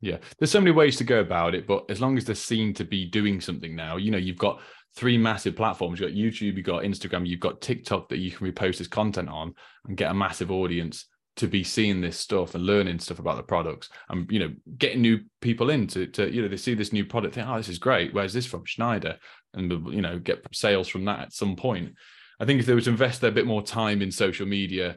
yeah. 0.00 0.18
There's 0.38 0.50
so 0.50 0.60
many 0.60 0.72
ways 0.72 0.96
to 0.96 1.04
go 1.04 1.20
about 1.20 1.54
it, 1.54 1.66
but 1.66 1.84
as 1.88 2.00
long 2.00 2.16
as 2.16 2.24
they're 2.24 2.34
seen 2.34 2.74
to 2.74 2.84
be 2.84 3.04
doing 3.04 3.40
something 3.40 3.76
now, 3.76 3.96
you 3.96 4.10
know, 4.10 4.18
you've 4.18 4.36
got 4.36 4.60
three 4.96 5.16
massive 5.16 5.54
platforms. 5.54 6.00
You've 6.00 6.10
got 6.10 6.18
YouTube, 6.18 6.56
you've 6.56 6.66
got 6.66 6.82
Instagram, 6.82 7.24
you've 7.24 7.38
got 7.38 7.60
TikTok 7.60 8.08
that 8.08 8.18
you 8.18 8.32
can 8.32 8.50
repost 8.50 8.78
this 8.78 8.88
content 8.88 9.28
on 9.28 9.54
and 9.86 9.96
get 9.96 10.10
a 10.10 10.14
massive 10.14 10.50
audience 10.50 11.06
to 11.38 11.48
be 11.48 11.64
seeing 11.64 12.00
this 12.00 12.18
stuff 12.18 12.54
and 12.54 12.64
learning 12.64 12.98
stuff 12.98 13.18
about 13.18 13.36
the 13.36 13.42
products 13.42 13.88
and 14.10 14.30
you 14.30 14.38
know 14.38 14.52
getting 14.76 15.02
new 15.02 15.20
people 15.40 15.70
in 15.70 15.86
to, 15.86 16.06
to 16.06 16.32
you 16.32 16.42
know 16.42 16.48
they 16.48 16.56
see 16.56 16.74
this 16.74 16.92
new 16.92 17.04
product 17.04 17.34
think 17.34 17.48
oh 17.48 17.56
this 17.56 17.68
is 17.68 17.78
great. 17.78 18.12
Where's 18.12 18.32
this 18.32 18.46
from? 18.46 18.64
Schneider. 18.64 19.16
And 19.54 19.70
you 19.92 20.02
know 20.02 20.18
get 20.18 20.44
sales 20.52 20.88
from 20.88 21.04
that 21.06 21.20
at 21.20 21.32
some 21.32 21.56
point. 21.56 21.94
I 22.40 22.44
think 22.44 22.60
if 22.60 22.66
they 22.66 22.74
were 22.74 22.80
to 22.82 22.90
invest 22.90 23.24
a 23.24 23.32
bit 23.32 23.46
more 23.46 23.62
time 23.62 24.02
in 24.02 24.12
social 24.12 24.46
media 24.46 24.96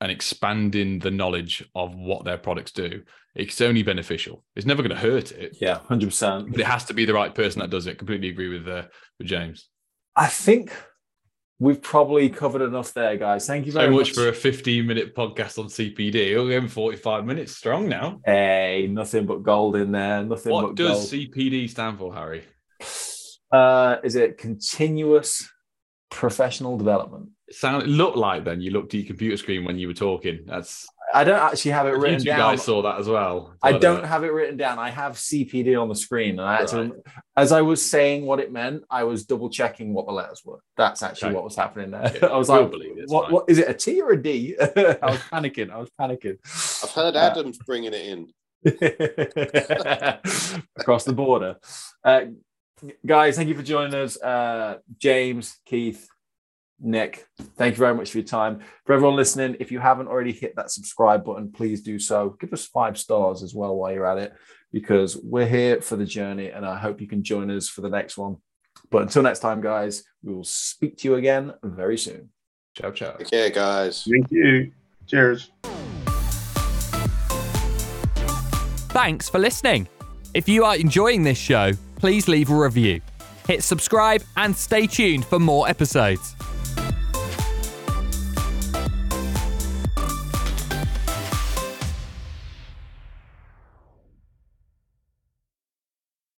and 0.00 0.10
expanding 0.10 0.98
the 0.98 1.10
knowledge 1.10 1.64
of 1.74 1.94
what 1.94 2.24
their 2.24 2.36
products 2.36 2.72
do 2.72 3.02
it's 3.34 3.60
only 3.60 3.82
beneficial. 3.82 4.44
It's 4.56 4.66
never 4.66 4.82
going 4.82 4.94
to 4.94 5.00
hurt 5.00 5.32
it. 5.32 5.56
Yeah, 5.60 5.78
hundred 5.78 6.08
percent. 6.08 6.50
but 6.50 6.60
it 6.60 6.66
has 6.66 6.84
to 6.86 6.94
be 6.94 7.04
the 7.04 7.14
right 7.14 7.34
person 7.34 7.60
that 7.60 7.70
does 7.70 7.86
it. 7.86 7.98
Completely 7.98 8.28
agree 8.28 8.48
with 8.48 8.68
uh, 8.68 8.84
with 9.18 9.26
james. 9.26 9.68
I 10.14 10.26
think 10.26 10.72
we've 11.62 11.80
probably 11.80 12.28
covered 12.28 12.62
enough 12.62 12.92
there, 12.92 13.16
guys. 13.16 13.46
Thank 13.46 13.66
you 13.66 13.72
so 13.72 13.78
very 13.78 13.90
much 13.90 14.08
much 14.08 14.16
for 14.16 14.28
a 14.28 14.32
15 14.32 14.84
minute 14.86 15.14
podcast 15.14 15.58
on 15.58 15.66
cpd 15.66 16.36
we're 16.36 16.58
going 16.60 16.68
45 16.68 17.24
minutes 17.24 17.56
strong 17.56 17.88
now 17.88 18.20
Hey, 18.26 18.88
nothing 18.90 19.26
but 19.26 19.42
gold 19.42 19.76
in 19.76 19.92
there. 19.92 20.24
Nothing 20.24 20.52
what 20.52 20.74
does 20.74 21.10
gold. 21.10 21.22
cpd 21.22 21.70
stand 21.70 21.98
for 21.98 22.12
harry 22.14 22.42
uh, 23.52 23.98
is 24.02 24.16
it 24.16 24.38
continuous 24.38 25.46
professional 26.10 26.78
development? 26.78 27.28
It 27.48 27.54
sound 27.54 27.82
it 27.82 27.88
looked 27.88 28.16
like 28.16 28.44
then 28.44 28.60
you 28.60 28.70
looked 28.70 28.94
at 28.94 29.00
your 29.00 29.06
computer 29.06 29.36
screen 29.36 29.64
when 29.64 29.78
you 29.78 29.88
were 29.88 29.94
talking. 29.94 30.44
That's 30.46 30.86
I 31.14 31.24
don't 31.24 31.38
actually 31.38 31.72
have 31.72 31.86
it 31.86 31.90
written 31.98 32.18
two 32.18 32.24
down. 32.26 32.38
guys 32.38 32.64
saw 32.64 32.82
that 32.82 32.98
as 32.98 33.06
well. 33.08 33.54
I 33.62 33.72
don't 33.72 34.04
uh, 34.04 34.06
have 34.06 34.24
it 34.24 34.28
written 34.32 34.56
down. 34.56 34.78
I 34.78 34.90
have 34.90 35.14
CPD 35.14 35.80
on 35.80 35.88
the 35.88 35.94
screen, 35.94 36.38
and 36.38 36.48
I 36.48 36.56
had 36.60 36.72
Right. 36.72 36.90
to, 36.90 37.02
as 37.36 37.52
I 37.52 37.60
was 37.62 37.84
saying 37.84 38.24
what 38.24 38.40
it 38.40 38.50
meant, 38.52 38.84
I 38.90 39.04
was 39.04 39.24
double 39.26 39.50
checking 39.50 39.92
what 39.94 40.06
the 40.06 40.12
letters 40.12 40.42
were. 40.44 40.60
That's 40.76 41.02
actually 41.02 41.28
Okay. 41.28 41.34
what 41.36 41.44
was 41.44 41.56
happening 41.56 41.90
there. 41.90 42.10
Yeah, 42.22 42.26
I 42.32 42.36
was 42.36 42.48
we'll 42.48 42.62
like, 42.62 42.70
believe 42.70 42.96
it, 42.98 43.02
it's 43.02 43.12
"What? 43.12 43.24
fine." 43.26 43.34
What 43.34 43.44
is 43.48 43.58
it? 43.58 43.68
A 43.68 43.74
T 43.74 44.00
or 44.00 44.12
a 44.12 44.22
D?" 44.22 44.56
I 44.60 44.96
was 45.02 45.20
panicking. 45.32 45.70
I 45.70 45.78
was 45.78 45.90
panicking. 46.00 46.38
I've 46.84 46.90
heard 46.90 47.16
Uh, 47.16 47.18
Adam's 47.30 47.58
bringing 47.58 47.92
it 47.92 48.06
in. 48.06 48.28
across 50.76 51.04
the 51.04 51.12
border. 51.12 51.56
Uh, 52.04 52.22
guys, 53.04 53.36
thank 53.36 53.48
you 53.48 53.54
for 53.54 53.62
joining 53.62 53.94
us. 53.94 54.20
Uh, 54.20 54.78
James, 54.98 55.58
Keith, 55.66 56.06
Nick, 56.84 57.26
thank 57.56 57.74
you 57.74 57.78
very 57.78 57.94
much 57.94 58.10
for 58.10 58.18
your 58.18 58.26
time. 58.26 58.60
For 58.84 58.92
everyone 58.92 59.14
listening, 59.14 59.56
if 59.60 59.70
you 59.70 59.78
haven't 59.78 60.08
already 60.08 60.32
hit 60.32 60.56
that 60.56 60.72
subscribe 60.72 61.24
button, 61.24 61.52
please 61.52 61.80
do 61.80 61.98
so. 62.00 62.36
Give 62.40 62.52
us 62.52 62.66
five 62.66 62.98
stars 62.98 63.44
as 63.44 63.54
well 63.54 63.76
while 63.76 63.92
you're 63.92 64.06
at 64.06 64.18
it, 64.18 64.34
because 64.72 65.16
we're 65.16 65.46
here 65.46 65.80
for 65.80 65.94
the 65.94 66.04
journey 66.04 66.50
and 66.50 66.66
I 66.66 66.76
hope 66.76 67.00
you 67.00 67.06
can 67.06 67.22
join 67.22 67.52
us 67.52 67.68
for 67.68 67.82
the 67.82 67.88
next 67.88 68.18
one. 68.18 68.38
But 68.90 69.02
until 69.02 69.22
next 69.22 69.38
time, 69.38 69.60
guys, 69.60 70.02
we 70.24 70.34
will 70.34 70.42
speak 70.42 70.96
to 70.98 71.08
you 71.08 71.14
again 71.14 71.54
very 71.62 71.96
soon. 71.96 72.30
Ciao, 72.76 72.90
ciao. 72.90 73.12
Take 73.12 73.30
care, 73.30 73.50
guys. 73.50 74.04
Thank 74.10 74.32
you. 74.32 74.72
Cheers. 75.06 75.52
Thanks 78.88 79.28
for 79.28 79.38
listening. 79.38 79.88
If 80.34 80.48
you 80.48 80.64
are 80.64 80.76
enjoying 80.76 81.22
this 81.22 81.38
show, 81.38 81.72
please 81.96 82.26
leave 82.26 82.50
a 82.50 82.56
review. 82.56 83.00
Hit 83.46 83.62
subscribe 83.62 84.22
and 84.36 84.56
stay 84.56 84.86
tuned 84.86 85.24
for 85.24 85.38
more 85.38 85.68
episodes. 85.68 86.34